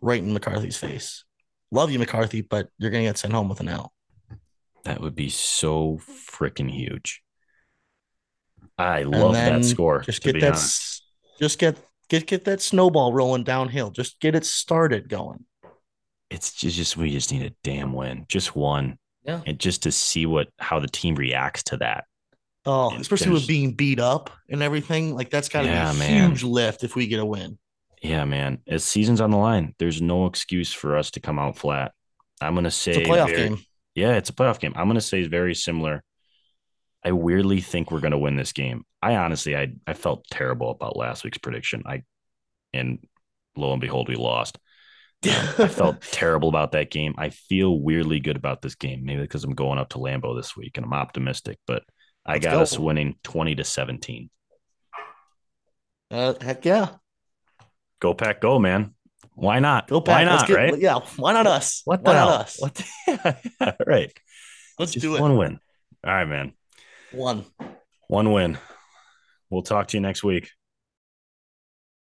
Right 0.00 0.22
in 0.22 0.32
McCarthy's 0.32 0.76
face. 0.76 1.24
Love 1.70 1.90
you, 1.90 1.98
McCarthy, 1.98 2.42
but 2.42 2.68
you're 2.78 2.90
gonna 2.90 3.04
get 3.04 3.18
sent 3.18 3.32
home 3.32 3.48
with 3.48 3.60
an 3.60 3.68
L. 3.68 3.92
That 4.84 5.00
would 5.00 5.14
be 5.14 5.30
so 5.30 6.00
freaking 6.30 6.70
huge. 6.70 7.22
I 8.78 9.02
love 9.02 9.32
that 9.32 9.64
score. 9.64 10.00
Just 10.00 10.22
get 10.22 10.40
that. 10.40 10.52
Honest. 10.52 11.02
Just 11.40 11.58
get 11.58 11.76
get 12.08 12.26
get 12.26 12.44
that 12.44 12.60
snowball 12.60 13.12
rolling 13.12 13.44
downhill. 13.44 13.90
Just 13.90 14.20
get 14.20 14.34
it 14.34 14.44
started 14.44 15.08
going. 15.08 15.44
It's 16.30 16.52
just, 16.52 16.76
just 16.76 16.96
we 16.96 17.10
just 17.10 17.32
need 17.32 17.42
a 17.42 17.54
damn 17.64 17.92
win, 17.92 18.26
just 18.28 18.54
one. 18.54 18.98
Yeah, 19.24 19.40
and 19.46 19.58
just 19.58 19.82
to 19.84 19.92
see 19.92 20.26
what 20.26 20.48
how 20.58 20.78
the 20.78 20.88
team 20.88 21.14
reacts 21.14 21.64
to 21.64 21.78
that. 21.78 22.04
Oh, 22.66 22.90
and 22.90 23.00
especially 23.00 23.32
with 23.32 23.46
being 23.46 23.72
beat 23.72 24.00
up 24.00 24.30
and 24.48 24.62
everything, 24.62 25.14
like 25.14 25.30
that's 25.30 25.48
got 25.48 25.62
to 25.62 25.68
yeah, 25.68 25.92
be 25.92 25.96
a 25.96 25.98
man. 26.00 26.30
huge 26.30 26.42
lift 26.42 26.84
if 26.84 26.96
we 26.96 27.06
get 27.06 27.20
a 27.20 27.24
win. 27.24 27.58
Yeah, 28.02 28.24
man. 28.24 28.58
As 28.66 28.84
season's 28.84 29.20
on 29.20 29.30
the 29.30 29.36
line, 29.36 29.74
there's 29.78 30.02
no 30.02 30.26
excuse 30.26 30.72
for 30.72 30.96
us 30.96 31.10
to 31.12 31.20
come 31.20 31.38
out 31.38 31.56
flat. 31.56 31.92
I'm 32.40 32.54
gonna 32.54 32.70
say 32.70 32.92
it's 32.92 33.08
a 33.08 33.10
playoff 33.10 33.28
very, 33.28 33.48
game. 33.48 33.58
Yeah, 33.94 34.16
it's 34.16 34.30
a 34.30 34.34
playoff 34.34 34.58
game. 34.58 34.74
I'm 34.76 34.88
gonna 34.88 35.00
say 35.00 35.20
it's 35.20 35.28
very 35.28 35.54
similar 35.54 36.02
I 37.06 37.12
weirdly 37.12 37.60
think 37.60 37.92
we're 37.92 38.00
going 38.00 38.10
to 38.10 38.18
win 38.18 38.34
this 38.34 38.52
game. 38.52 38.84
I 39.00 39.14
honestly, 39.14 39.56
I 39.56 39.72
I 39.86 39.94
felt 39.94 40.26
terrible 40.28 40.70
about 40.70 40.96
last 40.96 41.22
week's 41.22 41.38
prediction. 41.38 41.84
I 41.86 42.02
and 42.72 42.98
lo 43.56 43.70
and 43.72 43.80
behold, 43.80 44.08
we 44.08 44.16
lost. 44.16 44.58
Um, 45.26 45.54
I 45.58 45.68
felt 45.68 46.02
terrible 46.02 46.48
about 46.48 46.72
that 46.72 46.90
game. 46.90 47.14
I 47.16 47.30
feel 47.30 47.80
weirdly 47.80 48.20
good 48.20 48.36
about 48.36 48.60
this 48.60 48.76
game, 48.76 49.04
maybe 49.04 49.22
because 49.22 49.42
I'm 49.42 49.54
going 49.54 49.78
up 49.78 49.88
to 49.88 49.98
Lambeau 49.98 50.36
this 50.36 50.56
week 50.56 50.76
and 50.76 50.84
I'm 50.84 50.92
optimistic. 50.92 51.58
But 51.66 51.82
I 52.26 52.34
Let's 52.34 52.44
got 52.44 52.52
go. 52.52 52.60
us 52.62 52.78
winning 52.78 53.16
twenty 53.22 53.54
to 53.54 53.64
seventeen. 53.64 54.30
Uh, 56.10 56.34
heck 56.40 56.64
yeah! 56.64 56.88
Go 58.00 58.14
pack, 58.14 58.40
go 58.40 58.58
man! 58.58 58.94
Why 59.34 59.58
not? 59.60 59.88
Go 59.88 60.00
pack. 60.00 60.16
Why 60.16 60.24
not? 60.24 60.48
Get, 60.48 60.56
right? 60.56 60.78
Yeah. 60.78 61.00
Why 61.16 61.32
not 61.32 61.46
us? 61.46 61.82
What 61.84 62.02
the 62.04 62.10
why 62.10 62.16
hell? 62.16 62.28
us? 62.28 62.56
What? 62.58 62.74
The, 62.74 63.36
yeah, 63.60 63.72
right. 63.86 64.12
Let's 64.78 64.92
Just 64.92 65.02
do 65.02 65.14
it. 65.16 65.20
One 65.20 65.36
win. 65.36 65.58
All 66.04 66.12
right, 66.12 66.24
man. 66.24 66.52
One. 67.12 67.44
One 68.08 68.32
win. 68.32 68.58
We'll 69.50 69.62
talk 69.62 69.88
to 69.88 69.96
you 69.96 70.00
next 70.00 70.24
week. 70.24 70.50